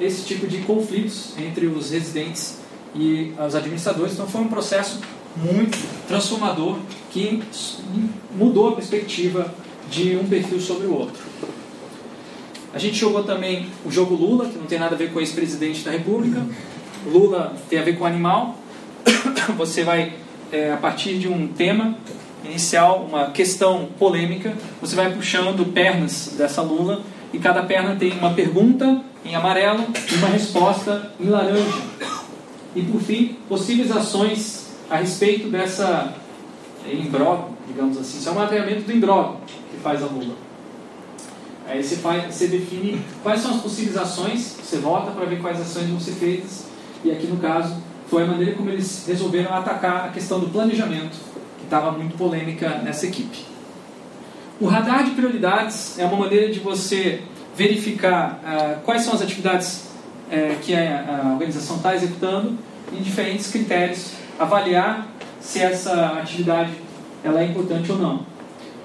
esse 0.00 0.24
tipo 0.24 0.46
de 0.46 0.58
conflitos 0.58 1.34
entre 1.38 1.66
os 1.66 1.90
residentes 1.90 2.58
e 2.94 3.32
os 3.38 3.54
administradores. 3.54 4.14
Então, 4.14 4.26
foi 4.26 4.40
um 4.40 4.48
processo 4.48 5.00
muito 5.36 5.78
transformador 6.06 6.78
que 7.10 7.42
mudou 8.36 8.68
a 8.68 8.72
perspectiva 8.72 9.52
de 9.90 10.16
um 10.16 10.24
perfil 10.26 10.60
sobre 10.60 10.86
o 10.86 10.94
outro. 10.94 11.22
A 12.72 12.78
gente 12.78 12.96
jogou 12.96 13.22
também 13.22 13.68
o 13.84 13.90
jogo 13.90 14.14
Lula, 14.14 14.48
que 14.48 14.58
não 14.58 14.66
tem 14.66 14.78
nada 14.78 14.94
a 14.94 14.98
ver 14.98 15.12
com 15.12 15.20
ex-presidente 15.20 15.84
da 15.84 15.92
República. 15.92 16.44
Lula 17.06 17.54
tem 17.68 17.78
a 17.78 17.82
ver 17.82 17.96
com 17.96 18.04
animal. 18.04 18.58
Você 19.56 19.84
vai, 19.84 20.14
é, 20.50 20.72
a 20.72 20.76
partir 20.76 21.18
de 21.18 21.28
um 21.28 21.46
tema 21.46 21.96
inicial, 22.44 23.06
uma 23.08 23.30
questão 23.30 23.88
polêmica, 23.98 24.54
você 24.80 24.94
vai 24.94 25.10
puxando 25.14 25.64
pernas 25.72 26.34
dessa 26.36 26.60
Lula 26.60 27.00
e 27.32 27.38
cada 27.38 27.62
perna 27.62 27.96
tem 27.96 28.12
uma 28.12 28.34
pergunta 28.34 29.00
em 29.24 29.34
amarelo 29.34 29.84
e 30.12 30.14
uma 30.16 30.28
resposta 30.28 31.12
em 31.18 31.28
laranja. 31.28 31.82
E 32.76 32.82
por 32.82 33.00
fim, 33.00 33.36
possíveis 33.48 33.90
ações 33.90 34.74
a 34.90 34.96
respeito 34.96 35.48
dessa 35.48 36.14
imbróglio, 36.92 37.56
digamos 37.66 37.96
assim. 37.96 38.18
Isso 38.18 38.28
é 38.28 38.32
um 38.32 38.36
mapeamento 38.36 38.82
do 38.82 38.92
imbróglio 38.92 39.38
que 39.70 39.76
faz 39.78 40.02
a 40.02 40.06
Lula. 40.06 40.34
Aí 41.66 41.82
você, 41.82 41.96
faz, 41.96 42.34
você 42.34 42.48
define 42.48 43.00
quais 43.22 43.40
são 43.40 43.52
as 43.52 43.62
possíveis 43.62 43.96
ações, 43.96 44.56
você 44.62 44.76
vota 44.78 45.10
para 45.12 45.24
ver 45.24 45.40
quais 45.40 45.58
ações 45.60 45.88
vão 45.88 45.98
ser 45.98 46.12
feitas, 46.12 46.66
e 47.02 47.10
aqui 47.10 47.26
no 47.26 47.38
caso 47.38 47.76
foi 48.08 48.24
a 48.24 48.26
maneira 48.26 48.54
como 48.54 48.68
eles 48.68 49.04
resolveram 49.06 49.54
atacar 49.54 50.04
a 50.04 50.08
questão 50.08 50.38
do 50.38 50.48
planejamento, 50.48 51.16
que 51.58 51.64
estava 51.64 51.90
muito 51.92 52.18
polêmica 52.18 52.68
nessa 52.84 53.06
equipe. 53.06 53.46
O 54.60 54.66
radar 54.66 55.04
de 55.04 55.12
prioridades 55.12 55.98
é 55.98 56.04
uma 56.04 56.18
maneira 56.18 56.52
de 56.52 56.60
você 56.60 57.22
verificar 57.56 58.40
ah, 58.44 58.78
quais 58.84 59.02
são 59.02 59.14
as 59.14 59.22
atividades 59.22 59.84
eh, 60.30 60.56
que 60.62 60.74
a, 60.74 61.22
a 61.24 61.32
organização 61.32 61.76
está 61.76 61.94
executando 61.94 62.58
em 62.92 63.02
diferentes 63.02 63.50
critérios, 63.50 64.12
avaliar 64.38 65.06
se 65.40 65.60
essa 65.60 66.18
atividade 66.18 66.72
ela 67.22 67.40
é 67.40 67.46
importante 67.46 67.90
ou 67.92 67.98
não. 67.98 68.26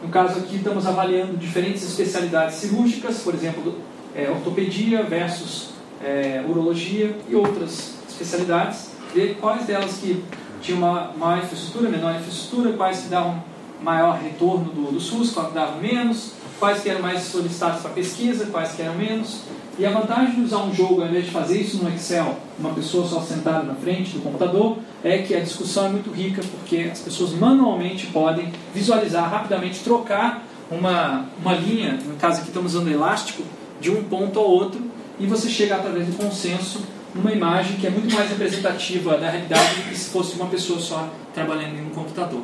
No 0.02 0.10
caso 0.10 0.40
aqui, 0.40 0.58
estamos 0.58 0.86
avaliando 0.86 1.36
diferentes 1.36 1.84
especialidades 1.84 2.56
cirúrgicas, 2.56 3.20
por 3.20 3.34
exemplo, 3.34 3.76
é, 4.16 4.30
ortopedia 4.30 5.04
versus 5.04 5.72
é, 6.02 6.44
urologia 6.48 7.16
e 7.28 7.36
outras 7.36 7.96
especialidades, 8.08 8.92
ver 9.14 9.38
quais 9.42 9.66
delas 9.66 9.98
que 9.98 10.24
tinham 10.62 10.78
uma 10.80 11.12
maior 11.18 11.44
infraestrutura, 11.44 11.90
menor 11.90 12.16
infraestrutura, 12.16 12.74
quais 12.74 13.02
que 13.02 13.08
davam 13.10 13.44
maior 13.82 14.18
retorno 14.18 14.72
do, 14.72 14.92
do 14.92 15.00
SUS, 15.00 15.32
quais 15.32 15.50
que 15.50 15.56
davam 15.56 15.80
menos, 15.80 16.34
quais 16.60 16.82
que 16.82 16.90
eram 16.90 17.02
mais 17.02 17.24
solicitados 17.24 17.82
para 17.82 17.92
pesquisa, 17.92 18.46
quais 18.48 18.74
que 18.74 18.82
eram 18.82 18.96
menos. 18.96 19.42
E 19.78 19.86
a 19.86 19.92
vantagem 19.92 20.36
de 20.36 20.42
usar 20.42 20.58
um 20.58 20.74
jogo, 20.74 21.02
ao 21.02 21.08
invés 21.08 21.26
de 21.26 21.32
fazer 21.32 21.62
isso 21.62 21.82
no 21.82 21.90
Excel, 21.90 22.38
uma 22.60 22.74
pessoa 22.74 23.08
só 23.08 23.22
sentada 23.22 23.64
na 23.64 23.76
frente 23.76 24.12
do 24.12 24.22
computador, 24.22 24.78
é 25.04 25.20
que 25.20 25.34
a 25.34 25.40
discussão 25.40 25.86
é 25.86 25.90
muito 25.90 26.12
rica, 26.12 26.42
porque 26.52 26.90
as 26.92 27.00
pessoas 27.00 27.32
manualmente 27.32 28.08
podem 28.08 28.52
visualizar 28.74 29.30
rapidamente, 29.30 29.80
trocar 29.80 30.44
uma, 30.70 31.26
uma 31.42 31.54
linha, 31.54 31.98
no 32.06 32.16
caso 32.16 32.40
aqui 32.40 32.50
estamos 32.50 32.76
usando 32.76 32.92
elástico, 32.92 33.42
de 33.80 33.90
um 33.90 34.04
ponto 34.04 34.38
ao 34.38 34.46
outro, 34.46 34.82
e 35.18 35.26
você 35.26 35.50
chega 35.50 35.76
através 35.76 36.08
do 36.08 36.14
consenso 36.14 36.82
numa 37.16 37.32
imagem 37.32 37.78
que 37.78 37.88
é 37.88 37.90
muito 37.90 38.14
mais 38.14 38.30
representativa 38.30 39.18
da 39.18 39.30
realidade 39.30 39.76
do 39.76 39.90
que 39.90 39.98
se 39.98 40.10
fosse 40.10 40.36
uma 40.36 40.48
pessoa 40.48 40.80
só 40.80 41.10
trabalhando 41.34 41.76
em 41.78 41.86
um 41.86 41.90
computador. 41.90 42.44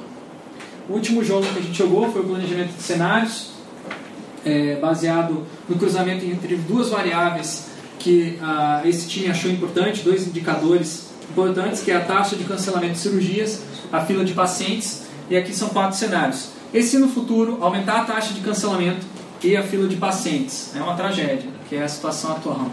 O 0.89 0.93
último 0.93 1.24
jogo 1.24 1.45
que 1.47 1.59
a 1.59 1.61
gente 1.61 1.78
jogou 1.78 2.11
foi 2.11 2.22
o 2.22 2.26
planejamento 2.26 2.74
de 2.76 2.82
cenários, 2.82 3.55
é, 4.45 4.75
baseado 4.75 5.45
no 5.67 5.75
cruzamento 5.75 6.23
entre 6.23 6.55
duas 6.55 6.89
variáveis 6.89 7.75
que 7.99 8.37
ah, 8.41 8.81
esse 8.85 9.07
time 9.07 9.31
achou 9.31 9.49
importante, 9.49 10.03
dois 10.03 10.27
indicadores 10.27 11.09
importantes, 11.29 11.81
que 11.81 11.89
é 11.89 11.95
a 11.95 12.01
taxa 12.01 12.35
de 12.35 12.43
cancelamento 12.43 12.93
de 12.93 12.99
cirurgias, 12.99 13.63
a 13.91 14.01
fila 14.01 14.23
de 14.23 14.33
pacientes, 14.33 15.05
e 15.29 15.35
aqui 15.35 15.53
são 15.53 15.69
quatro 15.69 15.97
cenários. 15.97 16.49
Esse 16.71 16.99
no 16.99 17.07
futuro, 17.07 17.57
aumentar 17.61 18.01
a 18.01 18.05
taxa 18.05 18.33
de 18.33 18.41
cancelamento 18.41 19.05
e 19.43 19.57
a 19.57 19.63
fila 19.63 19.87
de 19.87 19.95
pacientes. 19.95 20.71
É 20.75 20.81
uma 20.81 20.95
tragédia, 20.95 21.49
que 21.67 21.75
é 21.75 21.83
a 21.83 21.87
situação 21.87 22.33
atual. 22.33 22.69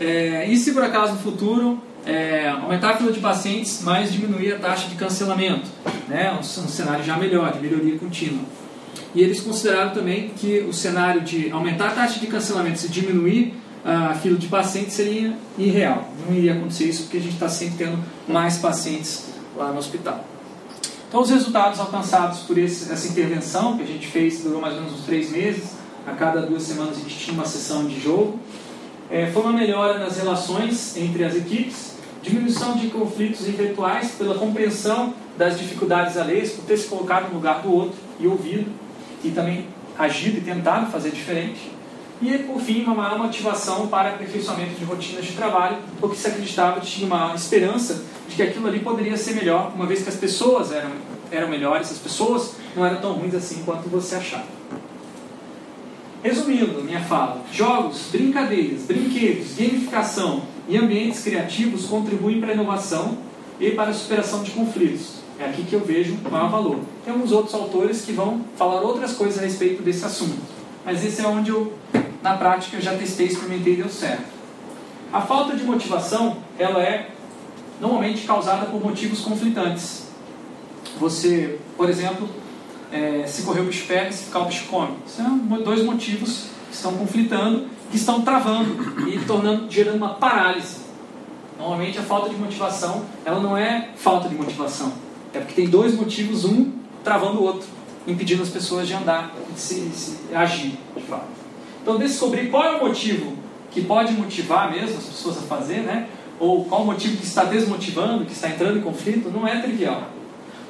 É, 0.00 0.48
e 0.48 0.56
se 0.56 0.72
por 0.72 0.82
acaso 0.82 1.14
no 1.14 1.18
futuro 1.18 1.82
é, 2.06 2.48
aumentar 2.48 2.90
a 2.90 2.96
fila 2.96 3.12
de 3.12 3.20
pacientes, 3.20 3.82
mas 3.82 4.12
diminuir 4.12 4.54
a 4.54 4.58
taxa 4.58 4.88
de 4.88 4.94
cancelamento? 4.94 5.68
Né? 6.08 6.32
Um, 6.32 6.38
um 6.38 6.68
cenário 6.68 7.04
já 7.04 7.16
melhor, 7.16 7.52
de 7.52 7.60
melhoria 7.60 7.98
contínua. 7.98 8.44
E 9.14 9.22
eles 9.22 9.40
consideraram 9.40 9.92
também 9.92 10.30
que 10.36 10.60
o 10.60 10.72
cenário 10.72 11.22
de 11.22 11.50
aumentar 11.50 11.88
a 11.88 11.90
taxa 11.92 12.20
de 12.20 12.26
cancelamento 12.26 12.84
e 12.84 12.88
diminuir 12.88 13.54
a 13.84 14.14
fila 14.14 14.36
de 14.36 14.48
pacientes 14.48 14.94
seria 14.94 15.34
irreal. 15.56 16.08
Não 16.26 16.36
iria 16.36 16.54
acontecer 16.54 16.84
isso 16.84 17.04
porque 17.04 17.16
a 17.16 17.20
gente 17.20 17.34
está 17.34 17.48
sempre 17.48 17.86
tendo 17.86 17.98
mais 18.26 18.58
pacientes 18.58 19.26
lá 19.56 19.72
no 19.72 19.78
hospital. 19.78 20.24
Então, 21.08 21.22
os 21.22 21.30
resultados 21.30 21.80
alcançados 21.80 22.40
por 22.40 22.58
esse, 22.58 22.92
essa 22.92 23.08
intervenção 23.08 23.78
que 23.78 23.82
a 23.82 23.86
gente 23.86 24.06
fez 24.06 24.42
durou 24.42 24.60
mais 24.60 24.74
ou 24.74 24.82
menos 24.82 24.98
uns 24.98 25.06
três 25.06 25.30
meses. 25.30 25.72
A 26.06 26.12
cada 26.12 26.42
duas 26.42 26.62
semanas 26.62 26.96
a 26.96 27.00
gente 27.00 27.16
tinha 27.16 27.34
uma 27.34 27.46
sessão 27.46 27.86
de 27.86 27.98
jogo. 27.98 28.38
É, 29.10 29.26
foi 29.28 29.42
uma 29.42 29.52
melhora 29.52 29.98
nas 29.98 30.18
relações 30.18 30.96
entre 30.98 31.24
as 31.24 31.34
equipes, 31.34 31.94
diminuição 32.22 32.76
de 32.76 32.88
conflitos 32.88 33.48
intelectuais 33.48 34.10
pela 34.12 34.34
compreensão 34.34 35.14
das 35.38 35.58
dificuldades 35.58 36.18
alheias, 36.18 36.50
por 36.50 36.64
ter 36.66 36.76
se 36.76 36.88
colocado 36.88 37.28
no 37.28 37.36
lugar 37.36 37.62
do 37.62 37.72
outro 37.72 37.96
e 38.20 38.26
ouvido 38.26 38.70
e 39.24 39.30
também 39.30 39.66
agido 39.98 40.38
e 40.38 40.40
tentado 40.40 40.90
fazer 40.90 41.10
diferente. 41.10 41.72
E, 42.20 42.36
por 42.38 42.60
fim, 42.60 42.82
uma 42.82 42.94
maior 42.94 43.18
motivação 43.18 43.86
para 43.86 44.10
aperfeiçoamento 44.10 44.74
de 44.74 44.84
rotinas 44.84 45.24
de 45.24 45.32
trabalho, 45.32 45.78
porque 46.00 46.16
se 46.16 46.26
acreditava 46.26 46.80
tinha 46.80 47.06
uma 47.06 47.34
esperança 47.34 48.02
de 48.28 48.34
que 48.34 48.42
aquilo 48.42 48.66
ali 48.66 48.80
poderia 48.80 49.16
ser 49.16 49.34
melhor, 49.34 49.72
uma 49.74 49.86
vez 49.86 50.02
que 50.02 50.08
as 50.08 50.16
pessoas 50.16 50.72
eram, 50.72 50.90
eram 51.30 51.48
melhores, 51.48 51.92
as 51.92 51.98
pessoas 51.98 52.56
não 52.74 52.84
eram 52.84 53.00
tão 53.00 53.12
ruins 53.12 53.34
assim 53.34 53.62
quanto 53.64 53.88
você 53.88 54.16
achava. 54.16 54.58
Resumindo 56.22 56.82
minha 56.82 57.00
fala, 57.00 57.44
jogos, 57.52 58.08
brincadeiras, 58.10 58.82
brinquedos, 58.82 59.54
gamificação 59.56 60.42
e 60.68 60.76
ambientes 60.76 61.22
criativos 61.22 61.86
contribuem 61.86 62.40
para 62.40 62.50
a 62.50 62.54
inovação 62.54 63.18
e 63.60 63.70
para 63.70 63.90
a 63.90 63.94
superação 63.94 64.42
de 64.42 64.50
conflitos. 64.50 65.17
É 65.38 65.44
aqui 65.44 65.62
que 65.62 65.74
eu 65.74 65.80
vejo 65.80 66.16
o 66.24 66.30
maior 66.30 66.50
valor. 66.50 66.80
Tem 67.04 67.12
alguns 67.12 67.30
outros 67.30 67.54
autores 67.54 68.02
que 68.02 68.12
vão 68.12 68.44
falar 68.56 68.80
outras 68.80 69.12
coisas 69.12 69.38
a 69.38 69.42
respeito 69.42 69.82
desse 69.82 70.04
assunto. 70.04 70.36
Mas 70.84 71.04
esse 71.04 71.20
é 71.20 71.28
onde 71.28 71.50
eu, 71.50 71.74
na 72.22 72.36
prática, 72.36 72.80
já 72.80 72.96
testei, 72.96 73.26
experimentei 73.26 73.74
e 73.74 73.76
deu 73.76 73.88
certo. 73.88 74.24
A 75.12 75.20
falta 75.20 75.56
de 75.56 75.62
motivação, 75.62 76.38
ela 76.58 76.82
é 76.82 77.10
normalmente 77.80 78.26
causada 78.26 78.66
por 78.66 78.82
motivos 78.82 79.20
conflitantes. 79.20 80.08
Você, 80.98 81.58
por 81.76 81.88
exemplo, 81.88 82.28
é, 82.90 83.24
se 83.26 83.42
correr 83.42 83.60
o 83.60 83.64
bicho 83.64 83.86
pega, 83.86 84.10
se 84.10 84.24
ficar 84.24 84.40
o 84.40 84.44
bicho 84.46 84.66
come. 84.66 84.96
São 85.06 85.38
dois 85.38 85.84
motivos 85.84 86.46
que 86.68 86.74
estão 86.74 86.94
conflitando, 86.94 87.68
que 87.90 87.96
estão 87.96 88.22
travando 88.22 89.08
e 89.08 89.18
tornando, 89.20 89.70
gerando 89.70 89.96
uma 89.96 90.14
parálise. 90.14 90.78
Normalmente 91.56 91.98
a 91.98 92.02
falta 92.02 92.28
de 92.28 92.36
motivação, 92.36 93.04
ela 93.24 93.40
não 93.40 93.56
é 93.56 93.90
falta 93.96 94.28
de 94.28 94.34
motivação. 94.34 94.92
É 95.38 95.40
porque 95.40 95.54
tem 95.54 95.68
dois 95.68 95.94
motivos, 95.94 96.44
um 96.44 96.72
travando 97.02 97.40
o 97.40 97.44
outro, 97.44 97.66
impedindo 98.06 98.42
as 98.42 98.50
pessoas 98.50 98.86
de 98.86 98.94
andar, 98.94 99.34
de 99.52 99.60
se, 99.60 99.80
de 99.80 99.94
se 99.94 100.18
agir, 100.34 100.78
de 100.96 101.02
fato. 101.02 101.28
Então 101.82 101.96
descobrir 101.96 102.50
qual 102.50 102.64
é 102.64 102.76
o 102.76 102.86
motivo 102.86 103.34
que 103.70 103.82
pode 103.82 104.12
motivar 104.12 104.70
mesmo 104.70 104.98
as 104.98 105.04
pessoas 105.04 105.38
a 105.38 105.42
fazer, 105.42 105.80
né? 105.80 106.08
Ou 106.38 106.64
qual 106.64 106.82
o 106.82 106.86
motivo 106.86 107.16
que 107.16 107.24
está 107.24 107.44
desmotivando, 107.44 108.24
que 108.24 108.32
está 108.32 108.48
entrando 108.48 108.78
em 108.78 108.82
conflito, 108.82 109.30
não 109.30 109.46
é 109.46 109.60
trivial 109.60 110.18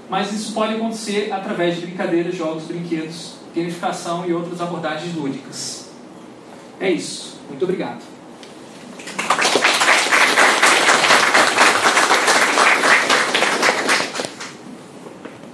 mas 0.09 0.33
isso 0.33 0.53
pode 0.53 0.75
acontecer 0.75 1.31
através 1.33 1.77
de 1.77 1.83
brincadeiras, 1.83 2.35
jogos, 2.35 2.65
brinquedos, 2.65 3.35
gamificação 3.55 4.27
e 4.27 4.33
outras 4.33 4.61
abordagens 4.61 5.15
lúdicas. 5.15 5.91
É 6.81 6.91
isso. 6.91 7.39
Muito 7.49 7.63
obrigado. 7.65 8.03